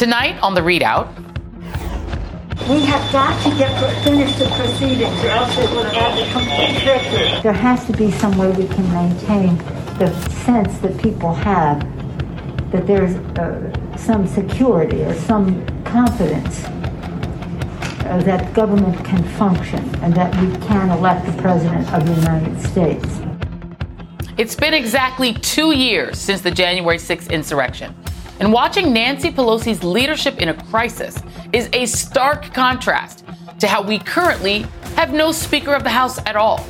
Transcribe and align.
Tonight 0.00 0.38
on 0.40 0.54
the 0.54 0.62
ReidOut, 0.62 1.14
we 2.70 2.80
have 2.86 3.12
got 3.12 3.38
to 3.42 3.50
get 3.58 4.02
finish 4.02 4.34
the 4.36 4.46
proceedings, 4.46 5.22
or 5.22 5.28
else 5.28 5.58
it 5.58 5.68
will 5.72 5.84
become 5.84 6.80
tricky. 6.80 7.42
There 7.42 7.52
has 7.52 7.84
to 7.84 7.92
be 7.92 8.10
some 8.10 8.38
way 8.38 8.50
we 8.52 8.66
can 8.66 8.90
maintain 8.94 9.58
the 9.98 10.10
sense 10.46 10.78
that 10.78 10.96
people 10.96 11.34
have 11.34 11.80
that 12.72 12.86
there's 12.86 13.14
uh, 13.38 13.98
some 13.98 14.26
security 14.26 15.02
or 15.02 15.12
some 15.12 15.66
confidence 15.84 16.64
uh, 16.64 18.22
that 18.24 18.54
government 18.54 19.04
can 19.04 19.22
function 19.22 19.84
and 19.96 20.14
that 20.14 20.34
we 20.36 20.50
can 20.66 20.88
elect 20.88 21.26
the 21.26 21.42
president 21.42 21.92
of 21.92 22.06
the 22.06 22.14
United 22.14 22.58
States. 22.62 23.20
It's 24.38 24.54
been 24.54 24.72
exactly 24.72 25.34
two 25.34 25.72
years 25.72 26.18
since 26.18 26.40
the 26.40 26.50
January 26.50 26.96
6th 26.96 27.28
insurrection. 27.30 27.94
And 28.40 28.54
watching 28.54 28.94
Nancy 28.94 29.30
Pelosi's 29.30 29.84
leadership 29.84 30.38
in 30.38 30.48
a 30.48 30.54
crisis 30.54 31.22
is 31.52 31.68
a 31.74 31.84
stark 31.84 32.54
contrast 32.54 33.22
to 33.58 33.68
how 33.68 33.82
we 33.82 33.98
currently 33.98 34.64
have 34.96 35.12
no 35.12 35.30
Speaker 35.30 35.74
of 35.74 35.84
the 35.84 35.90
House 35.90 36.18
at 36.24 36.36
all. 36.36 36.66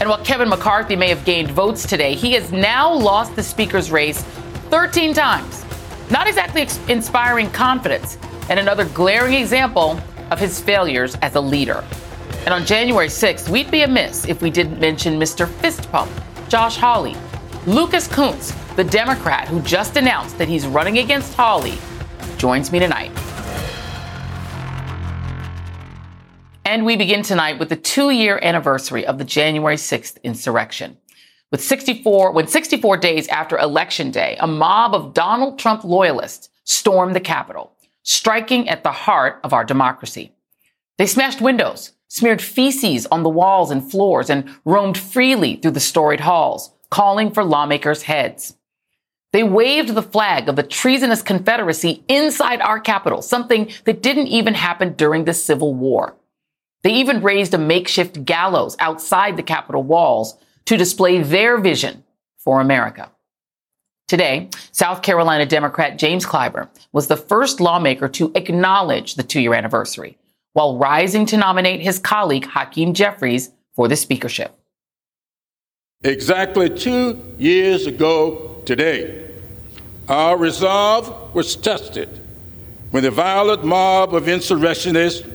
And 0.00 0.08
while 0.08 0.24
Kevin 0.24 0.48
McCarthy 0.48 0.96
may 0.96 1.10
have 1.10 1.22
gained 1.26 1.50
votes 1.50 1.86
today, 1.86 2.14
he 2.14 2.32
has 2.32 2.50
now 2.50 2.92
lost 2.92 3.36
the 3.36 3.42
Speaker's 3.42 3.90
race 3.90 4.22
13 4.70 5.12
times. 5.12 5.66
Not 6.10 6.26
exactly 6.26 6.66
inspiring 6.88 7.50
confidence, 7.50 8.16
and 8.48 8.58
another 8.58 8.86
glaring 8.86 9.34
example 9.34 10.00
of 10.30 10.38
his 10.38 10.60
failures 10.60 11.14
as 11.20 11.34
a 11.34 11.40
leader. 11.40 11.84
And 12.46 12.54
on 12.54 12.64
January 12.64 13.08
6th, 13.08 13.50
we'd 13.50 13.70
be 13.70 13.82
amiss 13.82 14.26
if 14.26 14.40
we 14.40 14.50
didn't 14.50 14.80
mention 14.80 15.20
Mr. 15.20 15.46
Fist 15.46 15.90
Pump, 15.92 16.10
Josh 16.48 16.76
Hawley. 16.78 17.16
Lucas 17.66 18.06
Kunce, 18.06 18.54
the 18.76 18.84
Democrat 18.84 19.48
who 19.48 19.62
just 19.62 19.96
announced 19.96 20.36
that 20.36 20.48
he's 20.48 20.66
running 20.66 20.98
against 20.98 21.34
Hawley, 21.34 21.78
joins 22.36 22.70
me 22.70 22.78
tonight. 22.78 23.10
And 26.66 26.84
we 26.84 26.96
begin 26.96 27.22
tonight 27.22 27.58
with 27.58 27.70
the 27.70 27.76
two 27.76 28.10
year 28.10 28.38
anniversary 28.42 29.06
of 29.06 29.16
the 29.16 29.24
January 29.24 29.76
6th 29.76 30.22
insurrection. 30.22 30.98
With 31.50 31.62
64, 31.62 32.32
when 32.32 32.48
64 32.48 32.98
days 32.98 33.28
after 33.28 33.56
Election 33.56 34.10
Day, 34.10 34.36
a 34.40 34.46
mob 34.46 34.94
of 34.94 35.14
Donald 35.14 35.58
Trump 35.58 35.82
loyalists 35.82 36.50
stormed 36.64 37.16
the 37.16 37.20
Capitol, 37.20 37.72
striking 38.02 38.68
at 38.68 38.82
the 38.82 38.92
heart 38.92 39.40
of 39.42 39.54
our 39.54 39.64
democracy. 39.64 40.32
They 40.98 41.06
smashed 41.06 41.40
windows, 41.40 41.92
smeared 42.08 42.42
feces 42.42 43.06
on 43.06 43.22
the 43.22 43.30
walls 43.30 43.70
and 43.70 43.90
floors, 43.90 44.28
and 44.28 44.50
roamed 44.66 44.98
freely 44.98 45.56
through 45.56 45.70
the 45.70 45.80
storied 45.80 46.20
halls, 46.20 46.72
calling 46.90 47.30
for 47.30 47.42
lawmakers' 47.42 48.02
heads. 48.02 48.54
They 49.32 49.42
waved 49.42 49.94
the 49.94 50.02
flag 50.02 50.48
of 50.48 50.56
the 50.56 50.62
treasonous 50.62 51.22
Confederacy 51.22 52.02
inside 52.08 52.60
our 52.60 52.80
capital, 52.80 53.22
something 53.22 53.70
that 53.84 54.02
didn't 54.02 54.28
even 54.28 54.54
happen 54.54 54.94
during 54.94 55.24
the 55.24 55.34
Civil 55.34 55.74
War. 55.74 56.14
They 56.82 56.94
even 56.94 57.22
raised 57.22 57.52
a 57.52 57.58
makeshift 57.58 58.24
gallows 58.24 58.76
outside 58.78 59.36
the 59.36 59.42
Capitol 59.42 59.82
walls 59.82 60.36
to 60.66 60.76
display 60.76 61.22
their 61.22 61.58
vision 61.58 62.04
for 62.38 62.60
America. 62.60 63.10
Today, 64.08 64.50
South 64.70 65.02
Carolina 65.02 65.44
Democrat 65.46 65.98
James 65.98 66.24
Clyburn 66.24 66.68
was 66.92 67.08
the 67.08 67.16
first 67.16 67.60
lawmaker 67.60 68.08
to 68.10 68.30
acknowledge 68.36 69.16
the 69.16 69.24
two 69.24 69.40
year 69.40 69.54
anniversary 69.54 70.16
while 70.52 70.78
rising 70.78 71.26
to 71.26 71.36
nominate 71.36 71.80
his 71.80 71.98
colleague 71.98 72.46
Hakeem 72.46 72.94
Jeffries 72.94 73.50
for 73.74 73.88
the 73.88 73.96
speakership. 73.96 74.56
Exactly 76.04 76.70
two 76.70 77.34
years 77.36 77.86
ago 77.86 78.55
today, 78.66 79.30
our 80.08 80.36
resolve 80.36 81.34
was 81.34 81.56
tested 81.56 82.08
when 82.90 83.02
the 83.02 83.10
violent 83.10 83.64
mob 83.64 84.14
of 84.14 84.28
insurrectionists 84.28 85.26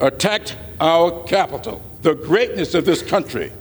attacked 0.00 0.56
our 0.80 1.22
capital. 1.24 1.82
The 2.02 2.14
greatness 2.14 2.74
of 2.74 2.84
this 2.84 3.02
country 3.02 3.52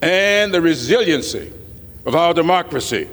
and 0.00 0.54
the 0.54 0.60
resiliency 0.60 1.52
of 2.06 2.14
our 2.14 2.32
democracy 2.32 3.08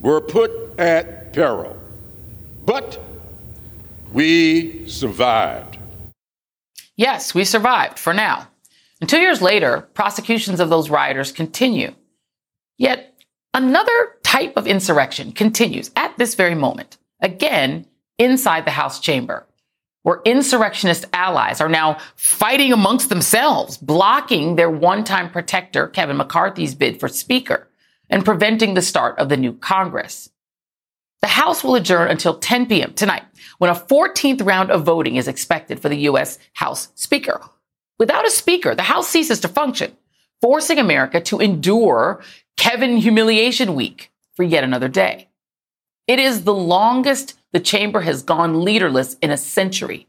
were 0.00 0.20
put 0.20 0.50
at 0.78 1.34
peril. 1.34 1.76
But 2.64 3.00
we 4.12 4.88
survived. 4.88 5.78
Yes, 6.96 7.34
we 7.34 7.44
survived 7.44 7.98
for 7.98 8.14
now. 8.14 8.48
And 9.00 9.10
two 9.10 9.18
years 9.18 9.42
later, 9.42 9.82
prosecutions 9.92 10.60
of 10.60 10.70
those 10.70 10.88
rioters 10.88 11.32
continue. 11.32 11.94
Yet 12.78 13.14
Another 13.54 14.16
type 14.34 14.56
of 14.56 14.66
insurrection 14.66 15.30
continues 15.30 15.92
at 15.94 16.18
this 16.18 16.34
very 16.34 16.56
moment, 16.56 16.98
again 17.20 17.86
inside 18.18 18.64
the 18.64 18.72
House 18.72 18.98
chamber, 18.98 19.46
where 20.02 20.22
insurrectionist 20.24 21.04
allies 21.12 21.60
are 21.60 21.68
now 21.68 21.98
fighting 22.16 22.72
amongst 22.72 23.10
themselves, 23.10 23.76
blocking 23.76 24.56
their 24.56 24.70
one 24.70 25.04
time 25.04 25.30
protector, 25.30 25.86
Kevin 25.86 26.16
McCarthy's 26.16 26.74
bid 26.74 26.98
for 26.98 27.06
Speaker, 27.06 27.68
and 28.10 28.24
preventing 28.24 28.74
the 28.74 28.82
start 28.82 29.16
of 29.20 29.28
the 29.28 29.36
new 29.36 29.52
Congress. 29.52 30.30
The 31.22 31.28
House 31.28 31.62
will 31.62 31.76
adjourn 31.76 32.10
until 32.10 32.36
10 32.36 32.66
p.m. 32.66 32.92
tonight, 32.94 33.22
when 33.58 33.70
a 33.70 33.74
14th 33.74 34.44
round 34.44 34.72
of 34.72 34.84
voting 34.84 35.14
is 35.14 35.28
expected 35.28 35.78
for 35.78 35.88
the 35.88 36.08
U.S. 36.10 36.40
House 36.54 36.88
Speaker. 36.96 37.40
Without 38.00 38.26
a 38.26 38.30
Speaker, 38.30 38.74
the 38.74 38.82
House 38.82 39.08
ceases 39.08 39.38
to 39.40 39.48
function, 39.48 39.96
forcing 40.42 40.80
America 40.80 41.20
to 41.20 41.38
endure 41.38 42.20
Kevin 42.56 42.96
Humiliation 42.96 43.76
Week 43.76 44.10
for 44.34 44.42
yet 44.42 44.64
another 44.64 44.88
day. 44.88 45.28
It 46.06 46.18
is 46.18 46.44
the 46.44 46.54
longest 46.54 47.38
the 47.52 47.60
chamber 47.60 48.02
has 48.02 48.22
gone 48.22 48.64
leaderless 48.64 49.14
in 49.22 49.30
a 49.30 49.36
century, 49.36 50.06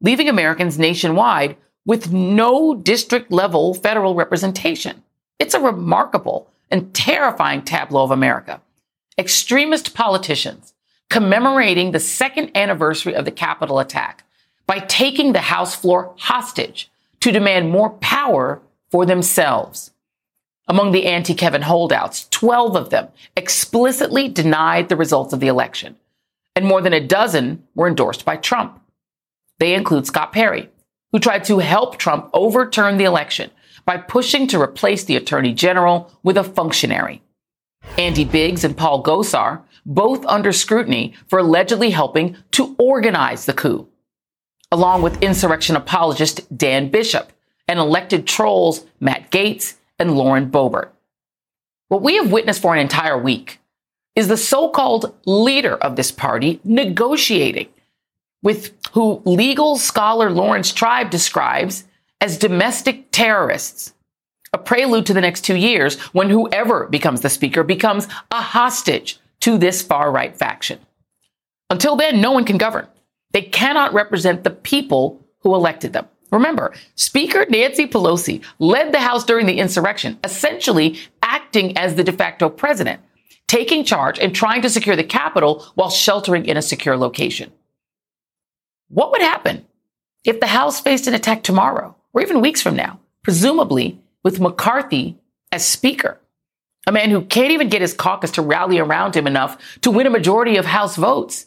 leaving 0.00 0.28
Americans 0.28 0.78
nationwide 0.78 1.56
with 1.86 2.12
no 2.12 2.74
district 2.74 3.32
level 3.32 3.74
federal 3.74 4.14
representation. 4.14 5.02
It's 5.38 5.54
a 5.54 5.60
remarkable 5.60 6.50
and 6.70 6.92
terrifying 6.92 7.62
tableau 7.62 8.04
of 8.04 8.10
America. 8.10 8.60
Extremist 9.16 9.94
politicians 9.94 10.74
commemorating 11.08 11.90
the 11.90 12.00
second 12.00 12.56
anniversary 12.56 13.14
of 13.14 13.24
the 13.24 13.30
Capitol 13.30 13.78
attack 13.78 14.24
by 14.66 14.78
taking 14.78 15.32
the 15.32 15.40
House 15.40 15.74
floor 15.74 16.14
hostage 16.18 16.90
to 17.20 17.32
demand 17.32 17.70
more 17.70 17.90
power 17.90 18.62
for 18.90 19.04
themselves. 19.04 19.90
Among 20.68 20.92
the 20.92 21.06
anti 21.06 21.34
Kevin 21.34 21.62
holdouts, 21.62 22.28
12 22.30 22.76
of 22.76 22.90
them 22.90 23.08
explicitly 23.36 24.28
denied 24.28 24.88
the 24.88 24.96
results 24.96 25.32
of 25.32 25.40
the 25.40 25.48
election, 25.48 25.96
and 26.54 26.64
more 26.64 26.80
than 26.80 26.92
a 26.92 27.06
dozen 27.06 27.64
were 27.74 27.88
endorsed 27.88 28.24
by 28.24 28.36
Trump. 28.36 28.80
They 29.58 29.74
include 29.74 30.06
Scott 30.06 30.32
Perry, 30.32 30.70
who 31.12 31.18
tried 31.18 31.44
to 31.44 31.58
help 31.58 31.96
Trump 31.96 32.30
overturn 32.32 32.98
the 32.98 33.04
election 33.04 33.50
by 33.84 33.96
pushing 33.96 34.46
to 34.46 34.60
replace 34.60 35.04
the 35.04 35.16
attorney 35.16 35.52
general 35.52 36.12
with 36.22 36.36
a 36.36 36.44
functionary. 36.44 37.22
Andy 37.98 38.24
Biggs 38.24 38.62
and 38.62 38.76
Paul 38.76 39.02
Gosar, 39.02 39.62
both 39.84 40.24
under 40.26 40.52
scrutiny 40.52 41.14
for 41.26 41.38
allegedly 41.38 41.90
helping 41.90 42.36
to 42.52 42.76
organize 42.78 43.46
the 43.46 43.52
coup, 43.52 43.88
along 44.70 45.02
with 45.02 45.22
insurrection 45.22 45.76
apologist 45.76 46.56
Dan 46.56 46.90
Bishop 46.90 47.32
and 47.66 47.78
elected 47.78 48.26
trolls 48.26 48.84
Matt 49.00 49.30
Gaetz 49.30 49.76
and 50.00 50.16
Lauren 50.16 50.50
Boebert. 50.50 50.88
What 51.88 52.02
we 52.02 52.16
have 52.16 52.32
witnessed 52.32 52.62
for 52.62 52.74
an 52.74 52.80
entire 52.80 53.18
week 53.18 53.60
is 54.16 54.26
the 54.26 54.36
so-called 54.36 55.14
leader 55.26 55.76
of 55.76 55.94
this 55.94 56.10
party 56.10 56.60
negotiating 56.64 57.68
with 58.42 58.72
who 58.92 59.22
legal 59.24 59.76
scholar 59.76 60.30
Laurence 60.30 60.72
Tribe 60.72 61.10
describes 61.10 61.84
as 62.20 62.38
domestic 62.38 63.10
terrorists. 63.12 63.94
A 64.52 64.58
prelude 64.58 65.06
to 65.06 65.14
the 65.14 65.20
next 65.20 65.42
two 65.42 65.54
years 65.54 65.98
when 66.12 66.30
whoever 66.30 66.86
becomes 66.86 67.20
the 67.20 67.28
speaker 67.28 67.62
becomes 67.62 68.08
a 68.32 68.40
hostage 68.40 69.20
to 69.40 69.58
this 69.58 69.80
far 69.80 70.10
right 70.10 70.36
faction. 70.36 70.80
Until 71.68 71.94
then, 71.94 72.20
no 72.20 72.32
one 72.32 72.44
can 72.44 72.58
govern. 72.58 72.88
They 73.32 73.42
cannot 73.42 73.94
represent 73.94 74.42
the 74.42 74.50
people 74.50 75.24
who 75.40 75.54
elected 75.54 75.92
them. 75.92 76.08
Remember, 76.30 76.72
Speaker 76.94 77.44
Nancy 77.48 77.86
Pelosi 77.86 78.42
led 78.58 78.92
the 78.92 79.00
House 79.00 79.24
during 79.24 79.46
the 79.46 79.58
insurrection, 79.58 80.18
essentially 80.22 80.98
acting 81.22 81.76
as 81.76 81.94
the 81.94 82.04
de 82.04 82.12
facto 82.12 82.48
president, 82.48 83.00
taking 83.48 83.84
charge 83.84 84.18
and 84.18 84.34
trying 84.34 84.62
to 84.62 84.70
secure 84.70 84.96
the 84.96 85.04
Capitol 85.04 85.66
while 85.74 85.90
sheltering 85.90 86.46
in 86.46 86.56
a 86.56 86.62
secure 86.62 86.96
location. 86.96 87.52
What 88.88 89.10
would 89.10 89.22
happen 89.22 89.66
if 90.24 90.40
the 90.40 90.46
House 90.46 90.80
faced 90.80 91.06
an 91.06 91.14
attack 91.14 91.42
tomorrow 91.42 91.96
or 92.12 92.22
even 92.22 92.40
weeks 92.40 92.62
from 92.62 92.76
now, 92.76 93.00
presumably 93.22 94.00
with 94.22 94.40
McCarthy 94.40 95.18
as 95.50 95.66
Speaker? 95.66 96.20
A 96.86 96.92
man 96.92 97.10
who 97.10 97.22
can't 97.22 97.52
even 97.52 97.68
get 97.68 97.82
his 97.82 97.92
caucus 97.92 98.30
to 98.32 98.42
rally 98.42 98.78
around 98.78 99.14
him 99.14 99.26
enough 99.26 99.58
to 99.82 99.90
win 99.90 100.06
a 100.06 100.10
majority 100.10 100.56
of 100.56 100.64
House 100.64 100.96
votes. 100.96 101.46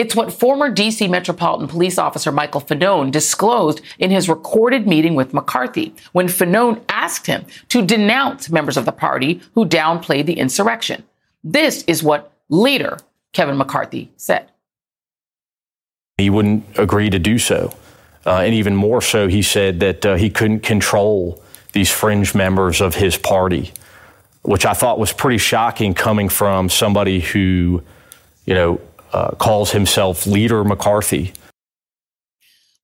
It's 0.00 0.16
what 0.16 0.32
former 0.32 0.74
DC 0.74 1.10
Metropolitan 1.10 1.68
Police 1.68 1.98
Officer 1.98 2.32
Michael 2.32 2.62
Fanone 2.62 3.10
disclosed 3.10 3.82
in 3.98 4.10
his 4.10 4.30
recorded 4.30 4.86
meeting 4.86 5.14
with 5.14 5.34
McCarthy 5.34 5.94
when 6.12 6.26
Fanone 6.26 6.80
asked 6.88 7.26
him 7.26 7.44
to 7.68 7.84
denounce 7.84 8.48
members 8.48 8.78
of 8.78 8.86
the 8.86 8.92
party 8.92 9.42
who 9.54 9.66
downplayed 9.66 10.24
the 10.24 10.38
insurrection. 10.38 11.04
This 11.44 11.84
is 11.86 12.02
what 12.02 12.32
later 12.48 12.96
Kevin 13.34 13.58
McCarthy 13.58 14.10
said. 14.16 14.50
He 16.16 16.30
wouldn't 16.30 16.64
agree 16.78 17.10
to 17.10 17.18
do 17.18 17.36
so. 17.36 17.76
Uh, 18.24 18.36
and 18.36 18.54
even 18.54 18.74
more 18.74 19.02
so, 19.02 19.28
he 19.28 19.42
said 19.42 19.80
that 19.80 20.06
uh, 20.06 20.14
he 20.14 20.30
couldn't 20.30 20.60
control 20.60 21.42
these 21.72 21.90
fringe 21.90 22.34
members 22.34 22.80
of 22.80 22.94
his 22.94 23.18
party, 23.18 23.70
which 24.44 24.64
I 24.64 24.72
thought 24.72 24.98
was 24.98 25.12
pretty 25.12 25.36
shocking 25.36 25.92
coming 25.92 26.30
from 26.30 26.70
somebody 26.70 27.20
who, 27.20 27.82
you 28.46 28.54
know, 28.54 28.80
uh, 29.12 29.32
calls 29.32 29.72
himself 29.72 30.26
Leader 30.26 30.64
McCarthy. 30.64 31.32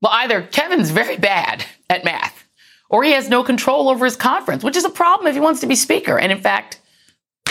Well, 0.02 0.12
either 0.12 0.42
Kevin's 0.42 0.90
very 0.90 1.16
bad 1.16 1.64
at 1.88 2.04
math 2.04 2.44
or 2.88 3.02
he 3.02 3.12
has 3.12 3.28
no 3.28 3.42
control 3.42 3.88
over 3.88 4.04
his 4.04 4.16
conference, 4.16 4.62
which 4.62 4.76
is 4.76 4.84
a 4.84 4.90
problem 4.90 5.26
if 5.26 5.34
he 5.34 5.40
wants 5.40 5.60
to 5.60 5.66
be 5.66 5.74
speaker. 5.74 6.18
And 6.18 6.30
in 6.30 6.40
fact, 6.40 6.80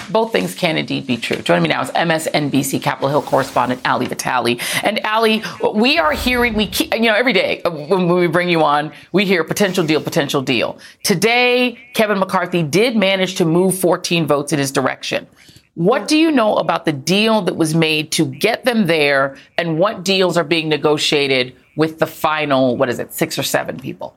both 0.10 0.31
things 0.31 0.54
can 0.54 0.77
indeed 0.77 1.07
be 1.07 1.18
true. 1.18 1.38
Joining 1.38 1.63
me 1.63 1.69
now 1.69 1.81
is 1.81 1.89
MSNBC 1.92 2.81
Capitol 2.81 3.10
Hill 3.10 3.22
correspondent 3.22 3.81
Ali 3.88 4.06
Vitale. 4.06 4.60
And 4.83 5.00
Ali, 5.04 5.44
we 5.74 5.98
are 5.98 6.12
hearing, 6.12 6.54
we 6.54 6.68
keep, 6.68 6.94
you 6.94 7.01
know, 7.01 7.16
every 7.16 7.33
day 7.33 7.62
when 7.66 8.07
we 8.07 8.28
bring 8.28 8.50
you 8.50 8.63
on, 8.63 8.92
we 9.12 9.25
hear 9.25 9.44
potential 9.44 9.83
deal, 9.86 10.01
potential 10.01 10.42
deal. 10.42 10.78
Today, 11.04 11.80
Kevin 11.94 12.19
McCarthy 12.19 12.62
did 12.62 12.95
manage 12.95 13.36
to 13.36 13.45
move 13.45 13.78
14 13.78 14.28
votes 14.28 14.54
in 14.54 14.60
his 14.60 14.71
direction. 14.71 15.28
What 15.75 16.07
do 16.07 16.18
you 16.18 16.31
know 16.31 16.56
about 16.56 16.86
the 16.86 16.94
deal 16.94 17.42
that 17.42 17.57
was 17.57 17.75
made 17.75 18.12
to 18.13 18.25
get 18.25 18.63
them 18.63 18.88
there 18.88 19.36
and 19.57 19.77
what 19.77 20.06
deals 20.06 20.38
are 20.38 20.45
being 20.45 20.69
negotiated 20.69 21.54
with 21.75 22.00
the 22.00 22.07
final, 22.07 22.77
what 22.77 22.88
is 22.88 22.98
it, 22.98 23.13
six 23.13 23.38
or 23.38 23.44
seven 23.44 23.77
people? 23.77 24.16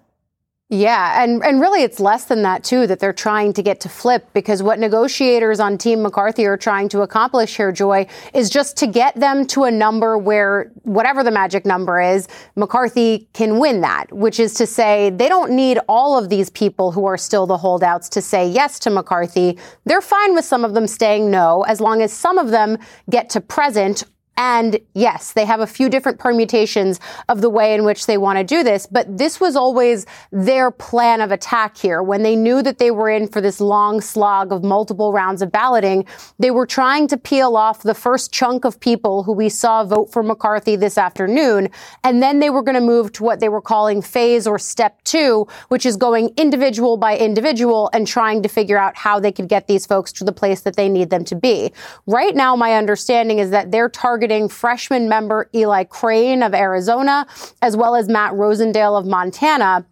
Yeah, 0.71 1.23
and, 1.23 1.43
and 1.43 1.63
really 1.63 1.83
it's 1.83 1.99
less 1.99 2.27
than 2.27 2.43
that 2.43 2.63
too 2.63 2.87
that 2.89 3.01
they're 3.01 3.15
trying 3.15 3.55
to 3.55 3.63
get 3.63 3.81
to 3.81 3.89
flip 3.89 4.29
because 4.35 4.63
what 4.63 4.79
negotiators 4.79 5.61
on 5.61 5.79
Team 5.79 6.03
McCarthy 6.03 6.45
are 6.45 6.59
trying 6.59 6.91
to 6.91 7.01
accomplish 7.01 7.57
here, 7.57 7.73
Joy, 7.73 8.07
is 8.35 8.51
just 8.51 8.77
to 8.79 8.87
get 8.87 9.15
them 9.15 9.47
to 9.47 9.65
a 9.65 9.71
number 9.71 10.19
where 10.19 10.71
whatever 10.83 11.25
the 11.25 11.31
magic 11.31 11.65
number 11.65 11.99
is, 12.03 12.29
McCarthy 12.55 13.31
can 13.33 13.59
win 13.59 13.81
that, 13.81 14.13
which 14.13 14.39
is 14.39 14.53
to 14.55 14.67
say 14.67 15.09
they 15.09 15.31
don't 15.31 15.53
need 15.53 15.79
all 15.89 16.19
of 16.19 16.29
these 16.29 16.51
people 16.51 16.93
who 16.93 17.07
are 17.07 17.17
still 17.17 17.47
the 17.47 17.57
holdouts 17.57 18.11
to 18.11 18.21
say 18.21 18.47
yes 18.47 18.79
to 18.81 18.91
McCarthy. 18.91 19.59
They're 19.87 20.03
fine 20.03 20.35
with 20.35 20.45
some 20.45 20.67
of 20.67 20.75
them 20.75 20.87
staying 20.87 21.31
no, 21.31 21.63
as 21.63 21.81
long 21.81 22.03
as 22.03 22.13
some 22.13 22.37
of 22.37 22.51
them 22.51 22.77
get 23.09 23.31
to 23.31 23.41
present 23.41 24.05
and 24.39 24.79
yes, 24.95 25.33
they 25.33 25.45
have 25.45 25.59
a 25.59 25.67
few 25.67 25.89
different 25.89 26.21
permutations 26.21 27.01
of 27.29 27.41
the 27.41 27.51
way 27.51 27.75
in 27.75 27.83
which 27.83 28.07
they 28.07 28.17
want 28.17 28.39
to 28.39 28.45
do 28.45 28.63
this, 28.63 28.87
but 28.87 29.19
this 29.19 29.41
was 29.41 29.57
always 29.57 30.07
their 30.31 30.71
plan 30.71 31.21
of 31.21 31.33
attack 31.33 31.77
here. 31.77 32.05
When 32.05 32.23
they 32.23 32.37
knew 32.37 32.63
that 32.63 32.79
they 32.79 32.93
were 32.93 33.11
in 33.11 33.27
for 33.27 33.41
this 33.41 33.61
long 33.61 34.01
slog 34.01 34.53
of 34.53 34.63
multiple 34.63 35.13
rounds 35.13 35.43
of 35.43 35.51
balloting, 35.51 36.07
they 36.39 36.53
were 36.53 36.67
trying 36.67 37.09
to 37.09 37.17
peel 37.17 37.57
off 37.57 37.83
the 37.83 37.95
first 37.95 38.33
chunk 38.33 38.65
of 38.65 38.79
people 38.79 39.25
who 39.25 39.33
we 39.33 39.49
saw 39.49 39.83
vote 39.83 40.13
for 40.13 40.23
McCarthy 40.23 40.77
this 40.77 40.97
afternoon. 40.97 41.69
And 42.05 42.23
then 42.23 42.39
they 42.39 42.51
were 42.51 42.63
going 42.63 42.77
to 42.77 42.81
move 42.81 43.11
to 43.15 43.25
what 43.25 43.41
they 43.41 43.49
were 43.49 43.61
calling 43.61 44.01
phase 44.01 44.47
or 44.47 44.61
step 44.61 45.03
two, 45.03 45.49
which 45.67 45.85
is 45.85 45.97
going 45.97 46.31
individual 46.37 46.97
by 46.97 47.19
individual 47.19 47.91
and 47.93 48.07
trying 48.07 48.45
to 48.45 48.49
figure 48.49 48.79
out 48.79 48.97
how 48.97 49.19
they 49.19 49.33
could 49.33 49.49
get 49.49 49.67
these 49.67 49.85
folks 49.85 50.13
to 50.13 50.23
the 50.23 50.33
place 50.33 50.61
that 50.61 50.77
they 50.77 50.89
need 50.89 51.11
them 51.11 51.25
to 51.25 51.35
be. 51.35 51.73
Right 52.07 52.37
now, 52.37 52.55
my 52.55 52.75
understanding 52.75 53.41
is 53.41 53.51
that 53.51 53.73
they're 53.73 53.89
targeting 53.89 54.28
freshman 54.49 55.09
member 55.09 55.49
Eli 55.55 55.85
Crane 55.85 56.43
of 56.43 56.55
Arizona, 56.55 57.27
as 57.63 57.77
well 57.77 57.95
as 57.95 58.09
Matt 58.09 58.33
Rosendale 58.35 58.99
of 58.99 59.07
Montana. 59.07 59.87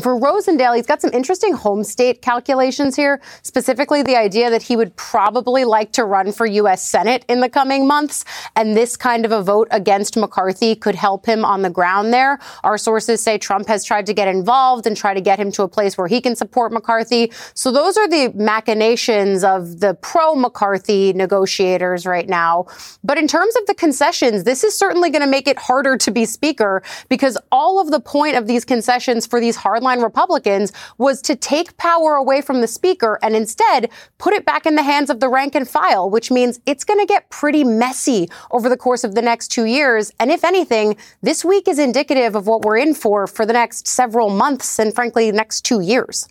For 0.00 0.18
Rosendale, 0.18 0.74
he's 0.74 0.86
got 0.86 1.00
some 1.00 1.12
interesting 1.12 1.52
home 1.52 1.84
state 1.84 2.20
calculations 2.20 2.96
here, 2.96 3.20
specifically 3.42 4.02
the 4.02 4.16
idea 4.16 4.50
that 4.50 4.62
he 4.62 4.74
would 4.74 4.94
probably 4.96 5.64
like 5.64 5.92
to 5.92 6.04
run 6.04 6.32
for 6.32 6.46
U.S. 6.46 6.84
Senate 6.84 7.24
in 7.28 7.38
the 7.38 7.48
coming 7.48 7.86
months. 7.86 8.24
And 8.56 8.76
this 8.76 8.96
kind 8.96 9.24
of 9.24 9.30
a 9.30 9.40
vote 9.40 9.68
against 9.70 10.16
McCarthy 10.16 10.74
could 10.74 10.96
help 10.96 11.26
him 11.26 11.44
on 11.44 11.62
the 11.62 11.70
ground 11.70 12.12
there. 12.12 12.40
Our 12.64 12.76
sources 12.76 13.22
say 13.22 13.38
Trump 13.38 13.68
has 13.68 13.84
tried 13.84 14.06
to 14.06 14.14
get 14.14 14.26
involved 14.26 14.88
and 14.88 14.96
try 14.96 15.14
to 15.14 15.20
get 15.20 15.38
him 15.38 15.52
to 15.52 15.62
a 15.62 15.68
place 15.68 15.96
where 15.96 16.08
he 16.08 16.20
can 16.20 16.34
support 16.34 16.72
McCarthy. 16.72 17.30
So 17.54 17.70
those 17.70 17.96
are 17.96 18.08
the 18.08 18.32
machinations 18.34 19.44
of 19.44 19.78
the 19.78 19.94
pro 19.94 20.34
McCarthy 20.34 21.12
negotiators 21.12 22.04
right 22.04 22.28
now. 22.28 22.66
But 23.04 23.16
in 23.16 23.28
terms 23.28 23.54
of 23.54 23.66
the 23.66 23.74
concessions, 23.74 24.42
this 24.42 24.64
is 24.64 24.76
certainly 24.76 25.10
going 25.10 25.22
to 25.22 25.30
make 25.30 25.46
it 25.46 25.56
harder 25.56 25.96
to 25.98 26.10
be 26.10 26.24
speaker 26.24 26.82
because 27.08 27.38
all 27.52 27.80
of 27.80 27.92
the 27.92 28.00
point 28.00 28.36
of 28.36 28.48
these 28.48 28.64
concessions 28.64 29.24
for 29.24 29.38
these 29.40 29.54
hard 29.54 29.83
Republicans 30.02 30.72
was 30.98 31.22
to 31.22 31.36
take 31.36 31.76
power 31.76 32.14
away 32.14 32.40
from 32.40 32.60
the 32.60 32.66
speaker 32.66 33.18
and 33.22 33.36
instead 33.36 33.90
put 34.18 34.34
it 34.34 34.44
back 34.44 34.66
in 34.66 34.74
the 34.74 34.82
hands 34.82 35.10
of 35.10 35.20
the 35.20 35.28
rank 35.28 35.54
and 35.54 35.68
file, 35.68 36.08
which 36.10 36.30
means 36.30 36.60
it's 36.66 36.84
going 36.84 37.00
to 37.00 37.06
get 37.06 37.30
pretty 37.30 37.64
messy 37.64 38.28
over 38.50 38.68
the 38.68 38.76
course 38.76 39.04
of 39.04 39.14
the 39.14 39.22
next 39.22 39.48
two 39.48 39.64
years. 39.64 40.10
And 40.18 40.30
if 40.30 40.44
anything, 40.44 40.96
this 41.22 41.44
week 41.44 41.68
is 41.68 41.78
indicative 41.78 42.34
of 42.34 42.46
what 42.46 42.62
we're 42.62 42.78
in 42.78 42.94
for 42.94 43.26
for 43.26 43.46
the 43.46 43.52
next 43.52 43.86
several 43.86 44.30
months 44.30 44.78
and 44.78 44.94
frankly, 44.94 45.30
next 45.32 45.62
two 45.62 45.80
years. 45.80 46.28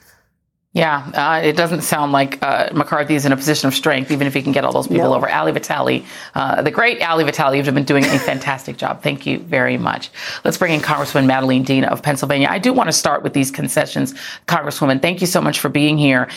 Yeah, 0.73 1.11
uh, 1.13 1.41
it 1.43 1.55
doesn't 1.55 1.81
sound 1.81 2.13
like 2.13 2.41
uh, 2.41 2.69
McCarthy 2.73 3.13
is 3.13 3.27
in 3.27 3.31
a 3.31 3.37
position 3.37 3.67
of 3.67 3.75
strength, 3.75 4.09
even 4.09 4.25
if 4.25 4.33
he 4.33 4.41
can 4.41 4.51
get 4.51 4.65
all 4.65 4.71
those 4.71 4.87
people 4.87 5.09
no. 5.09 5.15
over. 5.15 5.29
Ali 5.29 5.51
Vitale, 5.51 6.03
uh, 6.33 6.63
the 6.63 6.71
great 6.71 6.99
Ali 7.03 7.23
Vitale, 7.23 7.55
you've 7.55 7.71
been 7.75 7.83
doing 7.83 8.03
a 8.03 8.17
fantastic 8.17 8.77
job. 8.77 9.03
Thank 9.03 9.27
you 9.27 9.37
very 9.37 9.77
much. 9.77 10.09
Let's 10.43 10.57
bring 10.57 10.73
in 10.73 10.79
Congresswoman 10.79 11.27
Madeleine 11.27 11.61
Dean 11.61 11.83
of 11.83 12.01
Pennsylvania. 12.01 12.47
I 12.49 12.57
do 12.57 12.73
want 12.73 12.87
to 12.87 12.93
start 12.93 13.21
with 13.21 13.33
these 13.33 13.51
concessions. 13.51 14.15
Congresswoman, 14.47 14.99
thank 14.99 15.21
you 15.21 15.27
so 15.27 15.41
much 15.41 15.59
for 15.59 15.69
being 15.69 15.99
here 15.99 16.27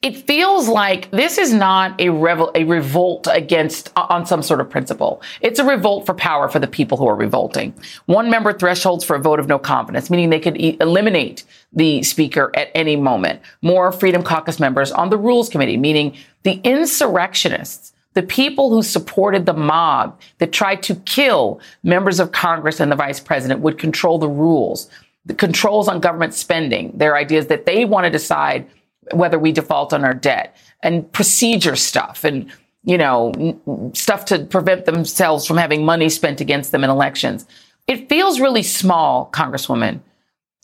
it 0.00 0.16
feels 0.28 0.68
like 0.68 1.10
this 1.10 1.38
is 1.38 1.52
not 1.52 2.00
a, 2.00 2.08
a 2.08 2.64
revolt 2.64 3.26
against 3.30 3.90
uh, 3.96 4.06
on 4.08 4.24
some 4.26 4.42
sort 4.42 4.60
of 4.60 4.70
principle. 4.70 5.20
It's 5.40 5.58
a 5.58 5.64
revolt 5.64 6.06
for 6.06 6.14
power 6.14 6.48
for 6.48 6.60
the 6.60 6.68
people 6.68 6.96
who 6.96 7.08
are 7.08 7.16
revolting. 7.16 7.74
One 8.06 8.30
member 8.30 8.52
thresholds 8.52 9.04
for 9.04 9.16
a 9.16 9.20
vote 9.20 9.40
of 9.40 9.48
no 9.48 9.58
confidence, 9.58 10.08
meaning 10.08 10.30
they 10.30 10.38
could 10.38 10.56
e- 10.56 10.76
eliminate 10.80 11.42
the 11.72 12.04
speaker 12.04 12.52
at 12.54 12.70
any 12.76 12.94
moment. 12.94 13.40
More 13.60 13.90
Freedom 13.90 14.22
Caucus 14.22 14.60
members 14.60 14.92
on 14.92 15.10
the 15.10 15.18
Rules 15.18 15.48
Committee, 15.48 15.76
meaning 15.76 16.16
the 16.44 16.60
insurrectionists, 16.62 17.92
the 18.14 18.22
people 18.22 18.70
who 18.70 18.84
supported 18.84 19.46
the 19.46 19.52
mob 19.52 20.20
that 20.38 20.52
tried 20.52 20.82
to 20.84 20.94
kill 20.94 21.60
members 21.82 22.20
of 22.20 22.30
Congress 22.30 22.78
and 22.78 22.92
the 22.92 22.96
vice 22.96 23.18
president 23.18 23.60
would 23.60 23.78
control 23.78 24.18
the 24.18 24.28
rules. 24.28 24.88
The 25.26 25.34
controls 25.34 25.88
on 25.88 26.00
government 26.00 26.34
spending, 26.34 26.92
their 26.96 27.16
ideas 27.16 27.48
that 27.48 27.66
they 27.66 27.84
want 27.84 28.04
to 28.04 28.10
decide 28.10 28.66
whether 29.12 29.38
we 29.38 29.52
default 29.52 29.92
on 29.92 30.04
our 30.04 30.14
debt 30.14 30.56
and 30.82 31.10
procedure 31.12 31.76
stuff 31.76 32.24
and, 32.24 32.50
you 32.84 32.98
know, 32.98 33.90
stuff 33.94 34.24
to 34.26 34.44
prevent 34.44 34.84
themselves 34.84 35.46
from 35.46 35.56
having 35.56 35.84
money 35.84 36.08
spent 36.08 36.40
against 36.40 36.72
them 36.72 36.84
in 36.84 36.90
elections. 36.90 37.46
It 37.86 38.08
feels 38.08 38.40
really 38.40 38.62
small, 38.62 39.30
Congresswoman. 39.32 40.00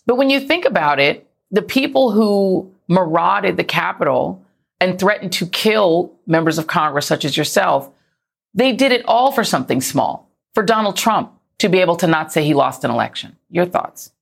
But 0.06 0.16
when 0.16 0.30
you 0.30 0.40
think 0.40 0.64
about 0.64 1.00
it, 1.00 1.26
the 1.50 1.62
people 1.62 2.10
who 2.10 2.70
marauded 2.88 3.56
the 3.56 3.64
Capitol 3.64 4.42
and 4.80 4.98
threatened 4.98 5.32
to 5.32 5.46
kill 5.46 6.12
members 6.26 6.58
of 6.58 6.66
Congress, 6.66 7.06
such 7.06 7.24
as 7.24 7.36
yourself, 7.36 7.90
they 8.54 8.72
did 8.72 8.92
it 8.92 9.04
all 9.06 9.32
for 9.32 9.44
something 9.44 9.80
small, 9.80 10.28
for 10.52 10.62
Donald 10.62 10.96
Trump 10.96 11.32
to 11.58 11.68
be 11.68 11.78
able 11.80 11.96
to 11.96 12.06
not 12.06 12.32
say 12.32 12.44
he 12.44 12.54
lost 12.54 12.84
an 12.84 12.90
election. 12.90 13.36
Your 13.50 13.66
thoughts? 13.66 14.12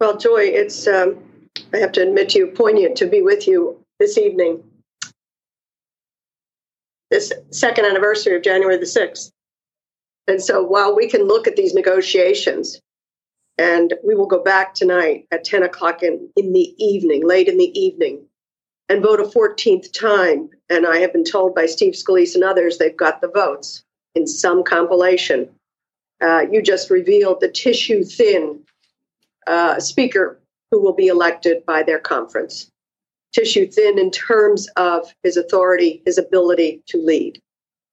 Well, 0.00 0.16
Joy, 0.16 0.42
it's 0.42 0.86
um, 0.86 1.18
I 1.72 1.78
have 1.78 1.92
to 1.92 2.02
admit 2.02 2.30
to 2.30 2.38
you, 2.38 2.46
poignant 2.48 2.96
to 2.98 3.06
be 3.06 3.22
with 3.22 3.46
you 3.46 3.78
this 3.98 4.18
evening. 4.18 4.62
This 7.10 7.32
second 7.50 7.86
anniversary 7.86 8.36
of 8.36 8.42
January 8.42 8.76
the 8.76 8.84
6th. 8.84 9.30
And 10.26 10.42
so 10.42 10.62
while 10.62 10.94
we 10.94 11.08
can 11.08 11.26
look 11.26 11.46
at 11.46 11.56
these 11.56 11.74
negotiations, 11.74 12.80
and 13.56 13.94
we 14.04 14.14
will 14.14 14.26
go 14.26 14.42
back 14.42 14.74
tonight 14.74 15.26
at 15.32 15.44
10 15.44 15.62
o'clock 15.62 16.02
in, 16.02 16.28
in 16.36 16.52
the 16.52 16.74
evening, 16.78 17.26
late 17.26 17.48
in 17.48 17.58
the 17.58 17.78
evening, 17.78 18.24
and 18.88 19.02
vote 19.02 19.20
a 19.20 19.24
14th 19.24 19.92
time. 19.98 20.50
And 20.70 20.86
I 20.86 20.98
have 20.98 21.12
been 21.12 21.24
told 21.24 21.54
by 21.54 21.66
Steve 21.66 21.94
Scalise 21.94 22.34
and 22.34 22.44
others 22.44 22.78
they've 22.78 22.96
got 22.96 23.20
the 23.20 23.28
votes 23.28 23.82
in 24.14 24.26
some 24.26 24.62
compilation. 24.62 25.48
Uh, 26.20 26.44
you 26.50 26.62
just 26.62 26.90
revealed 26.90 27.40
the 27.40 27.48
tissue 27.48 28.04
thin 28.04 28.60
uh, 29.46 29.80
speaker 29.80 30.38
who 30.70 30.80
will 30.80 30.94
be 30.94 31.06
elected 31.06 31.64
by 31.66 31.82
their 31.82 31.98
conference. 31.98 32.70
tissue 33.34 33.66
thin 33.66 33.98
in 33.98 34.10
terms 34.10 34.68
of 34.76 35.12
his 35.22 35.36
authority, 35.36 36.02
his 36.06 36.16
ability 36.16 36.82
to 36.86 36.96
lead. 36.96 37.40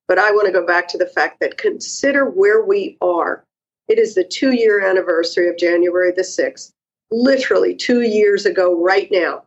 But 0.08 0.18
I 0.18 0.32
want 0.32 0.46
to 0.46 0.54
go 0.54 0.66
back 0.66 0.88
to 0.90 0.98
the 0.98 1.08
fact 1.08 1.42
that 1.42 1.58
consider 1.58 2.30
where 2.30 2.64
we 2.64 2.98
are. 3.02 3.44
It 3.90 4.00
is 4.00 4.16
the 4.16 4.24
two 4.24 4.54
year 4.54 4.88
anniversary 4.88 5.50
of 5.50 5.58
January 5.58 6.12
the 6.12 6.22
6th, 6.22 6.72
literally 7.12 7.76
two 7.76 8.02
years 8.02 8.46
ago, 8.46 8.82
right 8.82 9.10
now. 9.12 9.44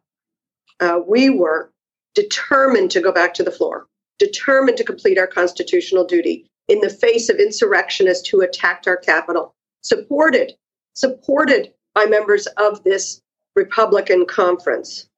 Uh, 0.81 1.01
we 1.07 1.31
were 1.31 1.73
determined 2.15 2.91
to 2.91 3.01
go 3.01 3.13
back 3.13 3.33
to 3.35 3.43
the 3.43 3.51
floor, 3.51 3.87
determined 4.19 4.77
to 4.77 4.85
complete 4.85 5.19
our 5.19 5.27
constitutional 5.27 6.05
duty 6.05 6.47
in 6.69 6.81
the 6.81 6.91
face 6.91 7.29
of 7.29 7.37
insurrectionists 7.37 8.29
who 8.29 8.43
attacked 8.43 8.87
our 8.87 8.97
capital, 8.97 9.55
supported, 9.83 10.53
supported 10.95 11.73
by 11.99 12.07
members 12.07 12.47
of 12.59 12.85
this 12.85 13.21
Republican 13.57 14.25
conference. 14.25 15.09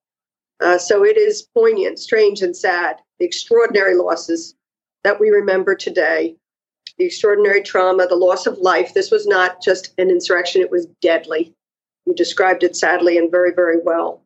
Uh, 0.60 0.78
so 0.78 1.04
it 1.04 1.18
is 1.18 1.46
poignant, 1.54 1.98
strange, 1.98 2.40
and 2.40 2.56
sad. 2.56 2.96
The 3.18 3.26
extraordinary 3.26 3.94
losses 3.94 4.54
that 5.04 5.20
we 5.20 5.28
remember 5.28 5.74
today, 5.74 6.36
the 6.96 7.04
extraordinary 7.04 7.62
trauma, 7.62 8.06
the 8.06 8.16
loss 8.16 8.46
of 8.46 8.56
life. 8.58 8.94
This 8.94 9.10
was 9.10 9.26
not 9.26 9.60
just 9.62 9.92
an 9.98 10.08
insurrection, 10.08 10.62
it 10.62 10.70
was 10.70 10.86
deadly. 11.02 11.54
You 12.06 12.14
described 12.14 12.62
it 12.62 12.74
sadly 12.76 13.18
and 13.18 13.30
very, 13.30 13.52
very 13.54 13.78
well. 13.84 14.22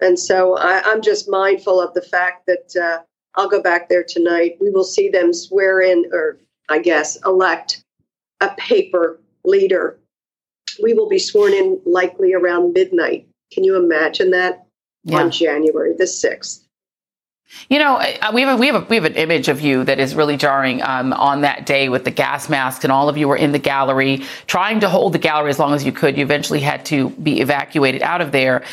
And 0.00 0.18
so 0.18 0.56
I, 0.56 0.82
am 0.90 1.02
just 1.02 1.30
mindful 1.30 1.80
of 1.80 1.94
the 1.94 2.02
fact 2.02 2.46
that 2.46 2.74
uh, 2.76 3.02
I'll 3.36 3.48
go 3.48 3.62
back 3.62 3.88
there 3.88 4.02
tonight. 4.02 4.56
We 4.60 4.70
will 4.70 4.82
see 4.82 5.08
them 5.08 5.32
swear 5.32 5.80
in, 5.80 6.06
or 6.12 6.38
I 6.68 6.80
guess, 6.80 7.16
elect 7.24 7.84
a 8.40 8.48
paper 8.56 9.20
leader. 9.44 10.00
We 10.82 10.94
will 10.94 11.08
be 11.08 11.18
sworn 11.18 11.52
in 11.52 11.80
likely 11.84 12.34
around 12.34 12.72
midnight. 12.72 13.26
Can 13.52 13.64
you 13.64 13.76
imagine 13.76 14.30
that? 14.30 14.66
Yeah. 15.04 15.18
On 15.18 15.30
January 15.32 15.94
the 15.94 16.04
6th. 16.04 16.62
You 17.68 17.78
know, 17.78 18.00
we 18.32 18.42
have 18.42 18.56
a, 18.56 18.56
we 18.56 18.66
have 18.68 18.82
a, 18.82 18.86
we 18.88 18.96
have 18.96 19.04
an 19.04 19.14
image 19.14 19.48
of 19.48 19.60
you 19.60 19.84
that 19.84 19.98
is 19.98 20.14
really 20.14 20.36
jarring 20.36 20.82
um, 20.82 21.12
on 21.12 21.42
that 21.42 21.66
day 21.66 21.88
with 21.88 22.04
the 22.04 22.10
gas 22.10 22.48
masks, 22.48 22.84
and 22.84 22.92
all 22.92 23.08
of 23.08 23.18
you 23.18 23.28
were 23.28 23.36
in 23.36 23.52
the 23.52 23.58
gallery 23.58 24.24
trying 24.46 24.80
to 24.80 24.88
hold 24.88 25.12
the 25.12 25.18
gallery 25.18 25.50
as 25.50 25.58
long 25.58 25.74
as 25.74 25.84
you 25.84 25.92
could. 25.92 26.16
You 26.16 26.22
eventually 26.22 26.60
had 26.60 26.84
to 26.86 27.10
be 27.10 27.40
evacuated 27.40 28.02
out 28.02 28.20
of 28.20 28.32
there. 28.32 28.64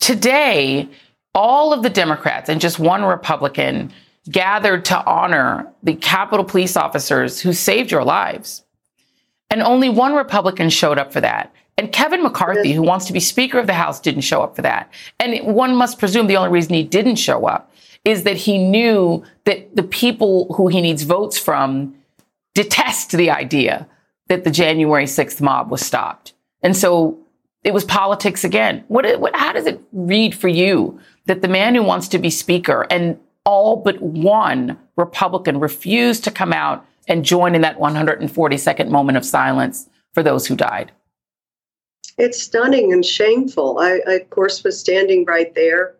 Today, 0.00 0.88
all 1.34 1.72
of 1.72 1.82
the 1.82 1.90
Democrats 1.90 2.48
and 2.48 2.60
just 2.60 2.78
one 2.78 3.04
Republican 3.04 3.92
gathered 4.30 4.84
to 4.86 5.04
honor 5.04 5.70
the 5.82 5.94
Capitol 5.94 6.44
police 6.44 6.76
officers 6.76 7.40
who 7.40 7.52
saved 7.52 7.90
your 7.90 8.04
lives. 8.04 8.63
And 9.54 9.62
only 9.62 9.88
one 9.88 10.16
Republican 10.16 10.68
showed 10.68 10.98
up 10.98 11.12
for 11.12 11.20
that. 11.20 11.54
And 11.78 11.92
Kevin 11.92 12.24
McCarthy, 12.24 12.72
who 12.72 12.82
wants 12.82 13.04
to 13.06 13.12
be 13.12 13.20
Speaker 13.20 13.60
of 13.60 13.68
the 13.68 13.72
House, 13.72 14.00
didn't 14.00 14.22
show 14.22 14.42
up 14.42 14.56
for 14.56 14.62
that. 14.62 14.92
And 15.20 15.54
one 15.54 15.76
must 15.76 16.00
presume 16.00 16.26
the 16.26 16.36
only 16.36 16.50
reason 16.50 16.74
he 16.74 16.82
didn't 16.82 17.14
show 17.14 17.46
up 17.46 17.72
is 18.04 18.24
that 18.24 18.36
he 18.36 18.58
knew 18.58 19.22
that 19.44 19.76
the 19.76 19.84
people 19.84 20.52
who 20.54 20.66
he 20.66 20.80
needs 20.80 21.04
votes 21.04 21.38
from 21.38 21.94
detest 22.54 23.12
the 23.12 23.30
idea 23.30 23.86
that 24.26 24.42
the 24.42 24.50
January 24.50 25.04
6th 25.04 25.40
mob 25.40 25.70
was 25.70 25.86
stopped. 25.86 26.32
And 26.60 26.76
so 26.76 27.16
it 27.62 27.72
was 27.72 27.84
politics 27.84 28.42
again. 28.42 28.82
What, 28.88 29.20
what, 29.20 29.36
how 29.36 29.52
does 29.52 29.66
it 29.66 29.80
read 29.92 30.34
for 30.34 30.48
you 30.48 30.98
that 31.26 31.42
the 31.42 31.48
man 31.48 31.76
who 31.76 31.84
wants 31.84 32.08
to 32.08 32.18
be 32.18 32.28
speaker 32.28 32.88
and 32.90 33.20
all 33.44 33.76
but 33.76 34.02
one 34.02 34.76
Republican 34.96 35.60
refused 35.60 36.24
to 36.24 36.32
come 36.32 36.52
out 36.52 36.84
and 37.08 37.24
join 37.24 37.54
in 37.54 37.62
that 37.62 37.78
142nd 37.78 38.88
moment 38.88 39.18
of 39.18 39.24
silence 39.24 39.88
for 40.12 40.22
those 40.22 40.46
who 40.46 40.56
died? 40.56 40.92
It's 42.16 42.40
stunning 42.40 42.92
and 42.92 43.04
shameful. 43.04 43.78
I, 43.78 44.00
I 44.06 44.12
of 44.14 44.30
course, 44.30 44.62
was 44.62 44.78
standing 44.78 45.24
right 45.24 45.54
there. 45.54 45.96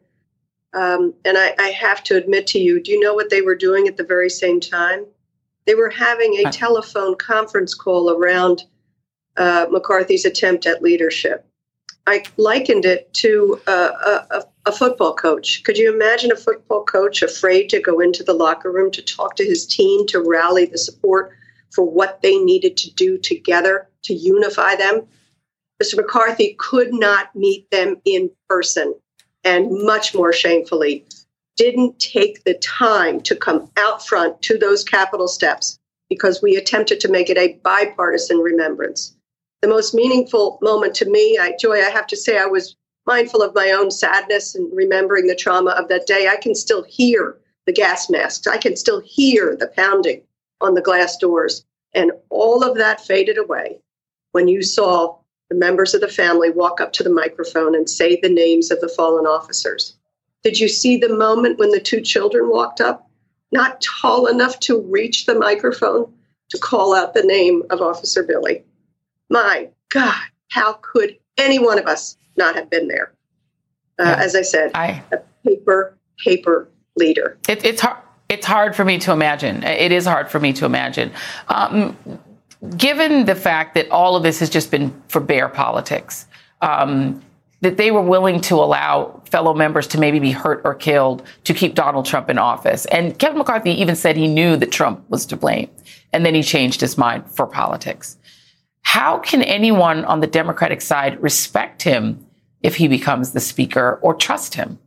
Um, 0.72 1.14
and 1.24 1.38
I, 1.38 1.54
I, 1.58 1.68
have 1.68 2.02
to 2.04 2.16
admit 2.16 2.48
to 2.48 2.58
you, 2.58 2.82
do 2.82 2.90
you 2.90 2.98
know 2.98 3.14
what 3.14 3.30
they 3.30 3.42
were 3.42 3.54
doing 3.54 3.86
at 3.86 3.96
the 3.96 4.02
very 4.02 4.28
same 4.28 4.58
time? 4.58 5.06
They 5.66 5.76
were 5.76 5.90
having 5.90 6.34
a 6.34 6.50
telephone 6.50 7.16
conference 7.16 7.74
call 7.74 8.10
around 8.10 8.64
uh, 9.36 9.66
McCarthy's 9.70 10.24
attempt 10.24 10.66
at 10.66 10.82
leadership. 10.82 11.46
I 12.06 12.22
likened 12.36 12.84
it 12.84 13.12
to 13.14 13.60
a, 13.66 13.72
a, 13.72 14.44
a, 14.66 14.72
football 14.72 15.14
coach. 15.14 15.62
Could 15.64 15.78
you 15.78 15.92
imagine 15.92 16.30
a 16.30 16.36
football 16.36 16.84
coach 16.84 17.22
afraid 17.22 17.70
to 17.70 17.80
go 17.80 18.00
into 18.00 18.22
the 18.22 18.34
locker 18.34 18.70
room 18.70 18.90
to 18.90 19.02
talk 19.02 19.36
to 19.36 19.44
his 19.44 19.66
team 19.66 20.06
to 20.08 20.20
rally 20.20 20.66
the 20.66 20.76
support 20.76 21.32
for 21.70 21.84
what 21.84 22.20
they 22.20 22.36
needed 22.36 22.76
to 22.78 22.90
do 22.92 23.16
together 23.16 23.88
to 24.02 24.12
unify 24.12 24.76
them? 24.76 25.06
Mr. 25.82 25.96
McCarthy 25.96 26.54
could 26.58 26.92
not 26.92 27.34
meet 27.34 27.70
them 27.70 27.96
in 28.04 28.30
person 28.50 28.94
and 29.42 29.70
much 29.70 30.14
more 30.14 30.32
shamefully, 30.32 31.04
didn't 31.56 31.98
take 31.98 32.44
the 32.44 32.54
time 32.54 33.20
to 33.22 33.36
come 33.36 33.70
out 33.76 34.06
front 34.06 34.40
to 34.42 34.58
those 34.58 34.84
Capitol 34.84 35.28
steps 35.28 35.78
because 36.08 36.42
we 36.42 36.56
attempted 36.56 37.00
to 37.00 37.08
make 37.08 37.30
it 37.30 37.38
a 37.38 37.58
bipartisan 37.62 38.38
remembrance. 38.38 39.14
The 39.64 39.70
most 39.70 39.94
meaningful 39.94 40.58
moment 40.60 40.94
to 40.96 41.08
me, 41.08 41.38
I, 41.40 41.56
Joy, 41.58 41.78
I 41.78 41.88
have 41.88 42.06
to 42.08 42.18
say, 42.18 42.36
I 42.36 42.44
was 42.44 42.76
mindful 43.06 43.40
of 43.40 43.54
my 43.54 43.70
own 43.70 43.90
sadness 43.90 44.54
and 44.54 44.70
remembering 44.76 45.26
the 45.26 45.34
trauma 45.34 45.70
of 45.70 45.88
that 45.88 46.06
day. 46.06 46.28
I 46.28 46.36
can 46.36 46.54
still 46.54 46.82
hear 46.82 47.38
the 47.64 47.72
gas 47.72 48.10
masks, 48.10 48.46
I 48.46 48.58
can 48.58 48.76
still 48.76 49.00
hear 49.00 49.56
the 49.56 49.68
pounding 49.68 50.20
on 50.60 50.74
the 50.74 50.82
glass 50.82 51.16
doors. 51.16 51.64
And 51.94 52.12
all 52.28 52.62
of 52.62 52.76
that 52.76 53.06
faded 53.06 53.38
away 53.38 53.78
when 54.32 54.48
you 54.48 54.62
saw 54.62 55.16
the 55.48 55.56
members 55.56 55.94
of 55.94 56.02
the 56.02 56.08
family 56.08 56.50
walk 56.50 56.78
up 56.78 56.92
to 56.92 57.02
the 57.02 57.08
microphone 57.08 57.74
and 57.74 57.88
say 57.88 58.20
the 58.20 58.28
names 58.28 58.70
of 58.70 58.82
the 58.82 58.88
fallen 58.94 59.24
officers. 59.24 59.96
Did 60.42 60.60
you 60.60 60.68
see 60.68 60.98
the 60.98 61.16
moment 61.16 61.58
when 61.58 61.70
the 61.70 61.80
two 61.80 62.02
children 62.02 62.50
walked 62.50 62.82
up, 62.82 63.08
not 63.50 63.80
tall 63.80 64.26
enough 64.26 64.60
to 64.60 64.78
reach 64.78 65.24
the 65.24 65.34
microphone 65.34 66.12
to 66.50 66.58
call 66.58 66.94
out 66.94 67.14
the 67.14 67.22
name 67.22 67.62
of 67.70 67.80
Officer 67.80 68.22
Billy? 68.22 68.62
My 69.30 69.68
God, 69.90 70.22
how 70.50 70.74
could 70.74 71.16
any 71.36 71.58
one 71.58 71.78
of 71.78 71.86
us 71.86 72.16
not 72.36 72.54
have 72.54 72.70
been 72.70 72.88
there? 72.88 73.12
Uh, 73.98 74.04
yeah, 74.04 74.16
as 74.16 74.34
I 74.34 74.42
said, 74.42 74.72
I, 74.74 75.02
a 75.12 75.18
paper, 75.44 75.96
paper 76.24 76.68
leader. 76.96 77.38
It, 77.48 77.64
it's 77.64 77.80
hard. 77.80 77.98
It's 78.30 78.46
hard 78.46 78.74
for 78.74 78.84
me 78.84 78.98
to 79.00 79.12
imagine. 79.12 79.62
It 79.62 79.92
is 79.92 80.06
hard 80.06 80.30
for 80.30 80.40
me 80.40 80.52
to 80.54 80.64
imagine. 80.64 81.12
Um, 81.48 81.96
given 82.76 83.26
the 83.26 83.34
fact 83.34 83.74
that 83.74 83.90
all 83.90 84.16
of 84.16 84.22
this 84.22 84.40
has 84.40 84.48
just 84.48 84.70
been 84.70 85.02
for 85.08 85.20
bare 85.20 85.48
politics, 85.48 86.26
um, 86.62 87.22
that 87.60 87.76
they 87.76 87.90
were 87.90 88.02
willing 88.02 88.40
to 88.40 88.54
allow 88.56 89.22
fellow 89.30 89.54
members 89.54 89.86
to 89.88 89.98
maybe 89.98 90.18
be 90.18 90.30
hurt 90.30 90.62
or 90.64 90.74
killed 90.74 91.22
to 91.44 91.54
keep 91.54 91.74
Donald 91.74 92.06
Trump 92.06 92.30
in 92.30 92.38
office. 92.38 92.86
And 92.86 93.18
Kevin 93.18 93.38
McCarthy 93.38 93.70
even 93.80 93.94
said 93.94 94.16
he 94.16 94.26
knew 94.26 94.56
that 94.56 94.72
Trump 94.72 95.08
was 95.10 95.26
to 95.26 95.36
blame, 95.36 95.70
and 96.12 96.24
then 96.24 96.34
he 96.34 96.42
changed 96.42 96.80
his 96.80 96.96
mind 96.96 97.30
for 97.30 97.46
politics. 97.46 98.16
How 98.84 99.18
can 99.18 99.42
anyone 99.42 100.04
on 100.04 100.20
the 100.20 100.26
Democratic 100.26 100.80
side 100.80 101.20
respect 101.22 101.82
him 101.82 102.24
if 102.62 102.76
he 102.76 102.88
becomes 102.88 103.32
the 103.32 103.40
speaker 103.40 103.98
or 104.02 104.14
trust 104.14 104.54
him? 104.54 104.78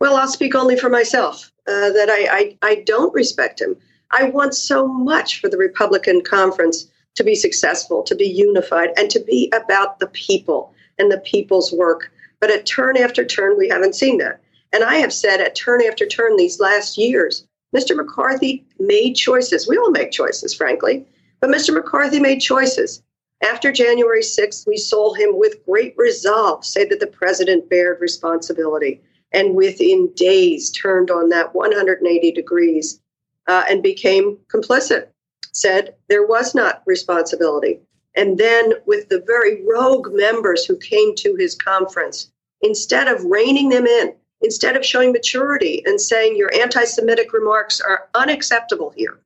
Well, 0.00 0.16
I'll 0.16 0.28
speak 0.28 0.54
only 0.54 0.76
for 0.76 0.88
myself. 0.88 1.50
Uh, 1.66 1.92
that 1.92 2.08
I, 2.08 2.28
I, 2.30 2.58
I 2.62 2.74
don't 2.86 3.12
respect 3.12 3.60
him. 3.60 3.76
I 4.10 4.24
want 4.24 4.54
so 4.54 4.86
much 4.86 5.38
for 5.38 5.50
the 5.50 5.58
Republican 5.58 6.22
conference 6.22 6.90
to 7.16 7.24
be 7.24 7.34
successful, 7.34 8.02
to 8.04 8.14
be 8.14 8.24
unified, 8.24 8.90
and 8.96 9.10
to 9.10 9.20
be 9.20 9.52
about 9.54 9.98
the 9.98 10.06
people 10.06 10.72
and 10.98 11.12
the 11.12 11.18
people's 11.18 11.72
work. 11.72 12.10
But 12.40 12.50
at 12.50 12.64
turn 12.64 12.96
after 12.96 13.22
turn, 13.22 13.58
we 13.58 13.68
haven't 13.68 13.96
seen 13.96 14.16
that. 14.18 14.40
And 14.72 14.82
I 14.82 14.94
have 14.96 15.12
said 15.12 15.40
at 15.40 15.54
turn 15.54 15.82
after 15.84 16.06
turn 16.06 16.36
these 16.36 16.58
last 16.58 16.96
years, 16.96 17.46
Mr. 17.76 17.94
McCarthy 17.94 18.64
made 18.78 19.14
choices. 19.14 19.68
We 19.68 19.76
all 19.76 19.90
make 19.90 20.10
choices, 20.10 20.54
frankly. 20.54 21.04
But 21.40 21.50
Mr. 21.50 21.72
McCarthy 21.72 22.20
made 22.20 22.40
choices. 22.40 23.02
After 23.42 23.70
January 23.70 24.22
6th, 24.22 24.66
we 24.66 24.76
saw 24.76 25.14
him 25.14 25.38
with 25.38 25.64
great 25.64 25.94
resolve 25.96 26.64
say 26.64 26.84
that 26.86 26.98
the 26.98 27.06
president 27.06 27.70
bared 27.70 28.00
responsibility 28.00 29.00
and 29.32 29.54
within 29.54 30.12
days 30.14 30.70
turned 30.70 31.10
on 31.10 31.28
that 31.28 31.54
180 31.54 32.32
degrees 32.32 33.00
uh, 33.46 33.64
and 33.68 33.82
became 33.82 34.38
complicit, 34.52 35.08
said 35.52 35.94
there 36.08 36.26
was 36.26 36.54
not 36.54 36.82
responsibility. 36.86 37.80
And 38.16 38.38
then, 38.38 38.72
with 38.86 39.08
the 39.08 39.22
very 39.26 39.62
rogue 39.64 40.08
members 40.12 40.64
who 40.64 40.76
came 40.76 41.14
to 41.16 41.36
his 41.36 41.54
conference, 41.54 42.32
instead 42.62 43.06
of 43.06 43.24
reining 43.24 43.68
them 43.68 43.86
in, 43.86 44.14
instead 44.40 44.76
of 44.76 44.84
showing 44.84 45.12
maturity 45.12 45.82
and 45.86 46.00
saying 46.00 46.36
your 46.36 46.52
anti 46.54 46.84
Semitic 46.84 47.32
remarks 47.32 47.80
are 47.80 48.08
unacceptable 48.14 48.90
here, 48.96 49.20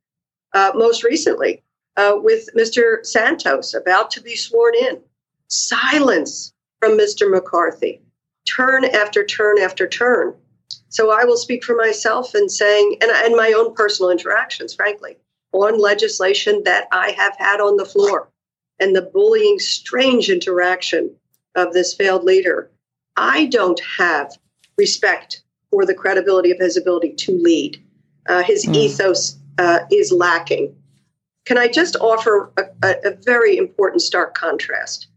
uh, 0.52 0.72
most 0.74 1.04
recently 1.04 1.62
uh, 1.96 2.14
with 2.16 2.48
Mr. 2.56 3.04
Santos 3.04 3.74
about 3.74 4.10
to 4.12 4.20
be 4.20 4.36
sworn 4.36 4.74
in, 4.74 5.00
silence 5.48 6.52
from 6.80 6.98
Mr. 6.98 7.30
McCarthy, 7.30 8.00
turn 8.44 8.84
after 8.84 9.24
turn 9.24 9.58
after 9.58 9.86
turn. 9.86 10.34
So 10.88 11.10
I 11.10 11.24
will 11.24 11.36
speak 11.36 11.64
for 11.64 11.76
myself 11.76 12.34
in 12.34 12.48
saying, 12.48 12.98
and, 13.00 13.10
and 13.10 13.36
my 13.36 13.52
own 13.52 13.74
personal 13.74 14.10
interactions, 14.10 14.74
frankly, 14.74 15.16
on 15.52 15.78
legislation 15.78 16.62
that 16.64 16.86
I 16.92 17.10
have 17.12 17.36
had 17.38 17.60
on 17.60 17.76
the 17.76 17.84
floor 17.84 18.30
and 18.80 18.96
the 18.96 19.02
bullying, 19.02 19.58
strange 19.58 20.28
interaction 20.28 21.14
of 21.54 21.72
this 21.72 21.94
failed 21.94 22.24
leader. 22.24 22.70
I 23.16 23.46
don't 23.46 23.80
have 23.98 24.32
respect 24.76 25.42
for 25.70 25.86
the 25.86 25.94
credibility 25.94 26.50
of 26.50 26.58
his 26.58 26.76
ability 26.76 27.14
to 27.14 27.32
lead. 27.32 27.82
Uh, 28.28 28.42
his 28.42 28.66
mm. 28.66 28.74
ethos 28.74 29.38
uh, 29.58 29.80
is 29.90 30.12
lacking. 30.12 30.74
Can 31.44 31.58
I 31.58 31.68
just 31.68 31.96
offer 31.96 32.52
a, 32.56 32.62
a, 32.86 32.94
a 33.04 33.16
very 33.22 33.56
important 33.56 34.02
stark 34.02 34.34
contrast? 34.34 35.08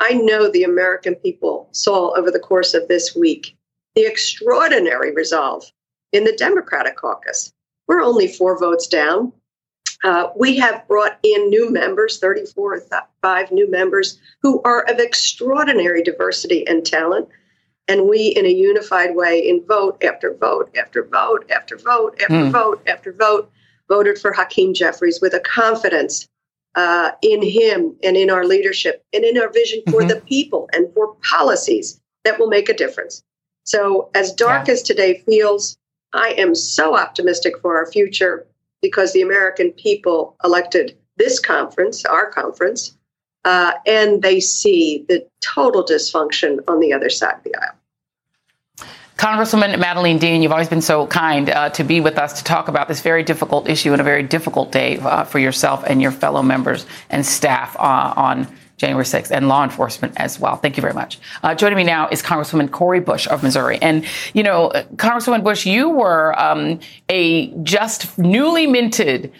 I 0.00 0.12
know 0.12 0.50
the 0.50 0.64
American 0.64 1.14
people 1.16 1.68
saw 1.72 2.16
over 2.16 2.30
the 2.30 2.38
course 2.38 2.74
of 2.74 2.88
this 2.88 3.16
week 3.16 3.56
the 3.94 4.06
extraordinary 4.06 5.12
resolve 5.12 5.64
in 6.12 6.24
the 6.24 6.36
Democratic 6.36 6.96
caucus. 6.96 7.52
We're 7.88 8.02
only 8.02 8.28
four 8.28 8.58
votes 8.58 8.86
down. 8.86 9.32
Uh, 10.04 10.28
we 10.36 10.56
have 10.58 10.86
brought 10.86 11.18
in 11.22 11.48
new 11.48 11.70
members, 11.70 12.18
34 12.18 12.82
five 13.22 13.50
new 13.50 13.70
members, 13.70 14.18
who 14.42 14.60
are 14.62 14.82
of 14.88 14.98
extraordinary 14.98 16.02
diversity 16.02 16.66
and 16.66 16.84
talent. 16.84 17.28
And 17.88 18.08
we, 18.08 18.28
in 18.28 18.44
a 18.44 18.50
unified 18.50 19.14
way, 19.14 19.38
in 19.38 19.64
vote 19.64 20.02
after 20.04 20.34
vote 20.34 20.76
after 20.76 21.04
vote 21.04 21.50
after 21.50 21.76
vote 21.76 22.20
after 22.20 22.34
mm. 22.34 22.50
vote 22.50 22.82
after 22.86 23.12
vote, 23.12 23.50
voted 23.88 24.18
for 24.18 24.32
Hakeem 24.32 24.74
Jeffries 24.74 25.20
with 25.20 25.34
a 25.34 25.40
confidence 25.40 26.28
uh, 26.74 27.12
in 27.22 27.42
him 27.42 27.96
and 28.02 28.16
in 28.16 28.30
our 28.30 28.44
leadership 28.44 29.02
and 29.12 29.24
in 29.24 29.38
our 29.38 29.50
vision 29.50 29.82
for 29.86 30.00
mm-hmm. 30.00 30.08
the 30.08 30.20
people 30.22 30.68
and 30.72 30.92
for 30.94 31.14
policies 31.22 32.00
that 32.24 32.38
will 32.38 32.48
make 32.48 32.68
a 32.68 32.74
difference. 32.74 33.22
So, 33.64 34.10
as 34.14 34.32
dark 34.32 34.68
yeah. 34.68 34.74
as 34.74 34.82
today 34.82 35.22
feels, 35.26 35.76
I 36.12 36.34
am 36.38 36.54
so 36.54 36.96
optimistic 36.96 37.58
for 37.60 37.76
our 37.76 37.90
future 37.90 38.46
because 38.82 39.12
the 39.12 39.22
American 39.22 39.72
people 39.72 40.36
elected 40.44 40.96
this 41.16 41.40
conference, 41.40 42.04
our 42.04 42.30
conference, 42.30 42.96
uh, 43.44 43.72
and 43.86 44.22
they 44.22 44.40
see 44.40 45.04
the 45.08 45.26
total 45.42 45.84
dysfunction 45.84 46.58
on 46.68 46.80
the 46.80 46.92
other 46.92 47.08
side 47.08 47.36
of 47.36 47.42
the 47.44 47.54
aisle. 47.56 47.74
Congresswoman 49.16 49.78
Madeleine 49.78 50.18
Dean, 50.18 50.42
you've 50.42 50.52
always 50.52 50.68
been 50.68 50.82
so 50.82 51.06
kind 51.06 51.48
uh, 51.48 51.70
to 51.70 51.84
be 51.84 52.00
with 52.00 52.18
us 52.18 52.34
to 52.34 52.44
talk 52.44 52.68
about 52.68 52.86
this 52.86 53.00
very 53.00 53.22
difficult 53.22 53.66
issue 53.66 53.92
and 53.92 54.00
a 54.00 54.04
very 54.04 54.22
difficult 54.22 54.70
day 54.70 54.98
uh, 54.98 55.24
for 55.24 55.38
yourself 55.38 55.82
and 55.86 56.02
your 56.02 56.10
fellow 56.10 56.42
members 56.42 56.84
and 57.08 57.24
staff 57.24 57.74
uh, 57.78 58.12
on 58.14 58.46
January 58.76 59.06
6th 59.06 59.30
and 59.30 59.48
law 59.48 59.64
enforcement 59.64 60.12
as 60.18 60.38
well. 60.38 60.56
Thank 60.56 60.76
you 60.76 60.82
very 60.82 60.92
much. 60.92 61.18
Uh, 61.42 61.54
joining 61.54 61.78
me 61.78 61.84
now 61.84 62.08
is 62.08 62.22
Congresswoman 62.22 62.70
Cori 62.70 63.00
Bush 63.00 63.26
of 63.28 63.42
Missouri. 63.42 63.78
And, 63.80 64.04
you 64.34 64.42
know, 64.42 64.70
Congresswoman 64.96 65.42
Bush, 65.42 65.64
you 65.64 65.88
were 65.88 66.38
um, 66.38 66.78
a 67.08 67.46
just 67.62 68.18
newly 68.18 68.66
minted 68.66 69.32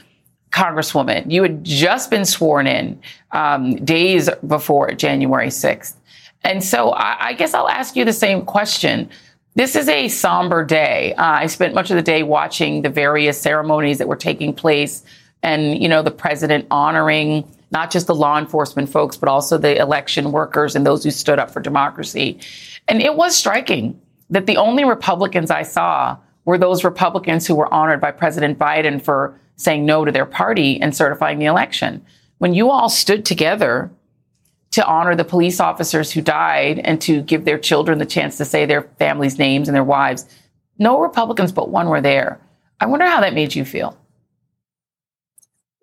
Congresswoman. 0.53 1.31
You 1.31 1.43
had 1.43 1.63
just 1.65 2.11
been 2.11 2.25
sworn 2.25 2.67
in 2.67 2.99
um, 3.33 3.77
days 3.85 4.31
before 4.47 4.93
January 4.93 5.49
6th. 5.49 5.97
And 6.45 6.65
so 6.65 6.93
I, 6.93 7.27
I 7.27 7.33
guess 7.35 7.53
I'll 7.53 7.69
ask 7.69 7.95
you 7.95 8.07
the 8.07 8.15
same 8.15 8.47
question. 8.47 9.11
This 9.57 9.75
is 9.75 9.89
a 9.89 10.09
somber 10.09 10.67
day. 10.67 11.15
Uh, 11.15 11.25
I 11.25 11.47
spent 11.47 11.75
much 11.75 11.91
of 11.91 11.97
the 11.97 12.03
day 12.03 12.23
watching 12.23 12.83
the 12.83 12.91
various 12.91 13.41
ceremonies 13.41 13.97
that 13.97 14.07
were 14.07 14.15
taking 14.15 14.53
place 14.53 15.03
and, 15.43 15.83
you 15.83 15.89
know, 15.89 16.03
the 16.03 16.11
president 16.11 16.67
honoring 16.71 17.51
not 17.71 17.91
just 17.91 18.07
the 18.07 18.15
law 18.15 18.39
enforcement 18.39 18.91
folks, 18.91 19.17
but 19.17 19.31
also 19.31 19.57
the 19.57 19.81
election 19.81 20.31
workers 20.31 20.77
and 20.77 20.85
those 20.85 21.03
who 21.03 21.11
stood 21.11 21.39
up 21.39 21.51
for 21.51 21.61
democracy. 21.61 22.39
And 22.87 23.01
it 23.01 23.17
was 23.17 23.35
striking 23.35 23.99
that 24.29 24.45
the 24.45 24.59
only 24.59 24.85
Republicans 24.85 25.51
I 25.51 25.63
saw 25.63 26.19
were 26.45 26.59
those 26.59 26.85
Republicans 26.85 27.47
who 27.47 27.55
were 27.55 27.73
honored 27.73 28.01
by 28.01 28.11
President 28.11 28.59
Biden 28.59 29.01
for 29.01 29.41
saying 29.57 29.87
no 29.87 30.05
to 30.05 30.13
their 30.13 30.27
party 30.27 30.79
and 30.83 30.95
certifying 30.95 31.39
the 31.39 31.47
election. 31.47 32.05
When 32.39 32.53
you 32.53 32.71
all 32.71 32.91
stood 32.91 33.25
together 33.25 33.91
to 34.77 34.87
honor 34.87 35.17
the 35.17 35.25
police 35.25 35.59
officers 35.59 36.13
who 36.13 36.21
died 36.21 36.81
and 36.81 37.01
to 37.01 37.23
give 37.23 37.47
their 37.47 37.59
children 37.59 37.97
the 37.97 38.05
chance 38.05 38.37
to 38.37 38.45
say 38.45 38.67
their 38.67 38.83
families' 38.99 39.39
names 39.39 39.69
and 39.69 39.75
their 39.75 39.83
wives. 39.83 40.27
No 40.79 41.01
Republicans 41.01 41.51
but 41.51 41.71
one 41.71 41.89
were 41.89 42.03
there. 42.03 42.39
I 42.79 42.85
wonder 42.85 43.07
how 43.07 43.23
that 43.23 43.33
made 43.33 43.55
you 43.55 43.65
feel. 43.65 43.97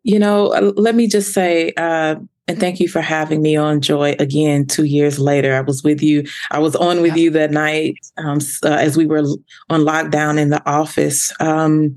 You 0.03 0.19
know, 0.19 0.73
let 0.77 0.93
me 0.93 1.08
just 1.08 1.34
say, 1.34 1.73
uh, 1.75 2.17
and 2.47 2.60
thank 2.60 2.79
you 2.79 2.88
for 2.88 3.01
having 3.01 3.41
me 3.41 3.56
on 3.56 3.82
Joy 3.82 4.15
again 4.19 4.67
two 4.67 4.84
years 4.84 5.17
later. 5.17 5.56
I 5.56 5.62
was 5.62 5.84
with 5.84 6.03
you. 6.03 6.25
I 6.51 6.60
was 6.60 6.75
on 6.75 7.01
with 7.01 7.17
you 7.17 7.32
that 7.32 7.49
night 7.49 7.95
um, 8.17 8.38
uh, 8.63 8.73
as 8.73 8.95
we 8.95 9.08
were 9.08 9.23
on 9.71 9.82
lockdown 9.82 10.38
in 10.38 10.49
the 10.49 10.62
office. 10.69 11.34
Um, 11.39 11.95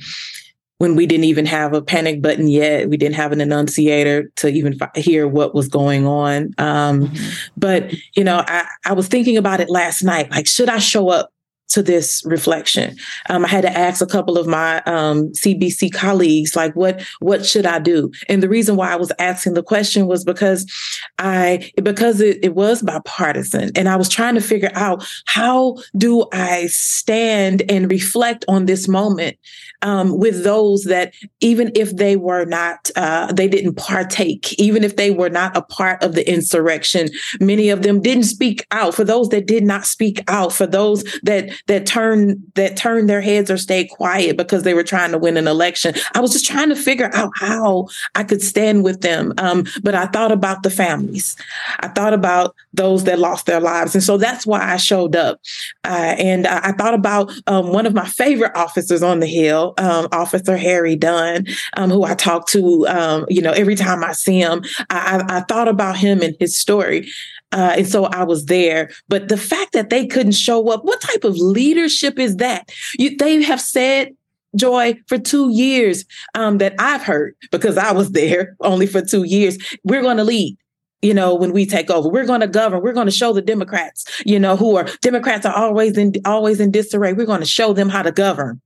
when 0.78 0.94
we 0.94 1.06
didn't 1.06 1.24
even 1.24 1.46
have 1.46 1.72
a 1.72 1.80
panic 1.80 2.20
button 2.20 2.48
yet. 2.48 2.88
We 2.88 2.96
didn't 2.96 3.14
have 3.14 3.32
an 3.32 3.40
annunciator 3.40 4.30
to 4.36 4.48
even 4.48 4.76
f- 4.80 4.94
hear 4.94 5.26
what 5.26 5.54
was 5.54 5.68
going 5.68 6.06
on. 6.06 6.54
Um, 6.58 7.08
mm-hmm. 7.08 7.30
But, 7.56 7.94
you 8.14 8.24
know, 8.24 8.44
I, 8.46 8.66
I 8.84 8.92
was 8.92 9.08
thinking 9.08 9.36
about 9.36 9.60
it 9.60 9.70
last 9.70 10.02
night. 10.02 10.30
Like, 10.30 10.46
should 10.46 10.68
I 10.68 10.78
show 10.78 11.08
up 11.08 11.32
to 11.68 11.82
this 11.82 12.22
reflection. 12.24 12.96
Um, 13.28 13.44
I 13.44 13.48
had 13.48 13.62
to 13.62 13.76
ask 13.76 14.00
a 14.00 14.06
couple 14.06 14.38
of 14.38 14.46
my 14.46 14.82
um, 14.82 15.28
CBC 15.32 15.92
colleagues, 15.92 16.56
like, 16.56 16.74
what 16.74 17.02
what 17.20 17.44
should 17.44 17.66
I 17.66 17.78
do? 17.78 18.10
And 18.28 18.42
the 18.42 18.48
reason 18.48 18.76
why 18.76 18.92
I 18.92 18.96
was 18.96 19.12
asking 19.18 19.54
the 19.54 19.62
question 19.62 20.06
was 20.06 20.24
because 20.24 20.70
I 21.18 21.70
because 21.82 22.20
it, 22.20 22.38
it 22.42 22.54
was 22.54 22.82
bipartisan, 22.82 23.70
and 23.74 23.88
I 23.88 23.96
was 23.96 24.08
trying 24.08 24.34
to 24.34 24.40
figure 24.40 24.70
out 24.74 25.06
how 25.26 25.76
do 25.96 26.26
I 26.32 26.66
stand 26.68 27.62
and 27.68 27.90
reflect 27.90 28.44
on 28.48 28.66
this 28.66 28.88
moment 28.88 29.36
um, 29.82 30.18
with 30.18 30.44
those 30.44 30.84
that 30.84 31.14
even 31.40 31.72
if 31.74 31.96
they 31.96 32.16
were 32.16 32.44
not 32.44 32.90
uh, 32.96 33.32
they 33.32 33.48
didn't 33.48 33.74
partake, 33.74 34.52
even 34.58 34.84
if 34.84 34.96
they 34.96 35.10
were 35.10 35.30
not 35.30 35.56
a 35.56 35.62
part 35.62 36.02
of 36.02 36.14
the 36.14 36.28
insurrection, 36.30 37.08
many 37.40 37.70
of 37.70 37.82
them 37.82 38.00
didn't 38.00 38.24
speak 38.24 38.66
out. 38.70 38.94
For 38.94 39.04
those 39.04 39.28
that 39.30 39.46
did 39.46 39.64
not 39.64 39.84
speak 39.84 40.22
out, 40.28 40.52
for 40.52 40.66
those 40.66 41.02
that 41.22 41.50
that 41.66 41.86
turned 41.86 42.42
that 42.54 42.76
turned 42.76 43.08
their 43.08 43.20
heads 43.20 43.50
or 43.50 43.56
stayed 43.56 43.88
quiet 43.90 44.36
because 44.36 44.62
they 44.62 44.74
were 44.74 44.82
trying 44.82 45.12
to 45.12 45.18
win 45.18 45.36
an 45.36 45.48
election. 45.48 45.94
I 46.14 46.20
was 46.20 46.32
just 46.32 46.46
trying 46.46 46.68
to 46.68 46.76
figure 46.76 47.10
out 47.14 47.32
how 47.34 47.88
I 48.14 48.24
could 48.24 48.42
stand 48.42 48.84
with 48.84 49.00
them. 49.00 49.32
Um, 49.38 49.66
but 49.82 49.94
I 49.94 50.06
thought 50.06 50.32
about 50.32 50.62
the 50.62 50.70
families. 50.70 51.36
I 51.80 51.88
thought 51.88 52.12
about 52.12 52.54
those 52.72 53.04
that 53.04 53.18
lost 53.18 53.46
their 53.46 53.60
lives, 53.60 53.94
and 53.94 54.04
so 54.04 54.16
that's 54.16 54.46
why 54.46 54.60
I 54.60 54.76
showed 54.76 55.16
up. 55.16 55.40
Uh, 55.84 56.14
and 56.18 56.46
I, 56.46 56.68
I, 56.68 56.72
thought 56.72 56.94
about 56.94 57.32
um, 57.46 57.72
one 57.72 57.86
of 57.86 57.94
my 57.94 58.06
favorite 58.06 58.52
officers 58.54 59.02
on 59.02 59.20
the 59.20 59.26
Hill, 59.26 59.74
um, 59.78 60.08
Officer 60.12 60.56
Harry 60.56 60.96
Dunn, 60.96 61.46
um, 61.76 61.90
who 61.90 62.04
I 62.04 62.14
talk 62.14 62.48
to. 62.48 62.86
Um, 62.88 63.26
you 63.28 63.40
know, 63.40 63.52
every 63.52 63.74
time 63.76 64.04
I 64.04 64.12
see 64.12 64.40
him, 64.40 64.64
I, 64.90 65.24
I, 65.28 65.38
I 65.38 65.40
thought 65.42 65.68
about 65.68 65.96
him 65.96 66.22
and 66.22 66.36
his 66.38 66.56
story. 66.56 67.08
Uh, 67.52 67.74
and 67.78 67.86
so 67.86 68.06
I 68.06 68.24
was 68.24 68.46
there. 68.46 68.90
But 69.08 69.28
the 69.28 69.36
fact 69.36 69.72
that 69.72 69.90
they 69.90 70.06
couldn't 70.06 70.32
show 70.32 70.68
up, 70.70 70.84
what 70.84 71.00
type 71.00 71.24
of 71.24 71.36
leadership 71.36 72.18
is 72.18 72.36
that? 72.36 72.70
You, 72.98 73.16
they 73.16 73.42
have 73.42 73.60
said 73.60 74.14
Joy 74.56 74.98
for 75.06 75.18
two 75.18 75.50
years 75.50 76.04
um, 76.34 76.58
that 76.58 76.74
I've 76.78 77.02
heard 77.02 77.34
because 77.50 77.78
I 77.78 77.92
was 77.92 78.10
there 78.12 78.56
only 78.60 78.86
for 78.86 79.02
two 79.02 79.24
years. 79.24 79.58
We're 79.84 80.02
going 80.02 80.16
to 80.16 80.24
lead 80.24 80.56
you 81.02 81.12
know, 81.14 81.34
when 81.34 81.52
we 81.52 81.66
take 81.66 81.90
over. 81.90 82.08
We're 82.08 82.26
going 82.26 82.40
to 82.40 82.48
govern. 82.48 82.82
We're 82.82 82.94
going 82.94 83.06
to 83.06 83.12
show 83.12 83.32
the 83.32 83.42
Democrats, 83.42 84.04
you 84.24 84.40
know, 84.40 84.56
who 84.56 84.76
are 84.76 84.88
Democrats 85.02 85.44
are 85.46 85.54
always 85.54 85.96
in 85.96 86.14
always 86.24 86.58
in 86.58 86.70
disarray. 86.70 87.12
We're 87.12 87.26
going 87.26 87.40
to 87.40 87.46
show 87.46 87.72
them 87.72 87.88
how 87.88 88.02
to 88.02 88.10
govern. 88.10 88.60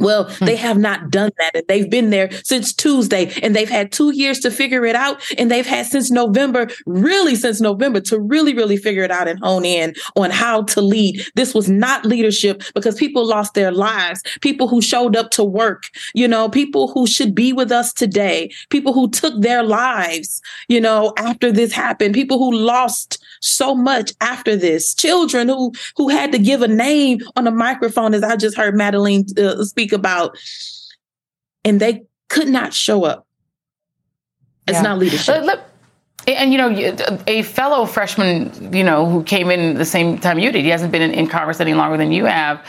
Well, 0.00 0.28
hmm. 0.28 0.44
they 0.44 0.56
have 0.56 0.78
not 0.78 1.10
done 1.10 1.30
that. 1.38 1.54
And 1.54 1.66
they've 1.68 1.88
been 1.88 2.10
there 2.10 2.30
since 2.42 2.72
Tuesday 2.72 3.32
and 3.42 3.54
they've 3.54 3.68
had 3.68 3.92
two 3.92 4.12
years 4.12 4.40
to 4.40 4.50
figure 4.50 4.84
it 4.84 4.96
out. 4.96 5.22
And 5.38 5.50
they've 5.50 5.66
had 5.66 5.86
since 5.86 6.10
November, 6.10 6.68
really 6.86 7.36
since 7.36 7.60
November 7.60 8.00
to 8.02 8.18
really, 8.18 8.54
really 8.54 8.76
figure 8.76 9.04
it 9.04 9.10
out 9.10 9.28
and 9.28 9.38
hone 9.38 9.64
in 9.64 9.94
on 10.16 10.30
how 10.30 10.62
to 10.64 10.80
lead. 10.80 11.22
This 11.36 11.54
was 11.54 11.68
not 11.68 12.04
leadership 12.04 12.62
because 12.74 12.96
people 12.96 13.24
lost 13.26 13.54
their 13.54 13.70
lives. 13.70 14.22
People 14.40 14.66
who 14.66 14.82
showed 14.82 15.16
up 15.16 15.30
to 15.32 15.44
work, 15.44 15.84
you 16.14 16.26
know, 16.26 16.48
people 16.48 16.90
who 16.92 17.06
should 17.06 17.34
be 17.34 17.52
with 17.52 17.70
us 17.70 17.92
today, 17.92 18.50
people 18.70 18.92
who 18.92 19.08
took 19.10 19.40
their 19.40 19.62
lives, 19.62 20.42
you 20.68 20.80
know, 20.80 21.12
after 21.18 21.52
this 21.52 21.72
happened, 21.72 22.14
people 22.14 22.38
who 22.38 22.52
lost 22.52 23.22
so 23.40 23.74
much 23.74 24.12
after 24.20 24.56
this, 24.56 24.94
children 24.94 25.48
who, 25.48 25.72
who 25.96 26.08
had 26.08 26.32
to 26.32 26.38
give 26.38 26.62
a 26.62 26.68
name 26.68 27.20
on 27.36 27.46
a 27.46 27.50
microphone, 27.50 28.12
as 28.14 28.22
I 28.22 28.36
just 28.36 28.56
heard 28.56 28.74
Madeleine 28.74 29.24
uh, 29.38 29.62
speak 29.64 29.83
speak 29.84 29.92
about, 29.92 30.38
and 31.64 31.80
they 31.80 32.04
could 32.28 32.48
not 32.48 32.72
show 32.72 33.04
up. 33.04 33.26
It's 34.66 34.76
yeah. 34.76 34.82
not 34.82 34.98
leadership. 34.98 35.60
And 36.26 36.52
you 36.52 36.58
know, 36.58 36.96
a 37.26 37.42
fellow 37.42 37.84
freshman, 37.84 38.72
you 38.72 38.82
know, 38.82 39.04
who 39.04 39.22
came 39.24 39.50
in 39.50 39.74
the 39.74 39.84
same 39.84 40.18
time 40.18 40.38
you 40.38 40.50
did, 40.50 40.64
he 40.64 40.70
hasn't 40.70 40.90
been 40.90 41.02
in, 41.02 41.10
in 41.10 41.26
Congress 41.26 41.60
any 41.60 41.74
longer 41.74 41.98
than 41.98 42.12
you 42.12 42.24
have, 42.24 42.66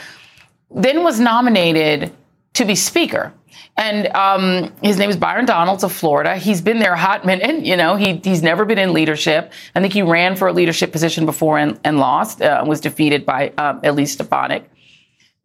then 0.71 1.03
was 1.03 1.21
nominated 1.21 2.11
to 2.53 2.65
be 2.65 2.75
Speaker. 2.75 3.31
And 3.77 4.07
um, 4.07 4.73
his 4.81 4.97
name 4.97 5.09
is 5.09 5.15
Byron 5.15 5.45
Donalds 5.45 5.85
of 5.85 5.93
Florida. 5.93 6.35
He's 6.35 6.61
been 6.61 6.79
there 6.79 6.93
a 6.93 6.97
hot 6.97 7.25
minute. 7.25 7.65
You 7.65 7.77
know, 7.77 7.95
he, 7.95 8.19
he's 8.23 8.41
never 8.41 8.65
been 8.65 8.77
in 8.77 8.91
leadership. 8.91 9.53
I 9.73 9.81
think 9.81 9.93
he 9.93 10.01
ran 10.01 10.35
for 10.35 10.49
a 10.49 10.53
leadership 10.53 10.91
position 10.91 11.25
before 11.25 11.57
and, 11.57 11.79
and 11.85 11.97
lost, 11.97 12.41
uh, 12.41 12.63
was 12.67 12.81
defeated 12.81 13.25
by 13.25 13.53
uh, 13.57 13.79
Elise 13.83 14.13
Stefanik 14.13 14.69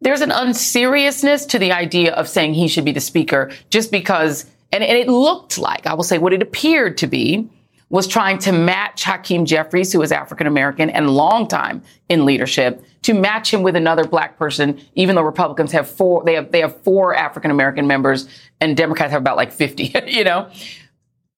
there's 0.01 0.21
an 0.21 0.31
unseriousness 0.31 1.45
to 1.45 1.59
the 1.59 1.71
idea 1.71 2.13
of 2.13 2.27
saying 2.27 2.55
he 2.55 2.67
should 2.67 2.85
be 2.85 2.91
the 2.91 2.99
speaker 2.99 3.51
just 3.69 3.91
because, 3.91 4.45
and, 4.71 4.83
and 4.83 4.97
it 4.97 5.07
looked 5.07 5.57
like, 5.57 5.85
I 5.85 5.93
will 5.93 6.03
say 6.03 6.17
what 6.17 6.33
it 6.33 6.41
appeared 6.41 6.97
to 6.99 7.07
be, 7.07 7.47
was 7.89 8.07
trying 8.07 8.39
to 8.39 8.53
match 8.53 9.03
Hakeem 9.03 9.45
Jeffries, 9.45 9.91
who 9.91 10.01
is 10.01 10.11
African 10.11 10.47
American 10.47 10.89
and 10.89 11.09
long 11.09 11.47
time 11.47 11.83
in 12.09 12.25
leadership, 12.25 12.83
to 13.03 13.13
match 13.13 13.53
him 13.53 13.63
with 13.63 13.75
another 13.75 14.05
black 14.05 14.37
person, 14.37 14.79
even 14.95 15.15
though 15.15 15.21
Republicans 15.21 15.71
have 15.73 15.89
four, 15.89 16.23
they 16.23 16.35
have, 16.35 16.51
they 16.51 16.61
have 16.61 16.81
four 16.83 17.13
African 17.13 17.51
American 17.51 17.87
members 17.87 18.27
and 18.61 18.77
Democrats 18.77 19.11
have 19.11 19.21
about 19.21 19.37
like 19.37 19.51
50, 19.51 19.93
you 20.07 20.23
know? 20.23 20.49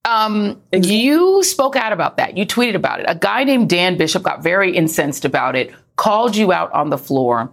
Um, 0.05 0.61
you 0.71 1.41
spoke 1.43 1.75
out 1.75 1.93
about 1.93 2.17
that. 2.17 2.37
You 2.37 2.45
tweeted 2.45 2.75
about 2.75 2.99
it. 2.99 3.05
A 3.07 3.15
guy 3.15 3.45
named 3.45 3.69
Dan 3.69 3.97
Bishop 3.97 4.21
got 4.21 4.43
very 4.43 4.75
incensed 4.75 5.25
about 5.25 5.55
it, 5.55 5.73
called 5.95 6.35
you 6.35 6.51
out 6.51 6.71
on 6.73 6.89
the 6.89 6.97
floor. 6.97 7.51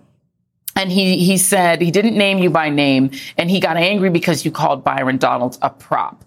And 0.81 0.91
he, 0.91 1.23
he 1.23 1.37
said 1.37 1.83
he 1.83 1.91
didn't 1.91 2.17
name 2.17 2.39
you 2.39 2.49
by 2.49 2.71
name 2.71 3.11
and 3.37 3.51
he 3.51 3.61
got 3.61 3.77
angry 3.77 4.09
because 4.09 4.47
you 4.47 4.51
called 4.51 4.83
Byron 4.83 5.19
Donalds 5.19 5.59
a 5.61 5.69
prop, 5.69 6.25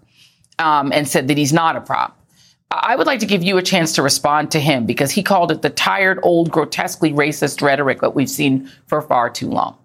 um, 0.60 0.92
and 0.92 1.08
said 1.08 1.28
that 1.30 1.40
he's 1.40 1.52
not 1.52 1.76
a 1.76 1.82
prop. 1.82 2.20
I 2.70 2.96
would 2.96 3.08
like 3.08 3.20
to 3.22 3.26
give 3.26 3.42
you 3.42 3.58
a 3.58 3.64
chance 3.64 3.94
to 3.94 4.04
respond 4.04 4.52
to 4.52 4.60
him 4.60 4.86
because 4.86 5.10
he 5.10 5.24
called 5.24 5.52
it 5.52 5.64
the 5.64 5.72
tired, 5.72 6.20
old, 6.22 6.52
grotesquely 6.52 7.12
racist 7.12 7.64
rhetoric 7.64 8.02
that 8.02 8.14
we've 8.14 8.30
seen 8.30 8.70
for 8.86 9.02
far 9.02 9.32
too 9.32 9.50
long. 9.50 9.76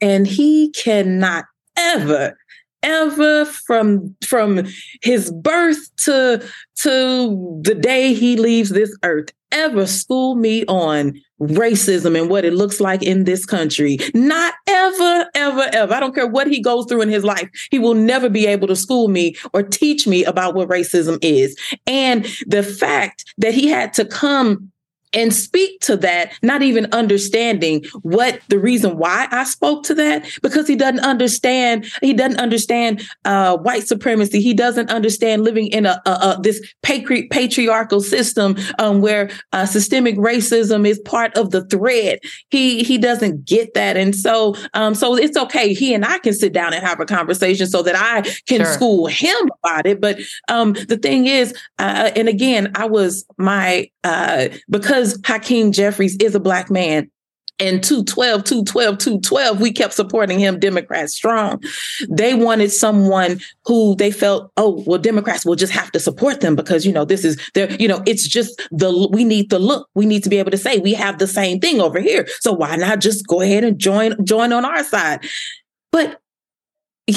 And 0.00 0.28
he 0.28 0.70
cannot 0.70 1.46
ever 1.76 2.36
ever 2.84 3.44
from 3.44 4.14
from 4.24 4.64
his 5.02 5.32
birth 5.32 5.94
to 5.96 6.40
to 6.76 7.60
the 7.62 7.74
day 7.74 8.14
he 8.14 8.36
leaves 8.36 8.70
this 8.70 8.96
earth 9.02 9.30
ever 9.50 9.86
school 9.86 10.36
me 10.36 10.64
on 10.66 11.20
racism 11.40 12.18
and 12.18 12.30
what 12.30 12.44
it 12.44 12.54
looks 12.54 12.80
like 12.80 13.02
in 13.02 13.24
this 13.24 13.44
country. 13.44 13.98
Not 14.14 14.54
ever, 14.66 15.26
ever, 15.34 15.68
ever. 15.72 15.94
I 15.94 16.00
don't 16.00 16.14
care 16.14 16.26
what 16.26 16.46
he 16.46 16.60
goes 16.60 16.86
through 16.86 17.02
in 17.02 17.08
his 17.08 17.24
life. 17.24 17.48
He 17.70 17.78
will 17.78 17.94
never 17.94 18.28
be 18.28 18.46
able 18.46 18.68
to 18.68 18.76
school 18.76 19.08
me 19.08 19.36
or 19.52 19.62
teach 19.62 20.06
me 20.06 20.24
about 20.24 20.54
what 20.54 20.68
racism 20.68 21.18
is. 21.22 21.56
And 21.86 22.24
the 22.46 22.62
fact 22.62 23.24
that 23.38 23.54
he 23.54 23.68
had 23.68 23.92
to 23.94 24.04
come 24.04 24.70
and 25.16 25.34
speak 25.34 25.80
to 25.80 25.96
that, 25.96 26.32
not 26.42 26.62
even 26.62 26.86
understanding 26.92 27.84
what 28.02 28.40
the 28.48 28.58
reason 28.58 28.98
why 28.98 29.26
I 29.30 29.44
spoke 29.44 29.82
to 29.84 29.94
that, 29.94 30.28
because 30.42 30.68
he 30.68 30.76
doesn't 30.76 31.00
understand. 31.00 31.86
He 32.02 32.12
doesn't 32.12 32.38
understand 32.38 33.02
uh, 33.24 33.56
white 33.56 33.88
supremacy. 33.88 34.40
He 34.40 34.54
doesn't 34.54 34.90
understand 34.90 35.42
living 35.42 35.68
in 35.68 35.86
a, 35.86 36.00
a, 36.06 36.10
a 36.10 36.38
this 36.40 36.60
patri- 36.82 37.28
patriarchal 37.28 38.00
system 38.00 38.56
um, 38.78 39.00
where 39.00 39.30
uh, 39.52 39.66
systemic 39.66 40.16
racism 40.16 40.86
is 40.86 40.98
part 41.00 41.36
of 41.36 41.50
the 41.50 41.64
thread. 41.64 42.20
He 42.50 42.84
he 42.84 42.98
doesn't 42.98 43.44
get 43.44 43.74
that, 43.74 43.96
and 43.96 44.14
so 44.14 44.54
um, 44.74 44.94
so 44.94 45.16
it's 45.16 45.36
okay. 45.36 45.72
He 45.72 45.94
and 45.94 46.04
I 46.04 46.18
can 46.18 46.34
sit 46.34 46.52
down 46.52 46.74
and 46.74 46.84
have 46.84 47.00
a 47.00 47.06
conversation 47.06 47.66
so 47.66 47.82
that 47.82 47.96
I 47.96 48.22
can 48.46 48.60
sure. 48.60 48.72
school 48.72 49.06
him 49.06 49.50
about 49.64 49.86
it. 49.86 50.00
But 50.00 50.20
um, 50.48 50.74
the 50.74 50.98
thing 50.98 51.26
is, 51.26 51.54
uh, 51.78 52.10
and 52.14 52.28
again, 52.28 52.72
I 52.74 52.84
was 52.86 53.24
my 53.38 53.90
uh, 54.04 54.48
because 55.06 55.20
Hakeem 55.24 55.72
Jeffries 55.72 56.16
is 56.16 56.34
a 56.34 56.40
black 56.40 56.70
man. 56.70 57.10
And 57.58 57.82
212, 57.82 58.44
212, 58.44 58.98
212, 58.98 59.60
we 59.62 59.72
kept 59.72 59.94
supporting 59.94 60.38
him, 60.38 60.60
Democrats 60.60 61.14
strong. 61.14 61.62
They 62.06 62.34
wanted 62.34 62.70
someone 62.70 63.40
who 63.64 63.96
they 63.96 64.10
felt, 64.10 64.52
oh, 64.58 64.84
well, 64.86 64.98
Democrats 64.98 65.46
will 65.46 65.54
just 65.54 65.72
have 65.72 65.90
to 65.92 66.00
support 66.00 66.42
them 66.42 66.54
because, 66.54 66.84
you 66.84 66.92
know, 66.92 67.06
this 67.06 67.24
is 67.24 67.40
their, 67.54 67.72
you 67.76 67.88
know, 67.88 68.02
it's 68.04 68.28
just 68.28 68.60
the, 68.70 69.08
we 69.10 69.24
need 69.24 69.48
the 69.48 69.58
look. 69.58 69.88
We 69.94 70.04
need 70.04 70.22
to 70.24 70.28
be 70.28 70.36
able 70.36 70.50
to 70.50 70.58
say 70.58 70.80
we 70.80 70.92
have 70.92 71.18
the 71.18 71.26
same 71.26 71.58
thing 71.58 71.80
over 71.80 71.98
here. 71.98 72.26
So 72.40 72.52
why 72.52 72.76
not 72.76 73.00
just 73.00 73.26
go 73.26 73.40
ahead 73.40 73.64
and 73.64 73.78
join, 73.78 74.22
join 74.22 74.52
on 74.52 74.66
our 74.66 74.84
side? 74.84 75.24
But 75.92 76.20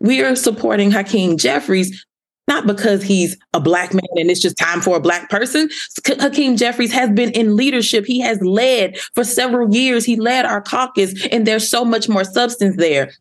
we 0.00 0.22
are 0.22 0.36
supporting 0.36 0.90
Hakeem 0.90 1.38
Jeffries 1.38 2.04
not 2.48 2.66
because 2.66 3.02
he's 3.02 3.36
a 3.54 3.60
black 3.60 3.94
man 3.94 4.02
and 4.16 4.30
it's 4.30 4.40
just 4.40 4.56
time 4.56 4.80
for 4.80 4.96
a 4.96 5.00
black 5.00 5.30
person. 5.30 5.68
Hakeem 6.06 6.56
Jeffries 6.56 6.92
has 6.92 7.10
been 7.10 7.30
in 7.30 7.56
leadership. 7.56 8.04
He 8.04 8.20
has 8.20 8.40
led 8.42 8.98
for 9.14 9.24
several 9.24 9.74
years. 9.74 10.04
He 10.04 10.16
led 10.16 10.44
our 10.44 10.60
caucus, 10.60 11.26
and 11.28 11.46
there's 11.46 11.68
so 11.68 11.84
much 11.84 12.08
more 12.08 12.24
substance 12.24 12.76
there. 12.76 13.12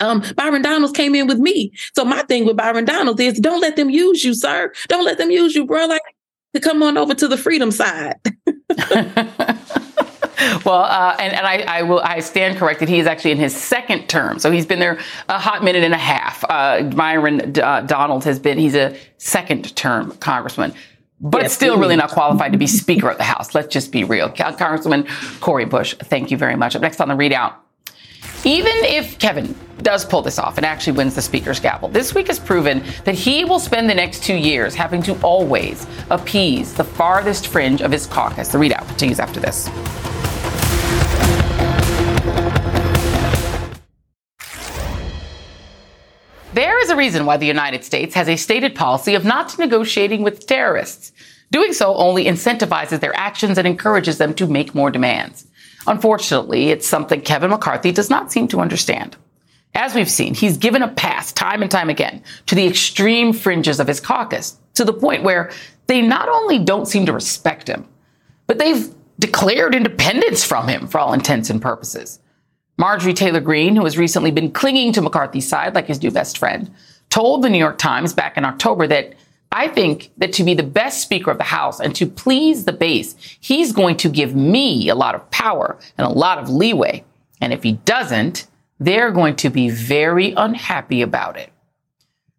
Um, 0.00 0.22
Byron 0.36 0.62
Donalds 0.62 0.92
came 0.92 1.14
in 1.14 1.28
with 1.28 1.38
me. 1.38 1.72
So 1.94 2.04
my 2.04 2.22
thing 2.22 2.44
with 2.44 2.56
Byron 2.56 2.84
Donalds 2.84 3.20
is 3.20 3.38
don't 3.38 3.60
let 3.60 3.76
them 3.76 3.88
use 3.88 4.24
you, 4.24 4.34
sir. 4.34 4.72
Don't 4.88 5.04
let 5.04 5.18
them 5.18 5.30
use 5.30 5.54
you, 5.54 5.64
bro. 5.64 5.86
Like 5.86 6.00
to 6.54 6.60
come 6.60 6.82
on 6.82 6.98
over 6.98 7.14
to 7.14 7.28
the 7.28 7.36
freedom 7.36 7.70
side. 7.70 8.16
well, 10.64 10.82
uh, 10.82 11.16
and, 11.18 11.32
and 11.34 11.46
I, 11.46 11.62
I, 11.62 11.82
will 11.82 12.00
I 12.00 12.20
stand 12.20 12.58
corrected. 12.58 12.88
He 12.88 12.98
is 12.98 13.06
actually 13.06 13.32
in 13.32 13.38
his 13.38 13.54
second 13.54 14.08
term, 14.08 14.38
so 14.38 14.50
he's 14.50 14.66
been 14.66 14.80
there 14.80 14.98
a 15.28 15.38
hot 15.38 15.62
minute 15.62 15.84
and 15.84 15.94
a 15.94 15.98
half. 15.98 16.44
Uh, 16.48 16.82
Byron 16.84 17.58
uh, 17.58 17.82
Donald 17.82 18.24
has 18.24 18.38
been 18.38 18.58
he's 18.58 18.74
a 18.74 18.96
second 19.18 19.74
term 19.76 20.12
congressman. 20.18 20.74
But 21.20 21.42
yes, 21.42 21.52
still, 21.52 21.78
really 21.78 21.94
not 21.94 22.10
qualified 22.10 22.50
to 22.50 22.58
be 22.58 22.66
Speaker 22.66 23.08
of 23.08 23.16
the 23.16 23.22
House. 23.22 23.54
Let's 23.54 23.68
just 23.68 23.92
be 23.92 24.02
real. 24.02 24.28
Congressman 24.28 25.06
Cori 25.40 25.64
Bush, 25.64 25.94
thank 26.00 26.32
you 26.32 26.36
very 26.36 26.56
much. 26.56 26.74
Up 26.74 26.82
next 26.82 27.00
on 27.00 27.06
the 27.06 27.14
ReidOut. 27.14 27.54
even 28.44 28.72
if 28.84 29.20
Kevin 29.20 29.54
does 29.82 30.04
pull 30.04 30.22
this 30.22 30.38
off 30.38 30.56
and 30.56 30.66
actually 30.66 30.94
wins 30.94 31.14
the 31.14 31.22
Speaker's 31.22 31.60
gavel, 31.60 31.88
this 31.88 32.12
week 32.12 32.26
has 32.26 32.40
proven 32.40 32.82
that 33.04 33.14
he 33.14 33.44
will 33.44 33.60
spend 33.60 33.88
the 33.88 33.94
next 33.94 34.24
two 34.24 34.34
years 34.34 34.74
having 34.74 35.00
to 35.04 35.14
always 35.22 35.86
appease 36.10 36.74
the 36.74 36.84
farthest 36.84 37.46
fringe 37.46 37.82
of 37.82 37.92
his 37.92 38.06
caucus. 38.06 38.48
The 38.48 38.58
ReidOut 38.58 38.88
continues 38.88 39.20
after 39.20 39.38
this. 39.38 39.68
There 46.54 46.78
is 46.80 46.90
a 46.90 46.96
reason 46.96 47.24
why 47.24 47.38
the 47.38 47.46
United 47.46 47.82
States 47.82 48.14
has 48.14 48.28
a 48.28 48.36
stated 48.36 48.74
policy 48.74 49.14
of 49.14 49.24
not 49.24 49.58
negotiating 49.58 50.22
with 50.22 50.46
terrorists. 50.46 51.10
Doing 51.50 51.72
so 51.72 51.94
only 51.96 52.26
incentivizes 52.26 53.00
their 53.00 53.16
actions 53.16 53.56
and 53.56 53.66
encourages 53.66 54.18
them 54.18 54.34
to 54.34 54.46
make 54.46 54.74
more 54.74 54.90
demands. 54.90 55.46
Unfortunately, 55.86 56.68
it's 56.68 56.86
something 56.86 57.22
Kevin 57.22 57.50
McCarthy 57.50 57.90
does 57.90 58.10
not 58.10 58.30
seem 58.30 58.48
to 58.48 58.60
understand. 58.60 59.16
As 59.74 59.94
we've 59.94 60.10
seen, 60.10 60.34
he's 60.34 60.58
given 60.58 60.82
a 60.82 60.88
pass 60.88 61.32
time 61.32 61.62
and 61.62 61.70
time 61.70 61.88
again 61.88 62.22
to 62.46 62.54
the 62.54 62.66
extreme 62.66 63.32
fringes 63.32 63.80
of 63.80 63.88
his 63.88 64.00
caucus 64.00 64.58
to 64.74 64.84
the 64.84 64.92
point 64.92 65.22
where 65.22 65.50
they 65.86 66.02
not 66.02 66.28
only 66.28 66.58
don't 66.58 66.86
seem 66.86 67.06
to 67.06 67.14
respect 67.14 67.66
him, 67.66 67.88
but 68.46 68.58
they've 68.58 68.94
declared 69.18 69.74
independence 69.74 70.44
from 70.44 70.68
him 70.68 70.86
for 70.86 70.98
all 70.98 71.14
intents 71.14 71.48
and 71.48 71.62
purposes. 71.62 72.18
Marjorie 72.82 73.14
Taylor 73.14 73.38
Greene, 73.38 73.76
who 73.76 73.84
has 73.84 73.96
recently 73.96 74.32
been 74.32 74.50
clinging 74.50 74.92
to 74.92 75.00
McCarthy's 75.00 75.46
side 75.46 75.72
like 75.72 75.86
his 75.86 76.02
new 76.02 76.10
best 76.10 76.36
friend, 76.36 76.68
told 77.10 77.42
the 77.42 77.48
New 77.48 77.58
York 77.58 77.78
Times 77.78 78.12
back 78.12 78.36
in 78.36 78.44
October 78.44 78.88
that 78.88 79.14
I 79.52 79.68
think 79.68 80.10
that 80.16 80.32
to 80.32 80.42
be 80.42 80.54
the 80.54 80.64
best 80.64 81.00
Speaker 81.00 81.30
of 81.30 81.38
the 81.38 81.44
House 81.44 81.78
and 81.78 81.94
to 81.94 82.06
please 82.06 82.64
the 82.64 82.72
base, 82.72 83.14
he's 83.38 83.70
going 83.70 83.98
to 83.98 84.08
give 84.08 84.34
me 84.34 84.88
a 84.88 84.96
lot 84.96 85.14
of 85.14 85.30
power 85.30 85.78
and 85.96 86.04
a 86.04 86.10
lot 86.10 86.38
of 86.38 86.48
leeway. 86.48 87.04
And 87.40 87.52
if 87.52 87.62
he 87.62 87.74
doesn't, 87.84 88.48
they're 88.80 89.12
going 89.12 89.36
to 89.36 89.48
be 89.48 89.70
very 89.70 90.32
unhappy 90.32 91.02
about 91.02 91.36
it. 91.36 91.50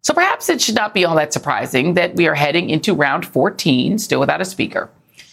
So 0.02 0.12
perhaps 0.12 0.50
it 0.50 0.60
should 0.60 0.74
not 0.74 0.92
be 0.92 1.06
all 1.06 1.16
that 1.16 1.32
surprising 1.32 1.94
that 1.94 2.16
we 2.16 2.28
are 2.28 2.34
heading 2.34 2.68
into 2.68 2.94
round 2.94 3.24
14, 3.24 3.96
still 3.96 4.20
without 4.20 4.42
a 4.42 4.44
speaker. 4.44 4.90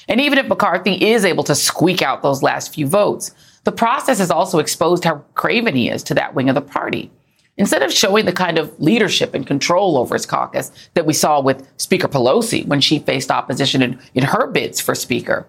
And 0.08 0.22
even 0.22 0.38
if 0.38 0.48
McCarthy 0.48 1.12
is 1.12 1.26
able 1.26 1.44
to 1.44 1.54
squeak 1.54 2.02
out 2.02 2.22
those 2.22 2.42
last 2.42 2.74
few 2.74 2.88
votes, 2.88 3.32
the 3.64 3.72
process 3.72 4.18
has 4.20 4.32
also 4.32 4.60
exposed 4.60 5.04
how 5.04 5.24
craven 5.36 5.76
he 5.76 5.90
is 5.90 6.04
to 6.04 6.14
that 6.16 6.34
wing 6.34 6.50
of 6.50 6.56
the 6.56 6.62
party. 6.62 7.12
Instead 7.58 7.84
of 7.84 7.92
showing 7.92 8.26
the 8.26 8.32
kind 8.32 8.58
of 8.58 8.80
leadership 8.80 9.34
and 9.34 9.46
control 9.46 9.98
over 9.98 10.16
his 10.16 10.26
caucus 10.26 10.72
that 10.94 11.06
we 11.06 11.14
saw 11.14 11.40
with 11.40 11.68
Speaker 11.78 12.08
Pelosi 12.08 12.66
when 12.66 12.82
she 12.82 13.00
faced 13.00 13.30
opposition 13.30 13.82
in, 13.82 14.00
in 14.16 14.24
her 14.24 14.48
bids 14.48 14.80
for 14.82 14.96
Speaker, 14.96 15.46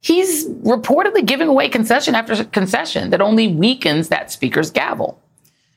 he's 0.00 0.46
reportedly 0.48 1.24
giving 1.24 1.48
away 1.48 1.68
concession 1.68 2.14
after 2.14 2.44
concession 2.44 3.10
that 3.10 3.22
only 3.22 3.48
weakens 3.48 4.08
that 4.08 4.30
Speaker's 4.30 4.70
gavel. 4.70 5.22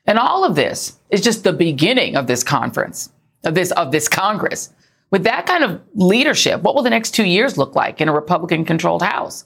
And 0.04 0.18
all 0.18 0.44
of 0.44 0.56
this 0.56 0.98
is 1.10 1.20
just 1.20 1.44
the 1.44 1.52
beginning 1.52 2.16
of 2.16 2.26
this 2.26 2.42
conference, 2.42 3.10
of 3.44 3.54
this, 3.54 3.70
of 3.72 3.92
this 3.92 4.08
Congress. 4.08 4.70
With 5.10 5.24
that 5.24 5.46
kind 5.46 5.62
of 5.62 5.80
leadership, 5.94 6.62
what 6.62 6.74
will 6.74 6.82
the 6.82 6.90
next 6.90 7.12
two 7.12 7.24
years 7.24 7.56
look 7.56 7.74
like 7.74 8.00
in 8.00 8.08
a 8.08 8.12
Republican 8.12 8.64
controlled 8.64 9.02
House? 9.02 9.44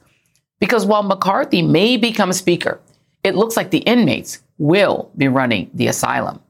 Because 0.58 0.86
while 0.86 1.02
McCarthy 1.02 1.62
may 1.62 1.96
become 1.96 2.32
Speaker, 2.32 2.80
it 3.22 3.34
looks 3.34 3.56
like 3.56 3.70
the 3.70 3.78
inmates 3.78 4.42
will 4.58 5.10
be 5.16 5.28
running 5.28 5.70
the 5.74 5.88
asylum. 5.88 6.40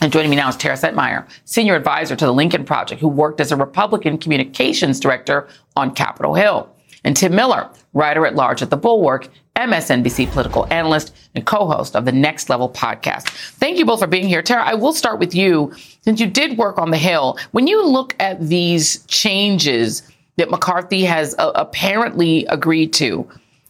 And 0.00 0.12
joining 0.12 0.30
me 0.30 0.36
now 0.36 0.48
is 0.48 0.56
Tara 0.56 0.76
Setmayer, 0.76 1.26
senior 1.44 1.74
advisor 1.74 2.16
to 2.16 2.26
the 2.26 2.32
Lincoln 2.32 2.64
Project, 2.64 3.00
who 3.00 3.08
worked 3.08 3.40
as 3.40 3.50
a 3.50 3.56
Republican 3.56 4.18
communications 4.18 5.00
director 5.00 5.48
on 5.74 5.94
Capitol 5.94 6.34
Hill. 6.34 6.70
And 7.02 7.16
Tim 7.16 7.34
Miller, 7.34 7.70
writer 7.94 8.26
at 8.26 8.34
large 8.34 8.62
at 8.62 8.70
The 8.70 8.76
Bulwark, 8.76 9.28
MSNBC 9.54 10.30
political 10.32 10.66
analyst 10.70 11.14
and 11.34 11.46
co-host 11.46 11.96
of 11.96 12.04
the 12.04 12.12
Next 12.12 12.50
Level 12.50 12.68
podcast. 12.68 13.28
Thank 13.54 13.78
you 13.78 13.86
both 13.86 14.00
for 14.00 14.06
being 14.06 14.28
here. 14.28 14.42
Tara, 14.42 14.64
I 14.64 14.74
will 14.74 14.92
start 14.92 15.18
with 15.18 15.34
you 15.34 15.72
since 16.02 16.20
you 16.20 16.26
did 16.26 16.58
work 16.58 16.78
on 16.78 16.90
the 16.90 16.98
Hill. 16.98 17.38
When 17.52 17.66
you 17.66 17.86
look 17.86 18.14
at 18.20 18.40
these 18.40 19.02
changes 19.06 20.02
that 20.36 20.50
McCarthy 20.50 21.04
has 21.04 21.34
uh, 21.38 21.52
apparently 21.54 22.44
agreed 22.46 22.92
to, 22.94 23.28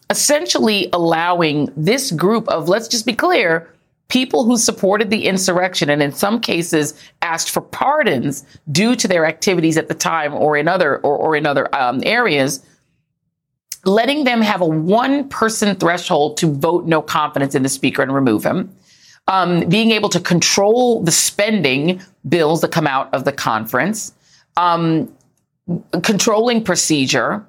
essentially 0.09 0.89
allowing 0.93 1.71
this 1.75 2.11
group 2.11 2.47
of, 2.49 2.69
let's 2.69 2.87
just 2.87 3.05
be 3.05 3.13
clear, 3.13 3.73
people 4.09 4.45
who 4.45 4.57
supported 4.57 5.09
the 5.09 5.25
insurrection 5.25 5.89
and 5.89 6.01
in 6.01 6.11
some 6.11 6.39
cases 6.39 6.93
asked 7.21 7.49
for 7.49 7.61
pardons 7.61 8.45
due 8.71 8.95
to 8.95 9.07
their 9.07 9.25
activities 9.25 9.77
at 9.77 9.87
the 9.89 9.93
time 9.93 10.33
or 10.33 10.55
in 10.55 10.67
other 10.67 10.97
or, 10.99 11.17
or 11.17 11.35
in 11.35 11.45
other 11.45 11.73
um, 11.75 12.01
areas 12.05 12.65
letting 13.87 14.25
them 14.25 14.41
have 14.41 14.61
a 14.61 14.65
one 14.65 15.27
person 15.29 15.75
threshold 15.75 16.37
to 16.37 16.51
vote 16.53 16.85
no 16.85 17.01
confidence 17.01 17.55
in 17.55 17.63
the 17.63 17.69
speaker 17.69 18.01
and 18.01 18.13
remove 18.13 18.43
him, 18.43 18.71
um, 19.27 19.67
being 19.69 19.91
able 19.91 20.09
to 20.09 20.19
control 20.19 21.01
the 21.03 21.11
spending 21.11 22.01
bills 22.27 22.61
that 22.61 22.71
come 22.71 22.85
out 22.85 23.11
of 23.13 23.23
the 23.23 23.31
conference, 23.31 24.13
um, 24.57 25.11
controlling 26.03 26.63
procedure, 26.63 27.45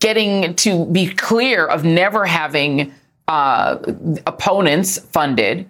getting 0.00 0.54
to 0.56 0.84
be 0.86 1.08
clear 1.08 1.66
of 1.66 1.84
never 1.84 2.26
having 2.26 2.92
uh, 3.28 3.78
opponents 4.26 4.98
funded, 4.98 5.68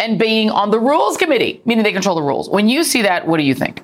and 0.00 0.18
being 0.18 0.50
on 0.50 0.70
the 0.70 0.78
rules 0.78 1.16
committee, 1.16 1.60
meaning 1.64 1.82
they 1.82 1.92
control 1.92 2.14
the 2.14 2.22
rules. 2.22 2.48
When 2.48 2.68
you 2.68 2.84
see 2.84 3.02
that, 3.02 3.26
what 3.26 3.38
do 3.38 3.42
you 3.42 3.54
think? 3.54 3.82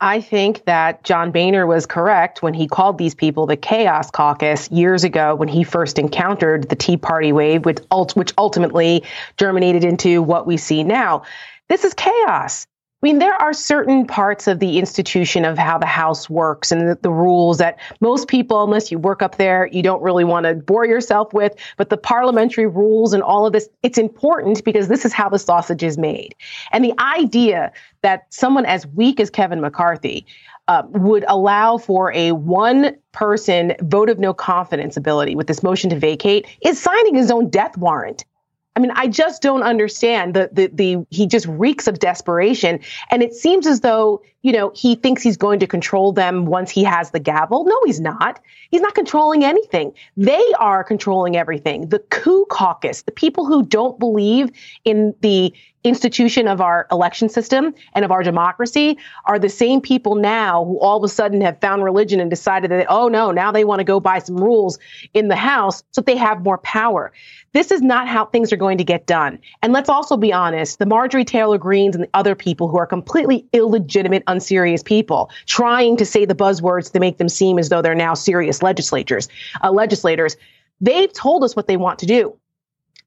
I 0.00 0.20
think 0.20 0.64
that 0.64 1.04
John 1.04 1.30
Boehner 1.30 1.64
was 1.64 1.86
correct 1.86 2.42
when 2.42 2.54
he 2.54 2.66
called 2.66 2.98
these 2.98 3.14
people 3.14 3.46
the 3.46 3.56
Chaos 3.56 4.10
Caucus 4.10 4.68
years 4.72 5.04
ago 5.04 5.36
when 5.36 5.46
he 5.46 5.62
first 5.62 5.96
encountered 5.96 6.68
the 6.68 6.74
Tea 6.74 6.96
Party 6.96 7.32
wave, 7.32 7.64
which, 7.64 7.78
which 8.14 8.32
ultimately 8.36 9.04
germinated 9.36 9.84
into 9.84 10.20
what 10.20 10.44
we 10.44 10.56
see 10.56 10.82
now. 10.82 11.22
This 11.68 11.84
is 11.84 11.94
chaos. 11.94 12.66
I 13.02 13.08
mean, 13.08 13.18
there 13.18 13.34
are 13.34 13.52
certain 13.52 14.06
parts 14.06 14.46
of 14.46 14.60
the 14.60 14.78
institution 14.78 15.44
of 15.44 15.58
how 15.58 15.76
the 15.76 15.86
House 15.86 16.30
works 16.30 16.70
and 16.70 16.90
the, 16.90 16.98
the, 17.02 17.10
rules 17.10 17.58
that 17.58 17.80
most 18.00 18.28
people, 18.28 18.62
unless 18.62 18.92
you 18.92 18.98
work 18.98 19.22
up 19.22 19.38
there, 19.38 19.66
you 19.66 19.82
don't 19.82 20.00
really 20.02 20.22
want 20.22 20.46
to 20.46 20.54
bore 20.54 20.86
yourself 20.86 21.32
with. 21.32 21.52
But 21.76 21.90
the 21.90 21.96
parliamentary 21.96 22.68
rules 22.68 23.12
and 23.12 23.20
all 23.20 23.44
of 23.44 23.52
this, 23.52 23.68
it's 23.82 23.98
important 23.98 24.64
because 24.64 24.86
this 24.86 25.04
is 25.04 25.12
how 25.12 25.28
the 25.28 25.40
sausage 25.40 25.82
is 25.82 25.98
made. 25.98 26.36
And 26.70 26.84
the 26.84 26.94
idea 27.00 27.72
that 28.02 28.32
someone 28.32 28.66
as 28.66 28.86
weak 28.86 29.18
as 29.18 29.30
Kevin 29.30 29.60
McCarthy 29.60 30.24
uh, 30.68 30.84
would 30.90 31.24
allow 31.26 31.78
for 31.78 32.12
a 32.12 32.30
one 32.30 32.96
person 33.10 33.74
vote 33.80 34.10
of 34.10 34.20
no 34.20 34.32
confidence 34.32 34.96
ability 34.96 35.34
with 35.34 35.48
this 35.48 35.64
motion 35.64 35.90
to 35.90 35.98
vacate 35.98 36.46
is 36.64 36.80
signing 36.80 37.16
his 37.16 37.32
own 37.32 37.50
death 37.50 37.76
warrant. 37.76 38.24
I 38.74 38.80
mean, 38.80 38.90
I 38.92 39.06
just 39.06 39.42
don't 39.42 39.62
understand 39.62 40.34
the, 40.34 40.48
the, 40.52 40.66
the, 40.68 41.06
he 41.10 41.26
just 41.26 41.46
reeks 41.46 41.86
of 41.86 41.98
desperation. 41.98 42.80
And 43.10 43.22
it 43.22 43.34
seems 43.34 43.66
as 43.66 43.80
though, 43.80 44.22
you 44.42 44.52
know, 44.52 44.72
he 44.74 44.96
thinks 44.96 45.22
he's 45.22 45.36
going 45.36 45.60
to 45.60 45.66
control 45.66 46.12
them 46.12 46.46
once 46.46 46.70
he 46.70 46.84
has 46.84 47.12
the 47.12 47.20
gavel. 47.20 47.64
No, 47.64 47.80
he's 47.84 48.00
not. 48.00 48.40
He's 48.70 48.80
not 48.80 48.94
controlling 48.94 49.44
anything. 49.44 49.92
They 50.16 50.44
are 50.58 50.82
controlling 50.82 51.36
everything. 51.36 51.88
The 51.88 52.00
coup 52.00 52.44
caucus, 52.46 53.02
the 53.02 53.12
people 53.12 53.46
who 53.46 53.62
don't 53.62 53.98
believe 53.98 54.50
in 54.84 55.14
the 55.20 55.52
institution 55.84 56.46
of 56.46 56.60
our 56.60 56.86
election 56.92 57.28
system 57.28 57.74
and 57.94 58.04
of 58.04 58.12
our 58.12 58.22
democracy 58.22 58.96
are 59.24 59.38
the 59.38 59.48
same 59.48 59.80
people 59.80 60.14
now 60.14 60.64
who 60.64 60.78
all 60.78 60.96
of 60.96 61.04
a 61.04 61.08
sudden 61.08 61.40
have 61.40 61.60
found 61.60 61.82
religion 61.82 62.20
and 62.20 62.30
decided 62.30 62.70
that, 62.70 62.86
oh 62.88 63.08
no, 63.08 63.30
now 63.30 63.50
they 63.50 63.64
want 63.64 63.80
to 63.80 63.84
go 63.84 63.98
by 63.98 64.18
some 64.18 64.36
rules 64.36 64.78
in 65.12 65.28
the 65.28 65.36
House 65.36 65.82
so 65.90 66.00
they 66.00 66.16
have 66.16 66.44
more 66.44 66.58
power. 66.58 67.12
This 67.52 67.70
is 67.70 67.82
not 67.82 68.08
how 68.08 68.26
things 68.26 68.52
are 68.52 68.56
going 68.56 68.78
to 68.78 68.84
get 68.84 69.06
done. 69.06 69.38
And 69.60 69.72
let's 69.72 69.88
also 69.88 70.16
be 70.16 70.32
honest, 70.32 70.78
the 70.78 70.86
Marjorie 70.86 71.24
Taylor 71.24 71.58
Greenes 71.58 71.94
and 71.94 72.04
the 72.04 72.10
other 72.14 72.34
people 72.34 72.68
who 72.68 72.78
are 72.78 72.86
completely 72.86 73.44
illegitimate, 73.52 74.22
unserious 74.32 74.82
people 74.82 75.30
trying 75.46 75.96
to 75.98 76.04
say 76.04 76.24
the 76.24 76.34
buzzwords 76.34 76.90
to 76.92 76.98
make 76.98 77.18
them 77.18 77.28
seem 77.28 77.58
as 77.58 77.68
though 77.68 77.82
they're 77.82 77.94
now 77.94 78.14
serious 78.14 78.62
legislators, 78.62 79.28
uh, 79.62 79.70
legislators, 79.70 80.36
they've 80.80 81.12
told 81.12 81.44
us 81.44 81.54
what 81.54 81.68
they 81.68 81.76
want 81.76 82.00
to 82.00 82.06
do. 82.06 82.36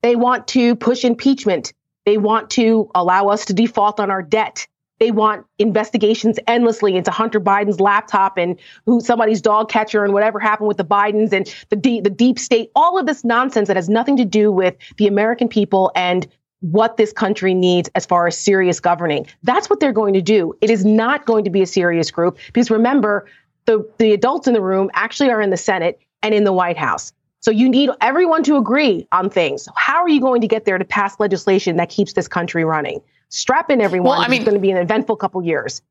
They 0.02 0.16
want 0.16 0.48
to 0.50 0.76
push 0.76 1.04
impeachment. 1.04 1.74
They 2.06 2.18
want 2.18 2.52
to 2.52 2.90
allow 2.94 3.28
us 3.30 3.46
to 3.46 3.54
default 3.54 4.00
on 4.00 4.12
our 4.12 4.22
debt. 4.22 4.68
They 5.00 5.12
want 5.12 5.46
investigations 5.60 6.40
endlessly 6.48 6.96
into 6.96 7.12
Hunter 7.12 7.42
Biden's 7.42 7.82
laptop 7.82 8.38
and 8.38 8.58
who 8.86 9.02
somebody's 9.02 9.42
dog 9.42 9.70
catcher 9.70 10.06
and 10.06 10.14
whatever 10.14 10.40
happened 10.40 10.68
with 10.68 10.78
the 10.78 10.86
Bidens 10.86 11.34
and 11.34 11.54
the 11.70 11.76
deep, 11.76 12.04
the 12.04 12.10
deep 12.10 12.40
state, 12.40 12.72
all 12.76 12.98
of 12.98 13.06
this 13.06 13.26
nonsense 13.26 13.68
that 13.68 13.76
has 13.76 13.90
nothing 13.90 14.16
to 14.18 14.26
do 14.26 14.52
with 14.52 14.76
the 14.98 15.08
American 15.08 15.50
people 15.50 15.92
and 15.96 16.28
what 16.62 16.98
this 16.98 17.14
country 17.14 17.54
needs 17.54 17.90
as 17.96 18.06
far 18.06 18.28
as 18.28 18.38
serious 18.38 18.80
governing. 18.80 19.28
That's 19.44 19.70
what 19.70 19.80
they're 19.80 19.92
going 19.94 20.14
to 20.14 20.22
do. 20.22 20.56
It 20.62 20.70
is 20.70 20.84
not 20.86 21.26
going 21.26 21.44
to 21.44 21.50
be 21.50 21.62
a 21.62 21.68
serious 21.68 22.10
group 22.12 22.38
because 22.48 22.72
remember, 22.72 23.28
the, 23.66 23.88
the 23.98 24.14
adults 24.14 24.48
in 24.48 24.54
the 24.54 24.62
room 24.62 24.90
actually 24.94 25.32
are 25.32 25.42
in 25.42 25.50
the 25.50 25.58
Senate 25.58 26.00
and 26.22 26.34
in 26.34 26.44
the 26.44 26.54
White 26.54 26.78
House. 26.78 27.14
So 27.40 27.52
you 27.52 27.70
need 27.70 27.90
everyone 28.02 28.44
to 28.44 28.58
agree 28.58 29.08
on 29.12 29.30
things. 29.30 29.68
How 29.76 30.02
are 30.02 30.10
you 30.10 30.22
going 30.22 30.42
to 30.42 30.48
get 30.48 30.66
there 30.66 30.78
to 30.78 30.86
pass 30.86 31.20
legislation 31.20 31.76
that 31.78 31.90
keeps 31.90 32.14
this 32.14 32.28
country 32.28 32.64
running? 32.64 33.02
strap 33.30 33.70
in 33.70 33.82
everyone. 33.82 34.12
Well, 34.12 34.22
I 34.22 34.28
mean, 34.28 34.42
it's 34.42 34.46
going 34.46 34.56
to 34.56 34.62
be 34.62 34.72
an 34.72 34.78
eventful 34.78 35.18
couple 35.18 35.44
years. 35.44 35.82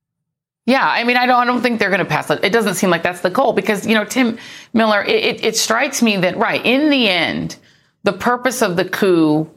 Yeah, 0.66 0.86
I 0.86 1.04
mean, 1.04 1.18
I 1.18 1.26
don't, 1.26 1.36
I 1.36 1.44
don't 1.44 1.60
think 1.60 1.78
they're 1.78 1.90
going 1.90 1.98
to 1.98 2.06
pass 2.06 2.30
it. 2.30 2.42
It 2.42 2.52
doesn't 2.52 2.74
seem 2.74 2.88
like 2.88 3.02
that's 3.02 3.20
the 3.20 3.30
goal 3.30 3.52
because, 3.52 3.86
you 3.86 3.94
know, 3.94 4.04
Tim 4.04 4.38
Miller, 4.72 5.02
it, 5.02 5.24
it, 5.24 5.44
it 5.44 5.56
strikes 5.56 6.00
me 6.00 6.16
that, 6.18 6.38
right, 6.38 6.64
in 6.64 6.88
the 6.88 7.08
end, 7.08 7.56
the 8.02 8.14
purpose 8.14 8.62
of 8.62 8.76
the 8.76 8.84
coup 8.86 9.50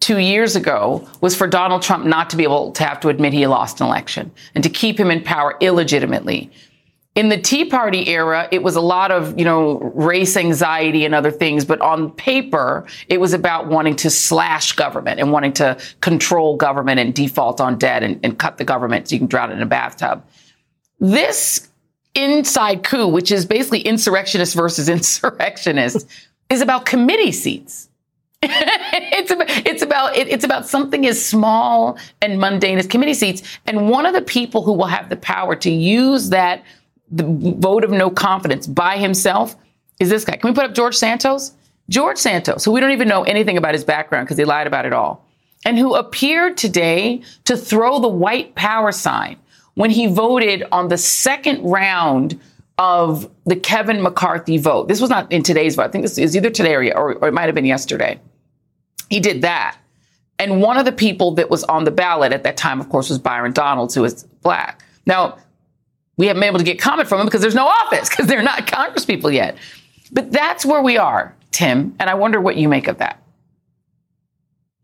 two 0.00 0.18
years 0.18 0.56
ago 0.56 1.06
was 1.20 1.34
for 1.34 1.46
Donald 1.46 1.82
Trump 1.82 2.04
not 2.04 2.30
to 2.30 2.36
be 2.36 2.44
able 2.44 2.72
to 2.72 2.84
have 2.84 3.00
to 3.00 3.08
admit 3.08 3.32
he 3.32 3.46
lost 3.46 3.80
an 3.80 3.86
election 3.86 4.30
and 4.54 4.62
to 4.64 4.70
keep 4.70 4.98
him 4.98 5.10
in 5.10 5.22
power 5.22 5.56
illegitimately. 5.60 6.50
In 7.14 7.30
the 7.30 7.40
Tea 7.40 7.64
Party 7.64 8.08
era, 8.08 8.48
it 8.52 8.62
was 8.62 8.76
a 8.76 8.80
lot 8.80 9.10
of, 9.10 9.36
you 9.36 9.44
know, 9.44 9.78
race 9.94 10.36
anxiety 10.36 11.04
and 11.04 11.16
other 11.16 11.32
things, 11.32 11.64
but 11.64 11.80
on 11.80 12.12
paper, 12.12 12.86
it 13.08 13.18
was 13.18 13.32
about 13.32 13.66
wanting 13.66 13.96
to 13.96 14.08
slash 14.08 14.72
government 14.74 15.18
and 15.18 15.32
wanting 15.32 15.52
to 15.54 15.76
control 16.00 16.56
government 16.56 17.00
and 17.00 17.12
default 17.12 17.60
on 17.60 17.76
debt 17.76 18.04
and, 18.04 18.20
and 18.22 18.38
cut 18.38 18.56
the 18.56 18.64
government 18.64 19.08
so 19.08 19.14
you 19.14 19.18
can 19.18 19.26
drown 19.26 19.50
it 19.50 19.54
in 19.54 19.62
a 19.62 19.66
bathtub. 19.66 20.24
This 21.00 21.68
inside 22.14 22.84
coup, 22.84 23.08
which 23.08 23.32
is 23.32 23.46
basically 23.46 23.80
insurrectionist 23.80 24.54
versus 24.54 24.88
insurrectionist, 24.88 26.06
is 26.50 26.60
about 26.60 26.86
committee 26.86 27.32
seats. 27.32 27.88
It's 28.42 29.32
about 29.32 29.48
it's 29.66 29.82
about 29.82 30.16
it, 30.16 30.28
it's 30.28 30.44
about 30.44 30.68
something 30.68 31.06
as 31.06 31.24
small 31.24 31.98
and 32.22 32.38
mundane 32.38 32.78
as 32.78 32.86
committee 32.86 33.14
seats. 33.14 33.42
And 33.66 33.90
one 33.90 34.06
of 34.06 34.14
the 34.14 34.22
people 34.22 34.62
who 34.62 34.72
will 34.72 34.86
have 34.86 35.08
the 35.08 35.16
power 35.16 35.56
to 35.56 35.70
use 35.70 36.30
that 36.30 36.62
the 37.10 37.24
vote 37.24 37.82
of 37.82 37.90
no 37.90 38.10
confidence 38.10 38.66
by 38.66 38.96
himself 38.96 39.56
is 39.98 40.08
this 40.08 40.24
guy. 40.24 40.36
Can 40.36 40.50
we 40.50 40.54
put 40.54 40.64
up 40.64 40.74
George 40.74 40.94
Santos? 40.96 41.52
George 41.88 42.18
Santos, 42.18 42.64
who 42.64 42.70
we 42.70 42.80
don't 42.80 42.92
even 42.92 43.08
know 43.08 43.24
anything 43.24 43.56
about 43.56 43.74
his 43.74 43.82
background 43.82 44.26
because 44.26 44.38
he 44.38 44.44
lied 44.44 44.66
about 44.66 44.86
it 44.86 44.92
all, 44.92 45.24
and 45.64 45.78
who 45.78 45.94
appeared 45.94 46.56
today 46.56 47.22
to 47.44 47.56
throw 47.56 47.98
the 47.98 48.08
white 48.08 48.54
power 48.54 48.92
sign 48.92 49.36
when 49.74 49.90
he 49.90 50.06
voted 50.06 50.64
on 50.70 50.88
the 50.88 50.98
second 50.98 51.62
round 51.64 52.38
of 52.78 53.28
the 53.44 53.56
Kevin 53.56 54.02
McCarthy 54.02 54.58
vote. 54.58 54.86
This 54.86 55.00
was 55.00 55.10
not 55.10 55.30
in 55.32 55.42
today's 55.42 55.74
vote. 55.74 55.82
I 55.82 55.88
think 55.88 56.04
this 56.04 56.18
is 56.18 56.36
either 56.36 56.50
today 56.50 56.74
or, 56.74 56.96
or, 56.96 57.14
or 57.14 57.28
it 57.28 57.34
might 57.34 57.46
have 57.46 57.54
been 57.54 57.64
yesterday. 57.64 58.20
He 59.08 59.20
did 59.20 59.42
that. 59.42 59.76
And 60.38 60.62
one 60.62 60.76
of 60.78 60.84
the 60.84 60.92
people 60.92 61.34
that 61.34 61.50
was 61.50 61.64
on 61.64 61.84
the 61.84 61.90
ballot 61.90 62.32
at 62.32 62.44
that 62.44 62.56
time, 62.56 62.80
of 62.80 62.88
course, 62.88 63.08
was 63.08 63.18
Byron 63.18 63.52
Donalds, 63.52 63.94
who 63.94 64.04
is 64.04 64.24
black. 64.42 64.82
Now, 65.04 65.38
we 66.16 66.26
haven't 66.26 66.40
been 66.40 66.48
able 66.48 66.58
to 66.58 66.64
get 66.64 66.78
comment 66.78 67.08
from 67.08 67.18
them 67.18 67.26
because 67.26 67.40
there's 67.40 67.54
no 67.54 67.66
office 67.66 68.08
because 68.10 68.26
they're 68.26 68.42
not 68.42 68.66
congresspeople 68.66 69.32
yet. 69.32 69.56
But 70.12 70.32
that's 70.32 70.64
where 70.64 70.82
we 70.82 70.96
are, 70.96 71.34
Tim. 71.50 71.94
And 71.98 72.08
I 72.08 72.14
wonder 72.14 72.40
what 72.40 72.56
you 72.56 72.68
make 72.68 72.88
of 72.88 72.98
that. 72.98 73.22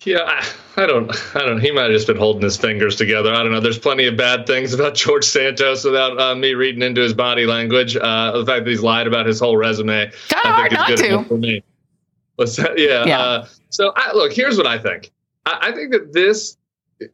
Yeah, 0.03 0.19
I, 0.19 0.83
I 0.83 0.87
don't, 0.87 1.11
I 1.35 1.39
don't. 1.41 1.61
He 1.61 1.71
might 1.71 1.85
have 1.85 1.93
just 1.93 2.07
been 2.07 2.19
holding 2.19 2.43
his 2.43 2.59
fingers 2.59 2.97
together. 2.97 3.33
I 3.33 3.43
don't 3.43 3.53
know. 3.53 3.61
There's 3.61 3.79
plenty 3.79 4.07
of 4.07 4.19
bad 4.19 4.47
things 4.47 4.75
about 4.75 4.95
George 4.97 5.25
Santos 5.25 5.83
without 5.85 6.21
uh, 6.21 6.35
me 6.35 6.53
reading 6.53 6.83
into 6.83 7.01
his 7.01 7.15
body 7.15 7.47
language. 7.47 7.97
Uh, 7.97 8.33
the 8.33 8.45
fact 8.45 8.65
that 8.65 8.71
he's 8.71 8.83
lied 8.83 9.07
about 9.07 9.25
his 9.25 9.41
whole 9.41 9.57
resume, 9.57 10.11
kind 10.29 10.47
of 10.47 10.55
hard 10.55 10.73
not 10.73 10.89
to. 10.99 11.25
For 11.25 11.39
me. 11.39 11.63
yeah. 12.77 13.05
yeah. 13.07 13.21
Uh, 13.21 13.47
so 13.71 13.93
I, 13.97 14.13
look, 14.13 14.33
here's 14.33 14.57
what 14.57 14.67
I 14.67 14.79
think. 14.79 15.13
I, 15.47 15.69
I 15.69 15.73
think 15.73 15.93
that 15.93 16.13
this 16.13 16.57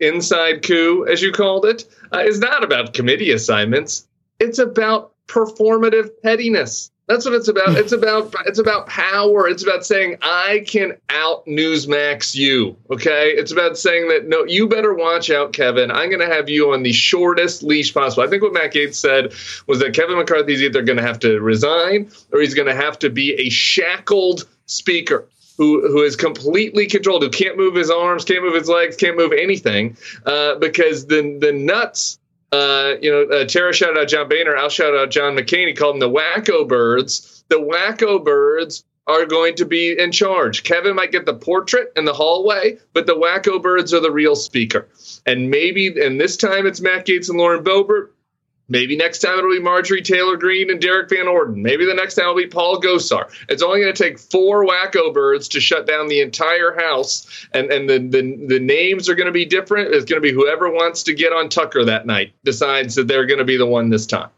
inside 0.00 0.62
coup, 0.62 1.06
as 1.10 1.22
you 1.22 1.32
called 1.32 1.64
it, 1.64 1.84
uh, 2.12 2.20
is 2.20 2.38
not 2.38 2.64
about 2.64 2.94
committee 2.94 3.30
assignments. 3.32 4.06
It's 4.38 4.58
about 4.58 5.12
performative 5.26 6.10
pettiness. 6.22 6.90
That's 7.10 7.24
what 7.24 7.34
it's 7.34 7.48
about. 7.48 7.76
It's 7.76 7.90
about 7.90 8.32
it's 8.46 8.60
about 8.60 8.86
power. 8.86 9.48
It's 9.48 9.64
about 9.64 9.84
saying 9.84 10.18
I 10.22 10.64
can 10.64 10.96
out 11.08 11.44
Newsmax 11.44 12.36
you. 12.36 12.76
Okay. 12.88 13.30
It's 13.30 13.50
about 13.50 13.76
saying 13.76 14.06
that 14.10 14.28
no, 14.28 14.44
you 14.44 14.68
better 14.68 14.94
watch 14.94 15.28
out, 15.28 15.52
Kevin. 15.52 15.90
I'm 15.90 16.08
going 16.08 16.20
to 16.20 16.32
have 16.32 16.48
you 16.48 16.72
on 16.72 16.84
the 16.84 16.92
shortest 16.92 17.64
leash 17.64 17.92
possible. 17.92 18.22
I 18.22 18.28
think 18.28 18.44
what 18.44 18.52
Matt 18.52 18.74
Gaetz 18.74 18.94
said 18.94 19.32
was 19.66 19.80
that 19.80 19.92
Kevin 19.92 20.18
McCarthy's 20.18 20.62
either 20.62 20.82
going 20.82 20.98
to 20.98 21.02
have 21.02 21.18
to 21.20 21.40
resign 21.40 22.12
or 22.32 22.40
he's 22.40 22.54
going 22.54 22.68
to 22.68 22.76
have 22.76 22.96
to 23.00 23.10
be 23.10 23.32
a 23.34 23.48
shackled 23.48 24.46
speaker 24.66 25.26
who 25.56 25.88
who 25.88 26.04
is 26.04 26.14
completely 26.14 26.86
controlled, 26.86 27.24
who 27.24 27.28
can't 27.28 27.56
move 27.56 27.74
his 27.74 27.90
arms, 27.90 28.24
can't 28.24 28.44
move 28.44 28.54
his 28.54 28.68
legs, 28.68 28.94
can't 28.94 29.16
move 29.16 29.32
anything, 29.32 29.96
uh, 30.26 30.54
because 30.60 31.06
the 31.06 31.38
the 31.40 31.50
nuts 31.50 32.19
uh, 32.52 32.94
you 33.00 33.10
know, 33.10 33.36
uh, 33.36 33.44
Tara 33.44 33.72
shouted 33.72 33.98
out 33.98 34.08
John 34.08 34.28
Boehner. 34.28 34.56
I'll 34.56 34.68
shout 34.68 34.94
out 34.94 35.10
John 35.10 35.36
McCain. 35.36 35.68
He 35.68 35.74
called 35.74 35.94
them 35.94 36.00
the 36.00 36.10
wacko 36.10 36.66
birds. 36.66 37.44
The 37.48 37.56
wacko 37.56 38.24
birds 38.24 38.84
are 39.06 39.26
going 39.26 39.54
to 39.56 39.64
be 39.64 39.96
in 39.98 40.12
charge. 40.12 40.62
Kevin 40.62 40.94
might 40.94 41.12
get 41.12 41.26
the 41.26 41.34
portrait 41.34 41.92
in 41.96 42.04
the 42.04 42.12
hallway, 42.12 42.78
but 42.92 43.06
the 43.06 43.14
wacko 43.14 43.60
birds 43.60 43.92
are 43.94 44.00
the 44.00 44.10
real 44.10 44.36
speaker. 44.36 44.88
And 45.26 45.50
maybe, 45.50 45.88
and 45.88 46.20
this 46.20 46.36
time 46.36 46.66
it's 46.66 46.80
Matt 46.80 47.06
Gaetz 47.06 47.28
and 47.28 47.38
Lauren 47.38 47.64
Boebert. 47.64 48.10
Maybe 48.70 48.96
next 48.96 49.18
time 49.18 49.36
it'll 49.36 49.50
be 49.50 49.58
Marjorie 49.58 50.00
Taylor 50.00 50.36
Greene 50.36 50.70
and 50.70 50.80
Derrick 50.80 51.10
Van 51.10 51.26
Orden. 51.26 51.60
Maybe 51.60 51.84
the 51.84 51.92
next 51.92 52.14
time 52.14 52.22
it'll 52.22 52.36
be 52.36 52.46
Paul 52.46 52.80
Gosar. 52.80 53.28
It's 53.48 53.62
only 53.62 53.80
going 53.80 53.92
to 53.92 54.02
take 54.02 54.18
four 54.18 54.64
wacko 54.64 55.12
birds 55.12 55.48
to 55.48 55.60
shut 55.60 55.86
down 55.86 56.06
the 56.06 56.20
entire 56.20 56.78
house, 56.78 57.26
and 57.52 57.70
and 57.72 57.90
the 57.90 57.98
the, 57.98 58.46
the 58.46 58.60
names 58.60 59.08
are 59.08 59.16
going 59.16 59.26
to 59.26 59.32
be 59.32 59.44
different. 59.44 59.92
It's 59.92 60.04
going 60.04 60.22
to 60.22 60.26
be 60.26 60.32
whoever 60.32 60.70
wants 60.70 61.02
to 61.02 61.14
get 61.14 61.32
on 61.32 61.48
Tucker 61.48 61.84
that 61.84 62.06
night 62.06 62.32
decides 62.44 62.94
that 62.94 63.08
they're 63.08 63.26
going 63.26 63.38
to 63.40 63.44
be 63.44 63.56
the 63.56 63.66
one 63.66 63.90
this 63.90 64.06
time. 64.06 64.30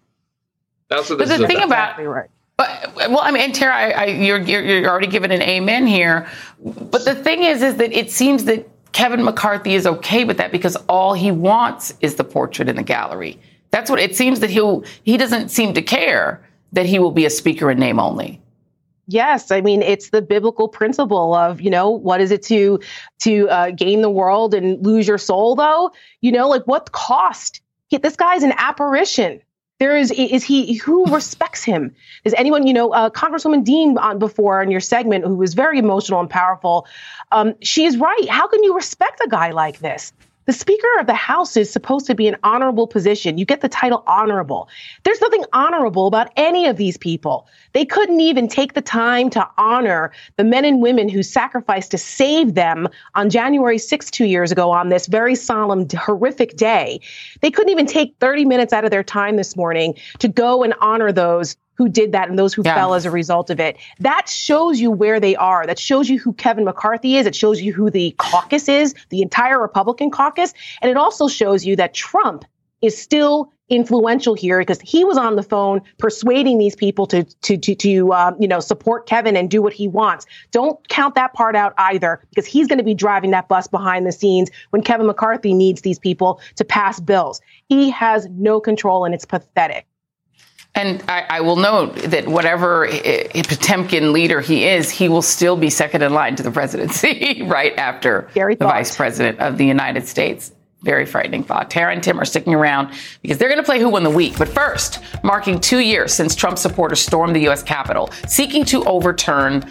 That's 0.89 1.11
what 1.11 1.19
this 1.19 1.29
but 1.29 1.39
the 1.39 1.47
thing 1.47 1.63
about. 1.63 2.01
about 2.01 2.07
right. 2.07 2.31
But, 2.57 2.93
well, 2.97 3.21
I 3.21 3.31
mean, 3.31 3.43
and 3.43 3.55
Tara, 3.55 3.75
I, 3.75 3.91
I, 3.91 4.05
you're, 4.05 4.39
you're, 4.39 4.63
you're 4.63 4.91
already 4.91 5.07
giving 5.07 5.33
an 5.33 5.41
amen 5.41 5.87
here. 5.87 6.29
But 6.63 7.05
the 7.05 7.15
thing 7.15 7.43
is, 7.43 7.63
is 7.63 7.77
that 7.77 7.93
it 7.93 8.11
seems 8.11 8.45
that 8.45 8.69
Kevin 8.93 9.25
McCarthy 9.25 9.75
is 9.75 9.87
okay 9.87 10.25
with 10.25 10.37
that 10.37 10.53
because 10.53 10.77
all 10.89 11.15
he 11.15 11.33
wants 11.33 11.95
is 12.01 12.17
the 12.17 12.25
portrait 12.25 12.69
in 12.69 12.77
the 12.77 12.83
gallery. 12.83 13.41
That's 13.73 13.91
what 13.91 13.99
it 13.99 14.15
seems 14.15 14.41
that 14.41 14.51
he'll, 14.51 14.85
he 15.03 15.17
doesn't 15.17 15.49
seem 15.49 15.75
to 15.75 15.83
care 15.83 16.41
that 16.73 16.87
he 16.87 16.99
will 16.99 17.11
be 17.11 17.27
a 17.27 17.31
speaker 17.31 17.71
in 17.71 17.81
name 17.81 17.99
only. 17.99 18.41
Yes, 19.09 19.51
I 19.51 19.61
mean 19.61 19.83
it's 19.83 20.11
the 20.11 20.23
biblical 20.23 20.69
principle 20.69 21.35
of 21.35 21.61
you 21.61 21.71
know 21.71 21.91
what 21.91 22.21
is 22.21 22.31
it 22.31 22.43
to 22.45 22.79
to 23.23 23.49
uh, 23.49 23.71
gain 23.73 24.01
the 24.01 24.09
world 24.09 24.55
and 24.55 24.85
lose 24.87 25.09
your 25.09 25.19
soul 25.19 25.57
though 25.57 25.91
you 26.21 26.31
know 26.31 26.49
like 26.49 26.63
what 26.65 26.93
cost? 26.93 27.61
This 27.91 28.17
guy's 28.17 28.43
an 28.43 28.55
apparition. 28.57 29.43
There 29.81 29.97
is 29.97 30.13
is 30.13 30.45
he 30.45 30.77
who 30.77 31.05
respects 31.13 31.65
him? 31.65 31.95
Is 32.25 32.33
anyone 32.39 32.67
you 32.67 32.73
know 32.73 32.91
uh, 32.91 33.11
Congresswoman 33.11 33.65
Dean 33.65 33.99
on 33.99 34.21
before 34.21 34.63
in 34.63 34.71
your 34.71 34.81
segment 34.81 35.25
who 35.25 35.35
was 35.35 35.55
very 35.55 35.79
emotional 35.79 36.21
and 36.21 36.31
powerful? 36.31 36.87
Um, 37.33 37.55
she 37.61 37.85
is 37.85 37.97
right. 37.97 38.29
How 38.31 38.47
can 38.47 38.63
you 38.63 38.77
respect 38.77 39.21
a 39.25 39.29
guy 39.29 39.51
like 39.51 39.81
this? 39.81 40.13
The 40.47 40.53
Speaker 40.53 40.89
of 40.99 41.07
the 41.07 41.15
House 41.15 41.57
is 41.57 41.73
supposed 41.73 42.07
to 42.07 42.17
be 42.17 42.27
an 42.27 42.37
honorable 42.43 42.89
position. 42.89 43.39
You 43.39 43.45
get 43.45 43.61
the 43.61 43.69
title 43.69 44.03
honorable. 44.09 44.69
There's 45.05 45.21
nothing 45.21 45.45
honorable 45.53 46.09
about 46.09 46.33
any 46.37 46.67
of 46.67 46.77
these 46.77 46.97
people. 46.97 47.47
They 47.75 47.85
couldn't 47.85 48.21
even 48.21 48.49
take 48.49 48.75
the 48.75 48.83
time 48.83 49.31
to 49.31 49.49
honor 49.57 50.11
the 50.37 50.45
men 50.45 50.65
and 50.65 50.83
women 50.83 51.09
who 51.09 51.23
sacrificed 51.23 51.93
to 51.93 51.99
save 51.99 52.55
them 52.55 52.89
on 53.15 53.31
January 53.31 53.79
6, 53.79 54.11
two 54.11 54.25
years 54.25 54.51
ago, 54.51 54.73
on 54.73 54.89
this 54.89 55.07
very 55.07 55.37
solemn, 55.37 55.87
horrific 55.89 56.57
day. 56.57 57.01
They 57.41 57.53
couldn't 57.53 57.71
even 57.71 57.87
take 57.87 58.17
30 58.19 58.45
minutes 58.45 58.73
out 58.73 58.85
of 58.85 58.91
their 58.91 59.05
time 59.05 59.37
this 59.37 59.57
morning 59.57 59.95
to 60.19 60.27
go 60.27 60.65
and 60.65 60.75
honor 60.81 61.13
those 61.13 61.57
who 61.83 61.89
did 61.89 62.13
that 62.13 62.29
and 62.29 62.39
those 62.39 62.55
who 62.55 62.63
yeah. 62.65 62.75
fell 62.75 62.95
as 62.95 63.05
a 63.05 63.11
result 63.11 63.51
of 63.51 63.59
it. 63.59 63.77
That 63.99 64.29
shows 64.29 64.81
you 64.81 64.91
where 64.91 65.19
they 65.19 65.35
are. 65.35 65.67
That 65.67 65.79
shows 65.79 66.09
you 66.09 66.19
who 66.19 66.33
Kevin 66.35 66.65
McCarthy 66.65 67.17
is. 67.17 67.27
It 67.27 67.35
shows 67.35 67.61
you 67.61 67.73
who 67.73 67.91
the 67.91 68.15
caucus 68.19 68.69
is, 68.69 68.95
the 69.09 69.23
entire 69.23 69.61
Republican 69.61 70.11
caucus. 70.11 70.55
And 70.81 70.91
it 70.91 70.97
also 70.97 71.27
shows 71.27 71.67
you 71.67 71.75
that 71.77 71.93
Trump 71.93 72.45
is 72.83 73.01
still 73.01 73.53
influential 73.69 74.35
here 74.35 74.59
because 74.59 74.81
he 74.81 75.03
was 75.03 75.17
on 75.17 75.35
the 75.37 75.43
phone 75.43 75.81
persuading 75.99 76.59
these 76.59 76.77
people 76.77 77.07
to 77.07 77.25
to 77.25 77.57
to, 77.57 77.75
to 77.75 78.13
uh, 78.13 78.33
you 78.39 78.47
know 78.47 78.61
support 78.61 79.07
Kevin 79.07 79.37
and 79.37 79.51
do 79.51 79.61
what 79.63 79.73
he 79.73 79.89
wants. 79.89 80.27
Don't 80.51 80.87
count 80.89 81.15
that 81.15 81.33
part 81.33 81.57
out 81.57 81.73
either 81.79 82.23
because 82.29 82.47
he's 82.47 82.69
going 82.69 82.79
to 82.79 82.85
be 82.85 82.95
driving 82.95 83.31
that 83.31 83.49
bus 83.49 83.67
behind 83.67 84.07
the 84.07 84.13
scenes 84.13 84.51
when 84.71 84.83
Kevin 84.83 85.07
McCarthy 85.07 85.55
needs 85.55 85.81
these 85.81 85.99
people 85.99 86.41
to 86.57 86.65
pass 86.65 87.01
bills. 87.01 87.41
He 87.69 87.91
has 87.91 88.29
no 88.31 88.61
control 88.61 89.05
and 89.05 89.15
it's 89.15 89.25
pathetic. 89.25 89.87
And 90.75 91.03
I, 91.07 91.27
I, 91.29 91.41
will 91.43 91.57
note 91.57 91.97
that 91.97 92.27
whatever 92.27 92.87
Potemkin 92.89 94.13
leader 94.13 94.41
he 94.41 94.65
is, 94.65 94.89
he 94.89 95.07
will 95.09 95.21
still 95.21 95.55
be 95.55 95.69
second 95.69 96.03
in 96.03 96.15
line 96.15 96.35
to 96.37 96.43
the 96.43 96.51
presidency 96.51 97.43
right 97.47 97.77
after 97.77 98.31
Gary 98.33 98.55
the 98.55 98.65
vice 98.65 98.97
president 98.97 99.39
of 99.39 99.59
the 99.59 99.67
United 99.67 100.09
States. 100.09 100.53
Very 100.81 101.05
frightening 101.05 101.45
thought. 101.45 101.71
Tara 101.71 101.93
and 101.93 102.03
Tim 102.03 102.19
are 102.19 102.25
sticking 102.25 102.55
around 102.55 102.93
because 103.21 103.39
they're 103.39 103.51
going 103.51 103.61
to 103.61 103.65
play 103.65 103.79
Who 103.79 103.91
Won 103.91 104.03
the 104.03 104.11
Week. 104.11 104.37
But 104.39 104.49
first, 104.49 104.99
marking 105.23 105.61
two 105.61 105.79
years 105.79 106.13
since 106.13 106.35
Trump 106.35 106.59
supporters 106.59 107.01
stormed 107.01 107.37
the 107.37 107.41
U.S. 107.43 107.63
Capitol, 107.63 108.11
seeking 108.27 108.65
to 108.65 108.83
overturn 108.85 109.65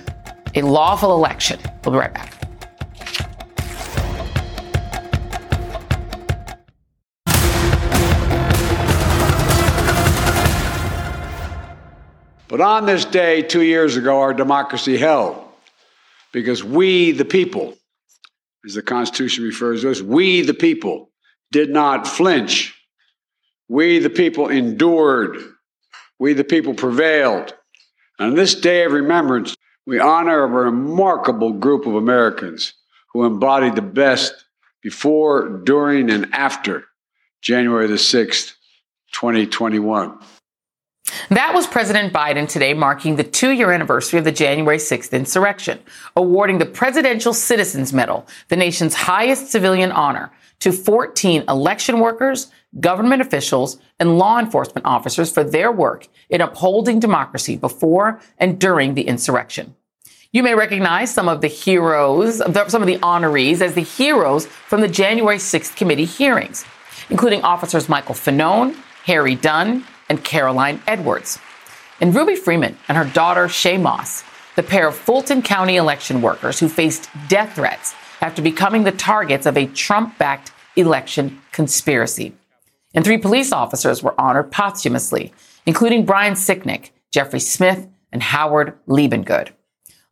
a 0.56 0.62
lawful 0.62 1.14
election. 1.16 1.60
We'll 1.84 1.94
be 1.94 2.00
right 2.00 2.14
back. 2.14 2.42
But 12.52 12.60
on 12.60 12.86
this 12.86 13.06
day, 13.06 13.44
two 13.44 13.62
years 13.62 13.96
ago, 13.96 14.20
our 14.20 14.34
democracy 14.34 14.98
held 14.98 15.42
because 16.34 16.62
we, 16.62 17.14
the 17.14 17.24
people, 17.24 17.78
as 18.66 18.74
the 18.74 18.82
Constitution 18.82 19.46
refers 19.46 19.84
to 19.84 19.92
us, 19.92 20.02
we, 20.02 20.42
the 20.42 20.54
people, 20.54 21.12
did 21.54 21.70
not 21.70 22.06
flinch. 22.06 22.78
We, 23.70 24.00
the 24.00 24.10
people, 24.10 24.50
endured. 24.50 25.38
We, 26.20 26.34
the 26.34 26.44
people, 26.44 26.74
prevailed. 26.74 27.54
On 28.20 28.36
this 28.36 28.54
day 28.54 28.84
of 28.84 28.92
remembrance, 28.92 29.56
we 29.88 30.00
honor 30.00 30.44
a 30.44 30.48
remarkable 30.48 31.54
group 31.54 31.86
of 31.86 31.96
Americans 31.96 32.74
who 33.14 33.24
embodied 33.24 33.76
the 33.76 33.82
best 33.82 34.34
before, 34.84 35.62
during, 35.64 36.10
and 36.10 36.28
after 36.34 36.84
January 37.42 37.88
the 37.88 37.94
6th, 37.94 38.56
2021. 39.14 40.20
That 41.30 41.54
was 41.54 41.68
President 41.68 42.14
Biden 42.14 42.48
today 42.48 42.74
marking 42.74 43.16
the 43.16 43.24
two 43.24 43.52
year 43.52 43.72
anniversary 43.72 44.20
of 44.20 44.26
the 44.26 44.32
January 44.32 44.78
6th 44.78 45.12
insurrection, 45.12 45.80
awarding 46.16 46.58
the 46.58 46.66
Presidential 46.66 47.34
Citizens 47.34 47.94
Medal, 47.94 48.28
the 48.50 48.56
nation's 48.56 48.94
highest 48.94 49.52
civilian 49.52 49.92
honor, 49.92 50.32
to 50.60 50.72
14 50.72 51.44
election 51.50 52.00
workers, 52.00 52.52
government 52.80 53.22
officials, 53.22 53.80
and 54.00 54.18
law 54.18 54.40
enforcement 54.40 54.86
officers 54.86 55.32
for 55.32 55.44
their 55.44 55.72
work 55.72 56.08
in 56.30 56.40
upholding 56.40 57.00
democracy 57.00 57.56
before 57.56 58.20
and 58.38 58.60
during 58.60 58.94
the 58.94 59.08
insurrection. 59.08 59.76
You 60.32 60.44
may 60.44 60.56
recognize 60.56 61.14
some 61.14 61.28
of 61.28 61.42
the 61.42 61.48
heroes, 61.48 62.38
some 62.38 62.82
of 62.82 62.88
the 62.88 63.00
honorees 63.00 63.60
as 63.60 63.74
the 63.74 63.82
heroes 63.82 64.46
from 64.46 64.80
the 64.80 64.88
January 64.88 65.38
6th 65.38 65.76
committee 65.76 66.06
hearings, 66.06 66.64
including 67.10 67.42
officers 67.42 67.90
Michael 67.90 68.16
Fanone, 68.16 68.78
Harry 69.04 69.36
Dunn, 69.36 69.86
and 70.12 70.24
Caroline 70.26 70.82
Edwards. 70.88 71.40
And 72.02 72.14
Ruby 72.14 72.36
Freeman 72.36 72.78
and 72.90 72.98
her 72.98 73.06
daughter 73.06 73.46
Shaye 73.46 73.82
Moss, 73.82 74.26
the 74.58 74.62
pair 74.62 74.90
of 74.90 74.96
Fulton 74.98 75.42
County 75.42 75.78
election 75.78 76.22
workers 76.22 76.60
who 76.60 76.68
faced 76.68 77.10
death 77.30 77.56
threats 77.56 77.96
after 78.20 78.42
becoming 78.42 78.84
the 78.84 78.92
targets 78.92 79.46
of 79.46 79.56
a 79.56 79.68
Trump 79.68 80.18
backed 80.18 80.52
election 80.76 81.42
conspiracy. 81.54 82.36
And 82.94 83.06
three 83.06 83.18
police 83.18 83.54
officers 83.54 84.04
were 84.04 84.20
honored 84.20 84.52
posthumously, 84.52 85.34
including 85.66 86.06
Brian 86.06 86.34
Sicknick, 86.34 86.90
Jeffrey 87.12 87.40
Smith, 87.40 87.88
and 88.12 88.22
Howard 88.22 88.78
Liebengood. 88.90 89.52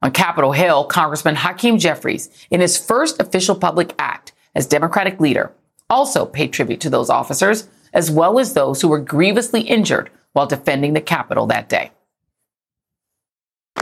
On 0.02 0.12
Capitol 0.12 0.54
Hill, 0.54 0.86
Congressman 0.86 1.36
Hakeem 1.36 1.78
Jeffries, 1.78 2.30
in 2.50 2.62
his 2.62 2.78
first 2.78 3.20
official 3.20 3.56
public 3.56 3.94
act 4.00 4.32
as 4.56 4.66
Democratic 4.66 5.20
leader, 5.20 5.52
also 5.90 6.26
paid 6.26 6.54
tribute 6.54 6.80
to 6.80 6.90
those 6.90 7.10
officers 7.10 7.68
as 7.94 8.12
well 8.12 8.40
as 8.40 8.54
those 8.54 8.82
who 8.82 8.88
were 8.88 9.00
grievously 9.00 9.62
injured 9.62 10.10
while 10.34 10.48
defending 10.48 10.94
the 10.94 11.02
Capitol 11.02 11.48
that 11.48 11.70
day. 11.70 11.92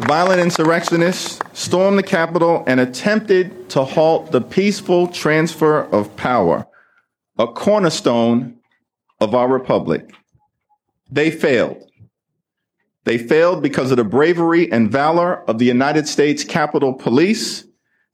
Violent 0.05 0.39
insurrectionists 0.39 1.39
stormed 1.53 1.97
the 1.97 2.03
Capitol 2.03 2.63
and 2.67 2.79
attempted 2.79 3.69
to 3.69 3.83
halt 3.83 4.31
the 4.31 4.41
peaceful 4.41 5.07
transfer 5.07 5.83
of 5.85 6.15
power, 6.15 6.67
a 7.39 7.47
cornerstone 7.47 8.57
of 9.19 9.33
our 9.33 9.47
republic. 9.47 10.11
They 11.09 11.31
failed. 11.31 11.83
They 13.05 13.17
failed 13.17 13.63
because 13.63 13.89
of 13.89 13.97
the 13.97 14.03
bravery 14.03 14.71
and 14.71 14.91
valor 14.91 15.43
of 15.49 15.57
the 15.57 15.65
United 15.65 16.07
States 16.07 16.43
Capitol 16.43 16.93
Police 16.93 17.65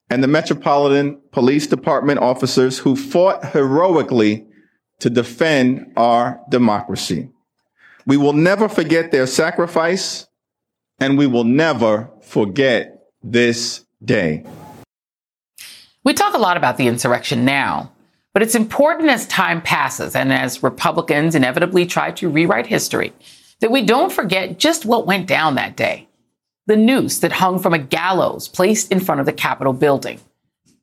and 0.09 0.23
the 0.23 0.27
Metropolitan 0.27 1.19
Police 1.31 1.67
Department 1.67 2.19
officers 2.19 2.77
who 2.77 2.95
fought 2.95 3.43
heroically 3.43 4.45
to 4.99 5.09
defend 5.09 5.91
our 5.97 6.39
democracy. 6.49 7.29
We 8.05 8.17
will 8.17 8.33
never 8.33 8.67
forget 8.67 9.11
their 9.11 9.27
sacrifice, 9.27 10.27
and 10.99 11.17
we 11.17 11.27
will 11.27 11.43
never 11.43 12.09
forget 12.21 13.07
this 13.21 13.85
day. 14.03 14.45
We 16.03 16.13
talk 16.13 16.33
a 16.33 16.39
lot 16.39 16.57
about 16.57 16.77
the 16.77 16.87
insurrection 16.87 17.45
now, 17.45 17.91
but 18.33 18.41
it's 18.41 18.55
important 18.55 19.09
as 19.09 19.25
time 19.27 19.61
passes 19.61 20.15
and 20.15 20.33
as 20.33 20.63
Republicans 20.63 21.35
inevitably 21.35 21.85
try 21.85 22.11
to 22.11 22.29
rewrite 22.29 22.67
history 22.67 23.13
that 23.61 23.71
we 23.71 23.81
don't 23.81 24.11
forget 24.11 24.59
just 24.59 24.85
what 24.85 25.07
went 25.07 25.27
down 25.27 25.55
that 25.55 25.77
day. 25.77 26.07
The 26.65 26.75
noose 26.75 27.19
that 27.19 27.31
hung 27.31 27.59
from 27.59 27.73
a 27.73 27.79
gallows 27.79 28.49
placed 28.49 28.91
in 28.91 28.99
front 28.99 29.21
of 29.21 29.25
the 29.25 29.31
Capitol 29.33 29.71
building. 29.71 30.19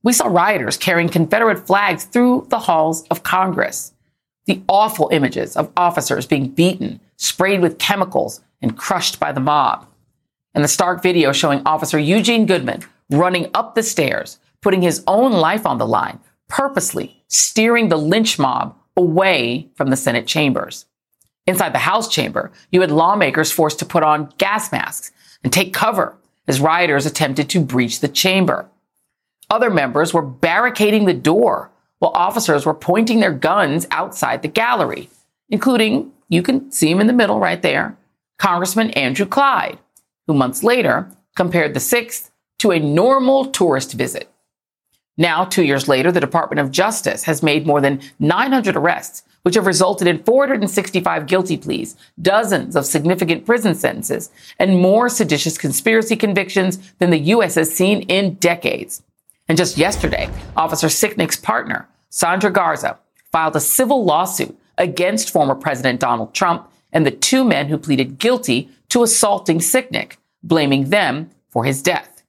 We 0.02 0.14
saw 0.14 0.28
rioters 0.28 0.78
carrying 0.78 1.10
Confederate 1.10 1.66
flags 1.66 2.04
through 2.04 2.46
the 2.48 2.58
halls 2.58 3.06
of 3.08 3.22
Congress 3.22 3.92
the 4.46 4.62
awful 4.68 5.08
images 5.12 5.56
of 5.56 5.72
officers 5.76 6.26
being 6.26 6.48
beaten, 6.48 7.00
sprayed 7.16 7.60
with 7.60 7.78
chemicals, 7.78 8.40
and 8.62 8.76
crushed 8.76 9.20
by 9.20 9.32
the 9.32 9.40
mob. 9.40 9.86
And 10.54 10.64
the 10.64 10.68
stark 10.68 11.02
video 11.02 11.32
showing 11.32 11.62
Officer 11.64 11.98
Eugene 11.98 12.46
Goodman 12.46 12.82
running 13.10 13.50
up 13.54 13.74
the 13.74 13.82
stairs, 13.82 14.38
putting 14.60 14.82
his 14.82 15.02
own 15.06 15.32
life 15.32 15.66
on 15.66 15.78
the 15.78 15.86
line, 15.86 16.20
purposely 16.48 17.22
steering 17.28 17.88
the 17.88 17.96
lynch 17.96 18.38
mob 18.38 18.76
away 18.96 19.68
from 19.74 19.88
the 19.90 19.96
Senate 19.96 20.26
chambers. 20.26 20.86
Inside 21.46 21.72
the 21.72 21.78
House 21.78 22.08
chamber, 22.08 22.52
you 22.70 22.80
had 22.80 22.90
lawmakers 22.90 23.50
forced 23.50 23.78
to 23.78 23.86
put 23.86 24.02
on 24.02 24.32
gas 24.38 24.70
masks 24.70 25.10
and 25.42 25.52
take 25.52 25.72
cover 25.72 26.16
as 26.46 26.60
rioters 26.60 27.06
attempted 27.06 27.48
to 27.50 27.60
breach 27.60 28.00
the 28.00 28.08
chamber. 28.08 28.68
Other 29.48 29.70
members 29.70 30.12
were 30.12 30.22
barricading 30.22 31.06
the 31.06 31.14
door 31.14 31.70
while 32.00 32.12
officers 32.14 32.66
were 32.66 32.74
pointing 32.74 33.20
their 33.20 33.32
guns 33.32 33.86
outside 33.92 34.42
the 34.42 34.48
gallery, 34.48 35.08
including, 35.48 36.10
you 36.28 36.42
can 36.42 36.72
see 36.72 36.90
him 36.90 37.00
in 37.00 37.06
the 37.06 37.12
middle 37.12 37.38
right 37.38 37.62
there, 37.62 37.96
Congressman 38.38 38.90
Andrew 38.90 39.26
Clyde, 39.26 39.78
who 40.26 40.34
months 40.34 40.64
later 40.64 41.08
compared 41.36 41.74
the 41.74 41.80
6th 41.80 42.30
to 42.58 42.72
a 42.72 42.78
normal 42.78 43.46
tourist 43.46 43.92
visit. 43.92 44.30
Now, 45.16 45.44
two 45.44 45.64
years 45.64 45.86
later, 45.88 46.10
the 46.10 46.20
Department 46.20 46.60
of 46.60 46.70
Justice 46.70 47.24
has 47.24 47.42
made 47.42 47.66
more 47.66 47.82
than 47.82 48.00
900 48.18 48.76
arrests, 48.76 49.22
which 49.42 49.54
have 49.54 49.66
resulted 49.66 50.06
in 50.06 50.22
465 50.22 51.26
guilty 51.26 51.58
pleas, 51.58 51.96
dozens 52.20 52.76
of 52.76 52.86
significant 52.86 53.44
prison 53.44 53.74
sentences, 53.74 54.30
and 54.58 54.78
more 54.78 55.10
seditious 55.10 55.58
conspiracy 55.58 56.16
convictions 56.16 56.78
than 56.98 57.10
the 57.10 57.18
U.S. 57.18 57.56
has 57.56 57.74
seen 57.74 58.02
in 58.02 58.34
decades. 58.34 59.02
And 59.50 59.56
just 59.56 59.76
yesterday, 59.76 60.30
Officer 60.56 60.86
Sicknick's 60.86 61.36
partner, 61.36 61.88
Sandra 62.08 62.52
Garza, 62.52 63.00
filed 63.32 63.56
a 63.56 63.60
civil 63.60 64.04
lawsuit 64.04 64.56
against 64.78 65.32
former 65.32 65.56
President 65.56 65.98
Donald 65.98 66.32
Trump 66.32 66.70
and 66.92 67.04
the 67.04 67.10
two 67.10 67.42
men 67.42 67.66
who 67.66 67.76
pleaded 67.76 68.20
guilty 68.20 68.68
to 68.90 69.02
assaulting 69.02 69.58
Sicknick, 69.58 70.18
blaming 70.44 70.90
them 70.90 71.30
for 71.48 71.64
his 71.64 71.82
death. 71.82 72.22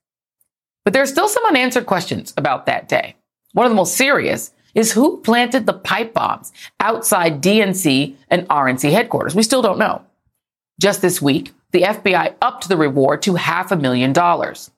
But 0.84 0.94
there 0.94 1.02
are 1.04 1.06
still 1.06 1.28
some 1.28 1.44
unanswered 1.44 1.86
questions 1.86 2.34
about 2.36 2.66
that 2.66 2.88
day. 2.88 3.14
One 3.52 3.66
of 3.66 3.70
the 3.70 3.76
most 3.76 3.96
serious 3.96 4.50
is 4.74 4.90
who 4.90 5.20
planted 5.20 5.64
the 5.64 5.74
pipe 5.74 6.12
bombs 6.14 6.52
outside 6.80 7.40
DNC 7.40 8.16
and 8.30 8.48
RNC 8.48 8.90
headquarters. 8.90 9.36
We 9.36 9.44
still 9.44 9.62
don't 9.62 9.78
know. 9.78 10.02
Just 10.80 11.02
this 11.02 11.22
week, 11.22 11.52
the 11.70 11.82
FBI 11.82 12.34
upped 12.42 12.68
the 12.68 12.76
reward 12.76 13.22
to 13.22 13.36
half 13.36 13.70
a 13.70 13.76
million 13.76 14.12
dollars. 14.12 14.72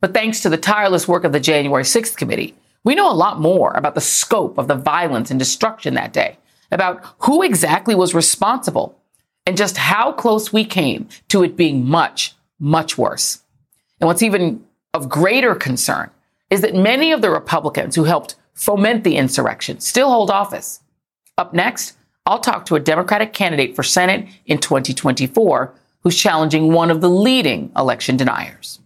But 0.00 0.14
thanks 0.14 0.40
to 0.40 0.48
the 0.48 0.56
tireless 0.56 1.08
work 1.08 1.24
of 1.24 1.32
the 1.32 1.40
January 1.40 1.84
6th 1.84 2.16
committee, 2.16 2.54
we 2.84 2.94
know 2.94 3.10
a 3.10 3.14
lot 3.14 3.40
more 3.40 3.72
about 3.72 3.94
the 3.94 4.00
scope 4.00 4.58
of 4.58 4.68
the 4.68 4.74
violence 4.74 5.30
and 5.30 5.38
destruction 5.38 5.94
that 5.94 6.12
day, 6.12 6.38
about 6.70 7.04
who 7.20 7.42
exactly 7.42 7.94
was 7.94 8.14
responsible, 8.14 8.98
and 9.46 9.56
just 9.56 9.76
how 9.76 10.12
close 10.12 10.52
we 10.52 10.64
came 10.64 11.08
to 11.28 11.42
it 11.42 11.56
being 11.56 11.86
much, 11.86 12.34
much 12.58 12.98
worse. 12.98 13.42
And 14.00 14.06
what's 14.06 14.22
even 14.22 14.64
of 14.92 15.08
greater 15.08 15.54
concern 15.54 16.10
is 16.50 16.60
that 16.60 16.74
many 16.74 17.12
of 17.12 17.22
the 17.22 17.30
Republicans 17.30 17.94
who 17.94 18.04
helped 18.04 18.36
foment 18.54 19.04
the 19.04 19.16
insurrection 19.16 19.80
still 19.80 20.10
hold 20.10 20.30
office. 20.30 20.80
Up 21.38 21.52
next, 21.52 21.96
I'll 22.24 22.38
talk 22.38 22.66
to 22.66 22.76
a 22.76 22.80
Democratic 22.80 23.32
candidate 23.32 23.76
for 23.76 23.82
Senate 23.82 24.26
in 24.46 24.58
2024 24.58 25.74
who's 26.00 26.16
challenging 26.16 26.72
one 26.72 26.90
of 26.90 27.00
the 27.00 27.10
leading 27.10 27.70
election 27.76 28.16
deniers. 28.16 28.80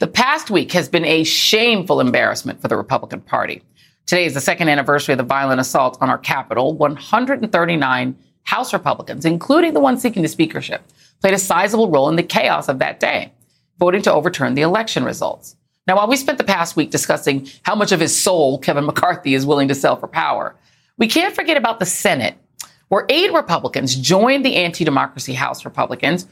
The 0.00 0.06
past 0.08 0.50
week 0.50 0.72
has 0.72 0.88
been 0.88 1.04
a 1.04 1.22
shameful 1.22 2.00
embarrassment 2.00 2.60
for 2.60 2.66
the 2.66 2.76
Republican 2.76 3.20
Party. 3.20 3.62
Today 4.06 4.24
is 4.24 4.34
the 4.34 4.40
second 4.40 4.68
anniversary 4.68 5.12
of 5.12 5.18
the 5.18 5.24
violent 5.24 5.60
assault 5.60 5.96
on 6.00 6.10
our 6.10 6.18
Capitol. 6.18 6.74
139 6.74 8.16
House 8.42 8.72
Republicans, 8.72 9.24
including 9.24 9.72
the 9.72 9.80
one 9.80 9.96
seeking 9.96 10.22
the 10.22 10.28
speakership, 10.28 10.82
played 11.20 11.32
a 11.32 11.38
sizable 11.38 11.90
role 11.90 12.08
in 12.08 12.16
the 12.16 12.24
chaos 12.24 12.68
of 12.68 12.80
that 12.80 12.98
day, 12.98 13.32
voting 13.78 14.02
to 14.02 14.12
overturn 14.12 14.54
the 14.54 14.62
election 14.62 15.04
results. 15.04 15.56
Now, 15.86 15.96
while 15.96 16.08
we 16.08 16.16
spent 16.16 16.38
the 16.38 16.44
past 16.44 16.74
week 16.74 16.90
discussing 16.90 17.48
how 17.62 17.76
much 17.76 17.92
of 17.92 18.00
his 18.00 18.20
soul 18.20 18.58
Kevin 18.58 18.86
McCarthy 18.86 19.34
is 19.34 19.46
willing 19.46 19.68
to 19.68 19.74
sell 19.74 19.96
for 19.96 20.08
power, 20.08 20.56
we 20.98 21.06
can't 21.06 21.34
forget 21.34 21.56
about 21.56 21.78
the 21.78 21.86
Senate, 21.86 22.36
where 22.88 23.06
eight 23.08 23.32
Republicans 23.32 23.94
joined 23.94 24.44
the 24.44 24.56
anti 24.56 24.84
democracy 24.84 25.34
House 25.34 25.64
Republicans 25.64 26.26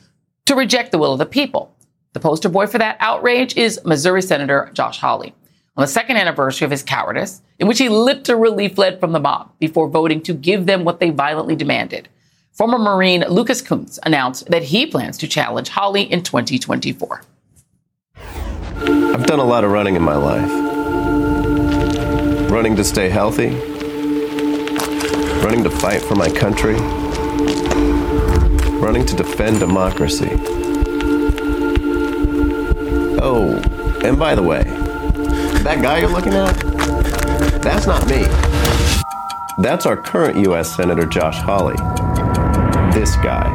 to 0.46 0.56
reject 0.56 0.90
the 0.90 0.98
will 0.98 1.12
of 1.12 1.18
the 1.18 1.26
people. 1.26 1.74
The 2.12 2.20
poster 2.20 2.50
boy 2.50 2.66
for 2.66 2.76
that 2.78 2.98
outrage 3.00 3.56
is 3.56 3.80
Missouri 3.86 4.20
Senator 4.20 4.70
Josh 4.74 4.98
Hawley. 4.98 5.34
On 5.76 5.82
the 5.82 5.88
second 5.88 6.18
anniversary 6.18 6.66
of 6.66 6.70
his 6.70 6.82
cowardice, 6.82 7.40
in 7.58 7.66
which 7.66 7.78
he 7.78 7.88
literally 7.88 8.68
fled 8.68 9.00
from 9.00 9.12
the 9.12 9.20
mob 9.20 9.50
before 9.58 9.88
voting 9.88 10.20
to 10.22 10.34
give 10.34 10.66
them 10.66 10.84
what 10.84 11.00
they 11.00 11.08
violently 11.08 11.56
demanded, 11.56 12.10
former 12.52 12.76
Marine 12.76 13.24
Lucas 13.30 13.62
Kunce 13.62 13.98
announced 14.02 14.50
that 14.50 14.64
he 14.64 14.84
plans 14.84 15.16
to 15.18 15.26
challenge 15.26 15.70
Hawley 15.70 16.02
in 16.02 16.22
2024. 16.22 17.22
I've 18.16 19.26
done 19.26 19.38
a 19.38 19.44
lot 19.44 19.64
of 19.64 19.70
running 19.70 19.96
in 19.96 20.02
my 20.02 20.16
life. 20.16 20.50
Running 22.50 22.76
to 22.76 22.84
stay 22.84 23.08
healthy, 23.08 23.48
running 25.42 25.64
to 25.64 25.70
fight 25.70 26.02
for 26.02 26.16
my 26.16 26.28
country, 26.28 26.74
running 28.78 29.06
to 29.06 29.16
defend 29.16 29.60
democracy. 29.60 30.61
And 34.05 34.18
by 34.18 34.34
the 34.34 34.42
way, 34.42 34.64
that 35.62 35.80
guy 35.80 36.00
you're 36.00 36.11
looking 36.11 36.34
at, 36.34 36.53
that's 37.62 37.86
not 37.86 38.07
me. 38.09 38.24
That's 39.59 39.86
our 39.86 39.96
current 39.96 40.36
U.S. 40.38 40.74
Senator 40.74 41.07
Josh 41.07 41.38
Hawley. 41.38 41.76
This 42.92 43.14
guy. 43.16 43.48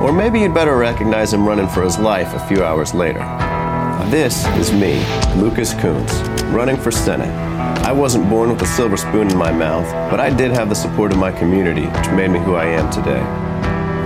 Or 0.00 0.12
maybe 0.12 0.40
you'd 0.40 0.54
better 0.54 0.76
recognize 0.76 1.32
him 1.32 1.46
running 1.46 1.66
for 1.66 1.82
his 1.82 1.98
life 1.98 2.32
a 2.34 2.46
few 2.46 2.62
hours 2.62 2.94
later. 2.94 3.20
This 4.10 4.46
is 4.58 4.72
me, 4.72 5.04
Lucas 5.34 5.74
Kunce, 5.74 6.52
running 6.52 6.76
for 6.76 6.90
Senate. 6.90 7.28
I 7.84 7.90
wasn't 7.90 8.28
born 8.30 8.50
with 8.50 8.62
a 8.62 8.66
silver 8.66 8.96
spoon 8.96 9.28
in 9.28 9.36
my 9.36 9.50
mouth, 9.50 9.90
but 10.08 10.20
I 10.20 10.30
did 10.30 10.52
have 10.52 10.68
the 10.68 10.74
support 10.74 11.12
of 11.12 11.18
my 11.18 11.32
community, 11.32 11.86
which 11.86 12.10
made 12.10 12.30
me 12.30 12.38
who 12.38 12.54
I 12.54 12.66
am 12.66 12.92
today. 12.92 13.22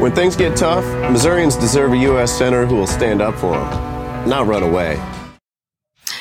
When 0.01 0.15
things 0.15 0.35
get 0.35 0.57
tough, 0.57 0.85
Missourians 1.11 1.57
deserve 1.57 1.93
a 1.93 1.99
U.S. 1.99 2.37
Senator 2.37 2.65
who 2.65 2.77
will 2.77 2.87
stand 2.87 3.21
up 3.21 3.35
for 3.35 3.53
them, 3.53 4.29
not 4.29 4.47
run 4.47 4.63
away. 4.63 4.99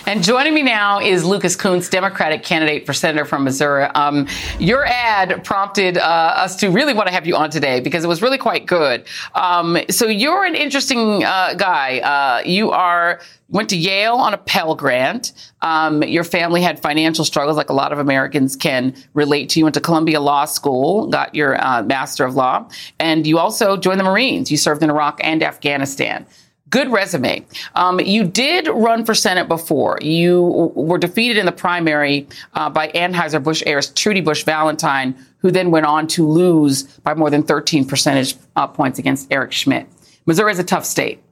And 0.08 0.24
joining 0.24 0.54
me 0.54 0.62
now 0.62 1.00
is 1.00 1.26
Lucas 1.26 1.56
Kunce, 1.56 1.90
Democratic 1.90 2.44
candidate 2.44 2.86
for 2.86 2.94
senator 2.94 3.26
from 3.26 3.44
Missouri. 3.44 3.86
Um, 3.86 4.28
your 4.60 4.86
ad 4.86 5.44
prompted 5.44 5.98
uh, 5.98 6.02
us 6.02 6.56
to 6.58 6.70
really 6.70 6.94
want 6.94 7.08
to 7.08 7.14
have 7.14 7.26
you 7.26 7.36
on 7.36 7.50
today 7.50 7.80
because 7.80 8.04
it 8.04 8.08
was 8.08 8.22
really 8.22 8.38
quite 8.38 8.68
good. 8.68 9.04
Um, 9.34 9.80
so 9.90 10.06
you're 10.06 10.46
an 10.46 10.54
interesting 10.54 11.24
uh, 11.24 11.56
guy. 11.56 12.00
Uh, 12.02 12.48
you 12.48 12.70
are 12.70 13.20
went 13.50 13.70
to 13.70 13.78
Yale 13.78 14.16
on 14.16 14.36
a 14.36 14.38
Pell 14.38 14.76
Grant. 14.76 15.32
Um, 15.64 16.04
your 16.04 16.24
family 16.24 16.62
had 16.62 16.80
financial 16.80 17.26
struggles, 17.26 17.58
like 17.58 17.70
a 17.72 17.74
lot 17.74 17.92
of 17.92 17.98
Americans 17.98 18.56
can 18.56 18.94
relate 19.16 19.50
to. 19.50 19.60
You 19.60 19.66
went 19.66 19.74
to 19.74 19.82
Columbia 19.82 20.20
Law 20.20 20.46
School, 20.46 21.08
got 21.08 21.34
your 21.34 21.60
uh, 21.66 21.82
Master 21.82 22.26
of 22.26 22.36
Law, 22.36 22.70
and 23.00 23.26
you 23.26 23.40
also 23.40 23.76
joined 23.76 24.00
the 24.00 24.04
Marines. 24.04 24.52
You 24.52 24.58
served 24.58 24.84
in 24.84 24.92
Iraq 24.92 25.20
and 25.24 25.42
Afghanistan. 25.42 26.28
Good 26.76 26.92
resume. 26.92 27.46
Um, 27.76 28.02
you 28.02 28.26
did 28.26 28.68
run 28.68 29.06
for 29.06 29.16
Senate 29.16 29.48
before. 29.48 29.98
You 30.02 30.74
were 30.76 30.98
defeated 30.98 31.38
in 31.38 31.46
the 31.46 31.54
primary 31.54 32.28
uh, 32.54 32.70
by 32.70 32.90
Anheuser-Busch 32.90 33.64
heiress 33.66 33.94
Trudy 33.96 34.20
Bush 34.20 34.44
Valentine, 34.44 35.16
who 35.38 35.52
then 35.52 35.72
went 35.72 35.86
on 35.86 36.06
to 36.08 36.28
lose 36.28 36.84
by 36.84 37.14
more 37.14 37.30
than 37.30 37.44
13 37.44 37.86
percentage 37.86 38.36
uh, 38.58 38.68
points 38.68 39.00
against 39.00 39.32
Eric 39.32 39.54
Schmitt. 39.54 39.88
Missouri 40.26 40.52
is 40.52 40.60
a 40.60 40.66
tough 40.66 40.84
state. 40.84 41.24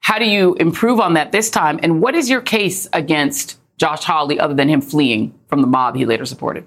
How 0.00 0.18
do 0.18 0.24
you 0.24 0.54
improve 0.54 0.98
on 0.98 1.14
that 1.14 1.30
this 1.30 1.48
time? 1.48 1.78
And 1.84 2.02
what 2.02 2.16
is 2.16 2.28
your 2.28 2.40
case 2.40 2.88
against 2.92 3.60
Josh 3.78 4.02
Hawley 4.02 4.40
other 4.40 4.54
than 4.54 4.68
him 4.68 4.80
fleeing 4.80 5.32
from 5.46 5.60
the 5.60 5.68
mob 5.68 5.94
he 5.94 6.04
later 6.04 6.24
supported? 6.24 6.66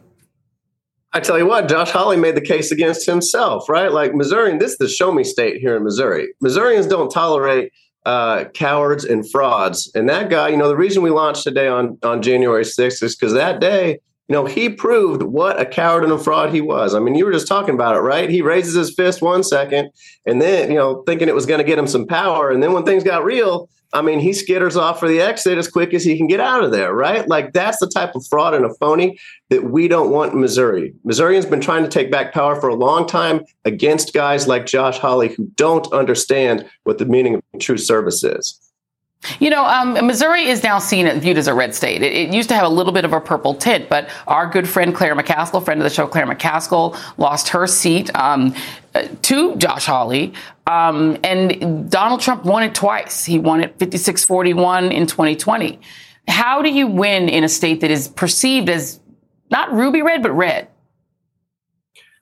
I 1.12 1.20
tell 1.20 1.38
you 1.38 1.48
what, 1.48 1.68
Josh 1.68 1.90
Hawley 1.90 2.16
made 2.16 2.36
the 2.36 2.42
case 2.42 2.72
against 2.72 3.06
himself, 3.06 3.68
right? 3.68 3.92
Like 3.92 4.16
Missouri, 4.16 4.58
this 4.58 4.72
is 4.72 4.78
the 4.78 4.88
show 4.88 5.12
me 5.12 5.26
state 5.26 5.60
here 5.60 5.76
in 5.76 5.84
Missouri. 5.84 6.30
Missourians 6.40 6.86
don't 6.86 7.10
tolerate 7.10 7.74
uh, 8.06 8.46
cowards 8.54 9.06
and 9.06 9.30
frauds. 9.30 9.92
And 9.94 10.08
that 10.10 10.30
guy, 10.30 10.50
you 10.50 10.58
know, 10.58 10.68
the 10.68 10.78
reason 10.78 11.04
we 11.04 11.10
launched 11.10 11.44
today 11.44 11.68
on, 11.68 11.98
on 12.04 12.22
January 12.22 12.64
6th 12.64 13.04
is 13.04 13.16
because 13.16 13.34
that 13.34 13.60
day, 13.60 14.00
you 14.28 14.34
know, 14.34 14.46
he 14.46 14.70
proved 14.70 15.24
what 15.24 15.60
a 15.60 15.66
coward 15.66 16.04
and 16.04 16.14
a 16.14 16.18
fraud 16.18 16.54
he 16.54 16.62
was. 16.62 16.94
I 16.94 17.00
mean, 17.00 17.16
you 17.16 17.26
were 17.26 17.32
just 17.32 17.48
talking 17.48 17.74
about 17.74 17.96
it, 17.96 18.00
right? 18.00 18.30
He 18.30 18.44
raises 18.44 18.76
his 18.76 18.94
fist 18.94 19.22
one 19.22 19.44
second 19.44 19.90
and 20.26 20.40
then, 20.40 20.70
you 20.70 20.78
know, 20.78 21.02
thinking 21.08 21.28
it 21.28 21.36
was 21.36 21.48
going 21.48 21.58
to 21.58 21.64
get 21.64 21.80
him 21.80 21.88
some 21.88 22.06
power. 22.06 22.52
And 22.52 22.62
then 22.62 22.72
when 22.72 22.84
things 22.84 23.04
got 23.04 23.24
real, 23.24 23.70
I 23.92 24.04
mean, 24.04 24.20
he 24.20 24.30
skitters 24.30 24.76
off 24.76 25.00
for 25.00 25.08
the 25.08 25.20
exit 25.20 25.58
as 25.58 25.68
quick 25.68 25.94
as 25.94 26.04
he 26.04 26.16
can 26.16 26.28
get 26.28 26.40
out 26.40 26.64
of 26.64 26.72
there, 26.72 26.94
right? 26.94 27.28
Like 27.28 27.54
that's 27.54 27.80
the 27.80 27.88
type 27.88 28.14
of 28.14 28.26
fraud 28.30 28.54
and 28.54 28.66
a 28.66 28.74
phony 28.76 29.20
that 29.50 29.72
we 29.72 29.88
don't 29.88 30.12
want 30.12 30.34
in 30.34 30.42
Missouri. 30.42 30.94
Missourians 31.04 31.46
been 31.48 31.62
trying 31.62 31.84
to 31.84 31.90
take 31.90 32.12
back 32.12 32.32
power 32.32 32.60
for 32.60 32.70
a 32.70 32.76
long 32.76 33.08
time 33.08 33.44
against 33.66 34.14
guys 34.14 34.48
like 34.48 34.68
Josh 34.68 35.00
Hawley 35.00 35.30
who 35.30 35.48
don't 35.56 35.92
understand 35.92 36.70
what 36.84 37.00
the 37.00 37.06
meaning 37.06 37.36
of 37.36 37.42
true 37.60 37.78
service 37.78 38.24
is. 38.24 38.60
You 39.40 39.50
know, 39.50 39.66
um, 39.66 39.94
Missouri 40.06 40.48
is 40.48 40.64
now 40.64 40.80
seen 40.80 41.08
viewed 41.20 41.38
as 41.38 41.48
a 41.48 41.54
red 41.54 41.76
state. 41.76 42.02
It, 42.02 42.14
it, 42.14 42.34
used 42.34 42.48
to 42.50 42.56
have 42.56 42.66
a 42.66 42.70
little 42.70 42.94
bit 42.94 43.04
of 43.04 43.12
a 43.12 43.20
purple 43.20 43.54
tint, 43.54 43.90
but 43.90 44.10
our 44.28 44.48
good 44.48 44.68
friend 44.68 44.96
Claire 44.96 45.14
McCaskill, 45.14 45.64
friend 45.64 45.82
of 45.82 45.84
the 45.84 45.90
show 45.90 46.08
Claire 46.08 46.26
McCaskill, 46.26 46.98
lost 47.18 47.50
her 47.50 47.68
seat 47.68 48.10
um, 48.16 48.56
to 49.24 49.56
Josh 49.58 49.86
Hawley. 49.86 50.34
Um, 50.68 51.18
and 51.24 51.92
Donald 51.92 52.22
Trump 52.22 52.46
won 52.46 52.64
it 52.64 52.74
twice. 52.74 53.26
He 53.26 53.40
won 53.40 53.62
it 53.62 53.78
56 53.78 54.24
41 54.24 54.92
in 54.92 55.06
2020. 55.06 55.80
How 56.30 56.62
do 56.62 56.70
you 56.70 56.88
win 56.88 57.28
in 57.28 57.44
a 57.44 57.50
state 57.50 57.82
that 57.82 57.92
is 57.92 58.08
perceived 58.08 58.70
as 58.70 59.02
not 59.52 59.72
ruby 59.74 60.02
red, 60.02 60.24
but 60.24 60.32
red? 60.32 60.70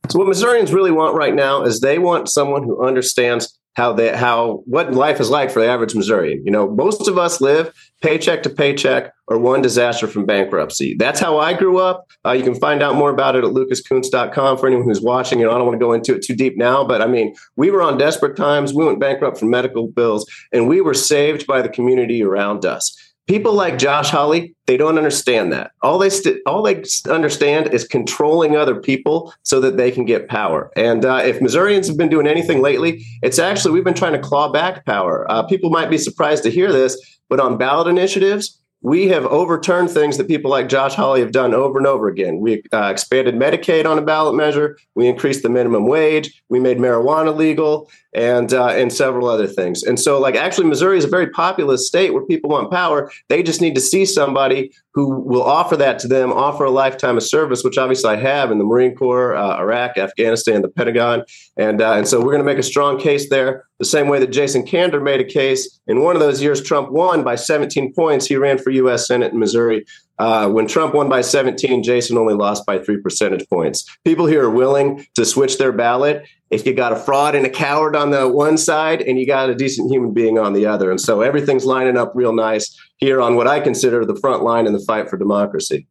So 0.10 0.20
what 0.20 0.28
Missourians 0.30 0.74
really 0.74 0.92
want 0.92 1.16
right 1.16 1.36
now 1.36 1.64
is 1.64 1.82
they 1.82 2.00
want 2.00 2.30
someone 2.30 2.64
who 2.64 2.84
understands 2.84 3.58
how 3.78 3.94
they 3.94 4.10
how 4.16 4.64
what 4.66 4.94
life 4.94 5.20
is 5.20 5.30
like 5.30 5.52
for 5.52 5.62
the 5.62 5.68
average 5.68 5.94
Missourian. 5.94 6.44
You 6.44 6.52
know, 6.52 6.68
most 6.68 7.08
of 7.08 7.20
us 7.20 7.40
live 7.40 7.72
paycheck 8.02 8.42
to 8.44 8.50
paycheck 8.50 9.14
or 9.28 9.38
one 9.38 9.62
disaster 9.62 10.08
from 10.08 10.26
bankruptcy. 10.26 10.96
That's 10.98 11.20
how 11.20 11.38
I 11.38 11.54
grew 11.54 11.78
up. 11.78 12.08
Uh, 12.26 12.32
you 12.32 12.44
can 12.44 12.56
find 12.56 12.82
out 12.82 12.96
more 12.96 13.12
about 13.12 13.36
it 13.36 13.44
at 13.44 13.52
lucaskunce.com 13.52 14.58
for 14.58 14.68
anyone 14.68 14.86
who's 14.86 15.02
watching. 15.02 15.40
You 15.40 15.46
know, 15.46 15.52
I 15.52 15.58
don't 15.58 15.68
want 15.68 15.80
to 15.80 15.86
go 15.86 15.94
into 15.94 16.16
it 16.16 16.24
too 16.24 16.36
deep 16.36 16.58
now, 16.58 16.84
but 16.84 17.04
I 17.04 17.08
mean, 17.08 17.36
we 17.56 17.70
were 17.70 17.84
on 17.84 18.00
desperate 18.00 18.36
times. 18.36 18.74
We 18.74 18.84
went 18.84 19.00
bankrupt 19.00 19.38
from 19.38 19.52
medical 19.52 19.88
bills, 19.88 20.26
and 20.52 20.68
we 20.68 20.82
were 20.82 20.96
saved 20.96 21.46
by 21.46 21.62
the 21.62 21.70
community 21.70 22.24
around 22.24 22.66
us. 22.66 22.96
People 23.28 23.54
like 23.54 23.78
Josh 23.78 24.10
Hawley, 24.10 24.56
they 24.68 24.78
don't 24.78 24.98
understand 24.98 25.52
that. 25.52 25.72
All 25.82 25.98
they 25.98 26.10
st- 26.10 26.42
all 26.46 26.64
they 26.64 26.82
understand 27.10 27.74
is 27.74 27.86
controlling 27.86 28.56
other 28.56 28.76
people 28.76 29.34
so 29.44 29.60
that 29.60 29.76
they 29.76 29.92
can 29.92 30.06
get 30.06 30.30
power. 30.30 30.72
And 30.78 31.04
uh, 31.04 31.22
if 31.26 31.42
Missourians 31.42 31.88
have 31.88 31.98
been 31.98 32.10
doing 32.10 32.26
anything 32.26 32.62
lately, 32.62 33.06
it's 33.22 33.38
actually 33.38 33.72
we've 33.72 33.84
been 33.84 33.94
trying 33.94 34.14
to 34.14 34.20
claw 34.20 34.50
back 34.50 34.86
power. 34.86 35.30
Uh, 35.30 35.44
people 35.44 35.70
might 35.70 35.90
be 35.90 35.98
surprised 35.98 36.44
to 36.44 36.50
hear 36.50 36.72
this, 36.72 37.20
but 37.28 37.42
on 37.42 37.58
ballot 37.58 37.88
initiatives, 37.88 38.62
we 38.82 39.08
have 39.08 39.26
overturned 39.26 39.90
things 39.90 40.18
that 40.18 40.28
people 40.28 40.52
like 40.52 40.70
Josh 40.70 40.94
Hawley 40.94 41.20
have 41.22 41.32
done 41.32 41.54
over 41.54 41.78
and 41.78 41.88
over 41.88 42.08
again. 42.08 42.40
We 42.40 42.64
uh, 42.72 42.90
expanded 42.92 43.36
Medicaid 43.36 43.86
on 43.86 43.98
a 43.98 44.02
ballot 44.04 44.36
measure. 44.36 44.78
We 44.94 45.08
increased 45.08 45.42
the 45.42 45.50
minimum 45.50 45.88
wage. 45.88 46.44
We 46.50 46.60
made 46.60 46.78
marijuana 46.78 47.36
legal, 47.36 47.90
and 48.14 48.54
uh, 48.54 48.70
and 48.70 48.94
several 48.94 49.28
other 49.28 49.48
things. 49.48 49.84
And 49.84 50.00
so, 50.00 50.20
like, 50.20 50.36
actually, 50.36 50.68
Missouri 50.68 50.98
is 50.98 51.06
a 51.06 51.10
very 51.10 51.30
populous 51.30 51.88
state 51.88 52.14
where 52.14 52.26
people 52.26 52.52
want 52.52 52.72
power. 52.72 53.12
They 53.30 53.42
just 53.42 53.62
need 53.62 53.76
to 53.76 53.82
see 53.82 54.06
somebody 54.06 54.72
who 54.94 55.20
will 55.22 55.44
offer 55.44 55.78
that 55.78 56.00
to 56.00 56.08
them, 56.08 56.32
offer 56.32 56.66
a 56.66 56.72
lifetime 56.72 57.18
of 57.18 57.24
service, 57.24 57.64
which 57.64 57.78
obviously 57.78 58.12
I 58.12 58.16
have 58.16 58.52
in 58.52 58.58
the 58.58 58.64
Marine 58.64 58.96
Corps, 58.96 59.36
uh, 59.36 59.58
Iraq, 59.58 59.98
Afghanistan, 59.98 60.62
the 60.62 60.70
Pentagon, 60.70 61.24
and 61.58 61.82
uh, 61.82 61.94
and 61.94 62.08
so 62.08 62.20
we're 62.20 62.32
going 62.32 62.40
to 62.40 62.44
make 62.44 62.58
a 62.58 62.64
strong 62.64 63.00
case 63.00 63.30
there. 63.30 63.66
The 63.80 63.86
same 63.86 64.08
way 64.08 64.20
that 64.20 64.32
Jason 64.32 64.64
Kander 64.64 65.02
made 65.02 65.22
a 65.22 65.26
case 65.26 65.80
in 65.88 66.02
one 66.02 66.16
of 66.16 66.22
those 66.22 66.42
years, 66.42 66.62
Trump 66.62 66.92
won 66.92 67.24
by 67.24 67.36
17 67.36 67.94
points. 67.94 68.26
He 68.28 68.36
ran 68.36 68.58
for 68.58 68.70
U.S. 68.72 69.08
Senate 69.08 69.34
in 69.34 69.40
Missouri. 69.40 69.86
Uh, 70.20 70.50
when 70.50 70.68
Trump 70.68 70.96
won 70.96 71.10
by 71.10 71.22
17, 71.22 71.84
Jason 71.84 72.18
only 72.18 72.34
lost 72.34 72.66
by 72.66 72.80
three 72.80 73.00
percentage 73.00 73.48
points. 73.50 73.86
People 74.04 74.26
here 74.26 74.44
are 74.46 74.50
willing 74.50 75.06
to 75.16 75.26
switch 75.26 75.58
their 75.58 75.72
ballot 75.72 76.26
if 76.50 76.66
you 76.66 76.74
got 76.74 76.94
a 76.94 76.96
fraud 76.96 77.36
and 77.36 77.46
a 77.46 77.50
coward 77.50 77.96
on 77.96 78.10
the 78.12 78.28
one 78.28 78.58
side 78.58 79.02
and 79.02 79.20
you 79.20 79.28
got 79.28 79.50
a 79.50 79.56
decent 79.56 79.92
human 79.92 80.14
being 80.14 80.40
on 80.40 80.54
the 80.54 80.66
other. 80.66 80.90
And 80.90 81.00
so 81.00 81.22
everything's 81.22 81.66
lining 81.66 81.98
up 81.98 82.14
real 82.16 82.34
nice 82.34 82.76
here 82.98 83.22
on 83.22 83.36
what 83.36 83.48
I 83.48 83.60
consider 83.60 84.06
the 84.06 84.16
front 84.16 84.44
line 84.44 84.66
in 84.66 84.74
the 84.74 84.80
fight 84.80 85.10
for 85.10 85.18
democracy. 85.18 85.88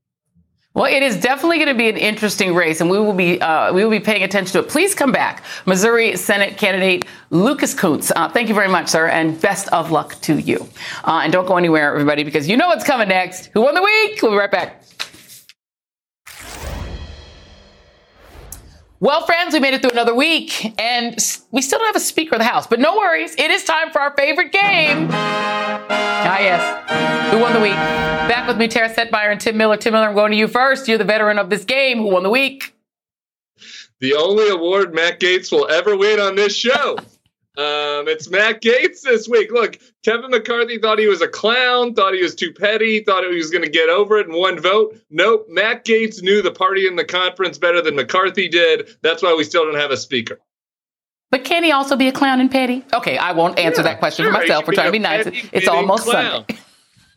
Well, 0.77 0.93
it 0.93 1.03
is 1.03 1.17
definitely 1.17 1.57
going 1.57 1.69
to 1.69 1.75
be 1.75 1.89
an 1.89 1.97
interesting 1.97 2.55
race, 2.55 2.83
and 2.83 2.91
we 2.91 2.99
will 2.99 3.15
be 3.15 3.41
uh, 3.41 3.73
we 3.73 3.83
will 3.83 3.91
be 3.91 3.99
paying 3.99 4.23
attention 4.23 4.53
to 4.53 4.59
it. 4.59 4.69
Please 4.69 4.95
come 4.95 5.11
back, 5.11 5.43
Missouri 5.65 6.19
Senate 6.19 6.59
candidate 6.59 7.07
Lucas 7.31 7.75
Kunce. 7.75 8.13
Uh, 8.15 8.29
thank 8.29 8.51
you 8.51 8.55
very 8.55 8.69
much, 8.69 8.89
sir, 8.89 9.07
and 9.07 9.41
best 9.41 9.69
of 9.69 9.91
luck 9.91 10.21
to 10.21 10.39
you. 10.39 10.69
Uh, 11.03 11.23
and 11.25 11.33
don't 11.33 11.47
go 11.47 11.57
anywhere, 11.57 11.91
everybody, 11.91 12.25
because 12.25 12.47
you 12.47 12.59
know 12.59 12.67
what's 12.67 12.85
coming 12.85 13.09
next. 13.09 13.47
Who 13.55 13.63
won 13.63 13.75
the 13.75 13.83
week? 13.83 14.21
We'll 14.21 14.33
be 14.33 14.37
right 14.37 14.51
back. 14.51 14.83
Well, 18.99 19.27
friends, 19.27 19.53
we 19.53 19.61
made 19.61 19.75
it 19.75 19.83
through 19.83 19.91
another 19.91 20.15
week, 20.15 20.73
and 20.81 21.15
we 21.51 21.61
still 21.61 21.79
don't 21.79 21.87
have 21.87 21.97
a 21.97 22.01
Speaker 22.01 22.37
of 22.37 22.39
the 22.39 22.47
House. 22.47 22.67
But 22.67 22.81
no 22.81 22.97
worries, 22.97 23.35
it 23.37 23.51
is 23.51 23.63
time 23.65 23.91
for 23.91 24.01
our 24.01 24.15
favorite 24.17 24.53
game. 24.53 25.09
Ah, 25.11 26.39
yes. 26.39 27.31
Who 27.33 27.39
won 27.39 27.53
the 27.53 27.61
week? 27.61 27.75
Back 27.75 28.49
with 28.49 28.57
me, 28.57 28.69
Tara 28.69 28.89
Setmeyer 28.89 29.31
and 29.31 29.41
Tim 29.41 29.57
Miller. 29.59 29.77
Tim 29.77 29.93
Miller, 29.93 30.09
I'm 30.09 30.15
going 30.15 30.33
to 30.33 30.39
you 30.39 30.49
first. 30.49 30.89
You're 30.89 30.97
the 30.97 31.05
veteran 31.05 31.39
of 31.39 31.51
this 31.51 31.65
game. 31.65 31.99
Who 31.99 32.11
won 32.11 32.23
the 32.23 32.31
week? 32.31 32.75
The 34.01 34.15
only 34.15 34.49
award 34.49 34.95
Matt 34.95 35.21
Gaetz 35.21 35.53
will 35.53 35.69
ever 35.71 35.95
win 35.97 36.19
on 36.19 36.35
this 36.35 36.57
show. 36.57 36.97
Um, 37.57 38.07
it's 38.07 38.29
Matt 38.29 38.61
Gaetz 38.61 39.01
this 39.01 39.27
week. 39.29 39.51
Look, 39.51 39.79
Kevin 40.05 40.31
McCarthy 40.31 40.77
thought 40.77 40.99
he 40.99 41.07
was 41.07 41.23
a 41.23 41.29
clown, 41.29 41.95
thought 41.95 42.13
he 42.13 42.23
was 42.23 42.35
too 42.35 42.53
petty, 42.53 43.01
thought 43.01 43.25
he 43.25 43.35
was 43.35 43.51
going 43.51 43.65
to 43.65 43.71
get 43.71 43.89
over 43.89 44.19
it 44.19 44.27
in 44.27 44.35
one 44.35 44.61
vote. 44.61 44.95
Nope, 45.09 45.47
Matt 45.49 45.87
Gaetz 45.87 46.23
knew 46.23 46.43
the 46.43 46.51
party 46.51 46.87
in 46.87 46.97
the 46.97 47.05
conference 47.05 47.57
better 47.57 47.81
than 47.81 47.97
McCarthy 47.97 48.47
did. 48.49 48.91
That's 49.01 49.23
why 49.23 49.35
we 49.35 49.43
still 49.43 49.65
don't 49.65 49.81
have 49.81 49.91
a 49.91 49.97
speaker. 49.97 50.39
But 51.31 51.45
can 51.45 51.65
he 51.65 51.73
also 51.73 51.97
be 51.97 52.09
a 52.09 52.13
clown 52.13 52.41
and 52.41 52.51
petty? 52.51 52.85
Okay, 52.93 53.17
I 53.17 53.33
won't 53.33 53.59
answer 53.59 53.81
yeah, 53.81 53.89
that 53.89 54.01
question 54.01 54.25
sure, 54.25 54.33
for 54.33 54.39
myself. 54.39 54.67
We're 54.67 54.75
trying 54.75 54.89
to 54.89 54.93
be 54.93 54.99
nice. 54.99 55.27
It's 55.53 55.67
almost 55.67 56.05
clown. 56.05 56.45
Sunday. 56.49 56.63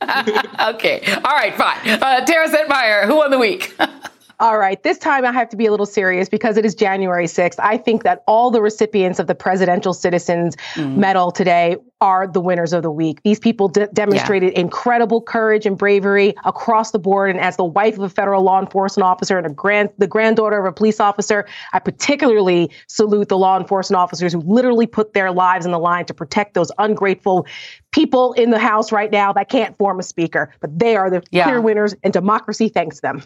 okay, 0.69 1.01
all 1.25 1.35
right, 1.35 1.53
fine. 1.53 1.79
Uh, 1.85 2.25
Tara 2.25 2.47
Setmeyer, 2.47 3.05
who 3.05 3.17
won 3.17 3.29
the 3.29 3.37
week? 3.37 3.75
All 4.41 4.57
right, 4.57 4.81
this 4.83 4.97
time 4.97 5.25
I 5.25 5.33
have 5.33 5.49
to 5.49 5.57
be 5.57 5.65
a 5.65 5.71
little 5.71 5.85
serious 5.85 6.29
because 6.29 6.55
it 6.55 6.65
is 6.65 6.73
January 6.73 7.25
6th. 7.25 7.55
I 7.59 7.75
think 7.75 8.03
that 8.03 8.23
all 8.25 8.51
the 8.51 8.61
recipients 8.61 9.19
of 9.19 9.27
the 9.27 9.35
Presidential 9.35 9.93
Citizens 9.93 10.55
mm. 10.75 10.95
Medal 10.95 11.29
today 11.31 11.75
are 11.99 12.25
the 12.25 12.39
winners 12.39 12.71
of 12.71 12.81
the 12.81 12.91
week. 12.91 13.21
These 13.23 13.39
people 13.39 13.67
de- 13.67 13.87
demonstrated 13.87 14.53
yeah. 14.53 14.61
incredible 14.61 15.21
courage 15.21 15.65
and 15.65 15.77
bravery 15.77 16.35
across 16.45 16.91
the 16.91 16.99
board. 16.99 17.31
And 17.31 17.39
as 17.41 17.57
the 17.57 17.65
wife 17.65 17.97
of 17.97 18.03
a 18.03 18.09
federal 18.09 18.41
law 18.41 18.61
enforcement 18.61 19.05
officer 19.05 19.37
and 19.37 19.45
a 19.45 19.49
grand, 19.49 19.89
the 19.97 20.07
granddaughter 20.07 20.57
of 20.57 20.65
a 20.65 20.71
police 20.71 21.01
officer, 21.01 21.45
I 21.73 21.79
particularly 21.79 22.71
salute 22.87 23.27
the 23.27 23.37
law 23.37 23.59
enforcement 23.59 23.97
officers 23.99 24.31
who 24.31 24.39
literally 24.39 24.87
put 24.87 25.13
their 25.13 25.33
lives 25.33 25.65
in 25.65 25.73
the 25.73 25.79
line 25.79 26.05
to 26.05 26.13
protect 26.13 26.53
those 26.53 26.71
ungrateful 26.77 27.45
people 27.91 28.31
in 28.33 28.51
the 28.51 28.59
House 28.59 28.93
right 28.93 29.11
now 29.11 29.33
that 29.33 29.49
can't 29.49 29.75
form 29.77 29.99
a 29.99 30.03
speaker. 30.03 30.53
But 30.61 30.79
they 30.79 30.95
are 30.95 31.09
the 31.09 31.23
yeah. 31.31 31.43
clear 31.43 31.59
winners, 31.59 31.93
and 32.03 32.13
democracy 32.13 32.69
thanks 32.69 33.01
them. 33.01 33.21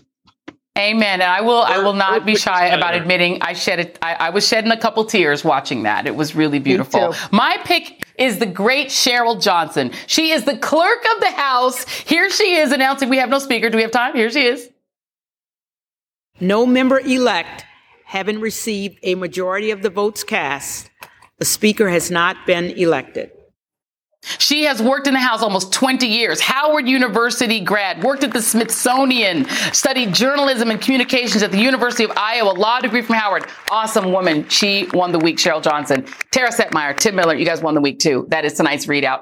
Amen. 0.77 1.21
And 1.21 1.29
I 1.29 1.41
will 1.41 1.61
I 1.61 1.77
will 1.77 1.93
not 1.93 2.25
be 2.25 2.35
shy 2.35 2.67
about 2.67 2.95
admitting 2.95 3.41
I 3.41 3.53
shed 3.53 3.79
it 3.79 3.99
I, 4.01 4.15
I, 4.15 4.29
was 4.31 4.47
shedding 4.47 4.71
a 4.71 4.77
couple 4.77 5.05
tears 5.05 5.43
watching 5.43 5.83
that. 5.83 6.07
It 6.07 6.15
was 6.15 6.33
really 6.33 6.57
beautiful. 6.57 7.13
My 7.31 7.57
pick 7.63 8.07
is 8.17 8.39
the 8.39 8.47
great 8.47 8.87
Cheryl 8.87 9.39
Johnson. 9.39 9.91
She 10.07 10.31
is 10.31 10.45
the 10.45 10.57
clerk 10.57 11.05
of 11.13 11.21
the 11.21 11.31
House. 11.31 11.87
Here 11.87 12.27
she 12.31 12.55
is 12.55 12.71
announcing 12.71 13.09
we 13.09 13.17
have 13.17 13.29
no 13.29 13.37
speaker. 13.37 13.69
Do 13.69 13.77
we 13.77 13.83
have 13.83 13.91
time? 13.91 14.15
Here 14.15 14.31
she 14.31 14.47
is. 14.47 14.69
No 16.39 16.65
member 16.65 16.99
elect 16.99 17.65
having 18.05 18.39
received 18.39 18.99
a 19.03 19.15
majority 19.15 19.69
of 19.69 19.81
the 19.83 19.89
votes 19.89 20.23
cast, 20.23 20.89
the 21.37 21.45
speaker 21.45 21.89
has 21.89 22.09
not 22.09 22.35
been 22.47 22.65
elected. 22.71 23.31
She 24.39 24.63
has 24.63 24.81
worked 24.81 25.07
in 25.07 25.13
the 25.13 25.19
House 25.19 25.41
almost 25.41 25.71
20 25.73 26.07
years. 26.07 26.39
Howard 26.39 26.87
University 26.87 27.59
grad, 27.59 28.03
worked 28.03 28.23
at 28.23 28.33
the 28.33 28.41
Smithsonian, 28.41 29.45
studied 29.73 30.13
journalism 30.13 30.71
and 30.71 30.81
communications 30.81 31.43
at 31.43 31.51
the 31.51 31.59
University 31.59 32.03
of 32.03 32.11
Iowa, 32.15 32.51
law 32.51 32.79
degree 32.79 33.01
from 33.01 33.15
Howard. 33.15 33.45
Awesome 33.69 34.11
woman. 34.11 34.47
She 34.49 34.87
won 34.93 35.11
the 35.11 35.19
week, 35.19 35.37
Cheryl 35.37 35.61
Johnson. 35.61 36.05
Tara 36.31 36.51
Setmeyer, 36.51 36.95
Tim 36.97 37.15
Miller, 37.15 37.35
you 37.35 37.45
guys 37.45 37.61
won 37.61 37.75
the 37.75 37.81
week 37.81 37.99
too. 37.99 38.25
That 38.29 38.45
is 38.45 38.53
tonight's 38.53 38.85
ReidOut. 38.85 39.21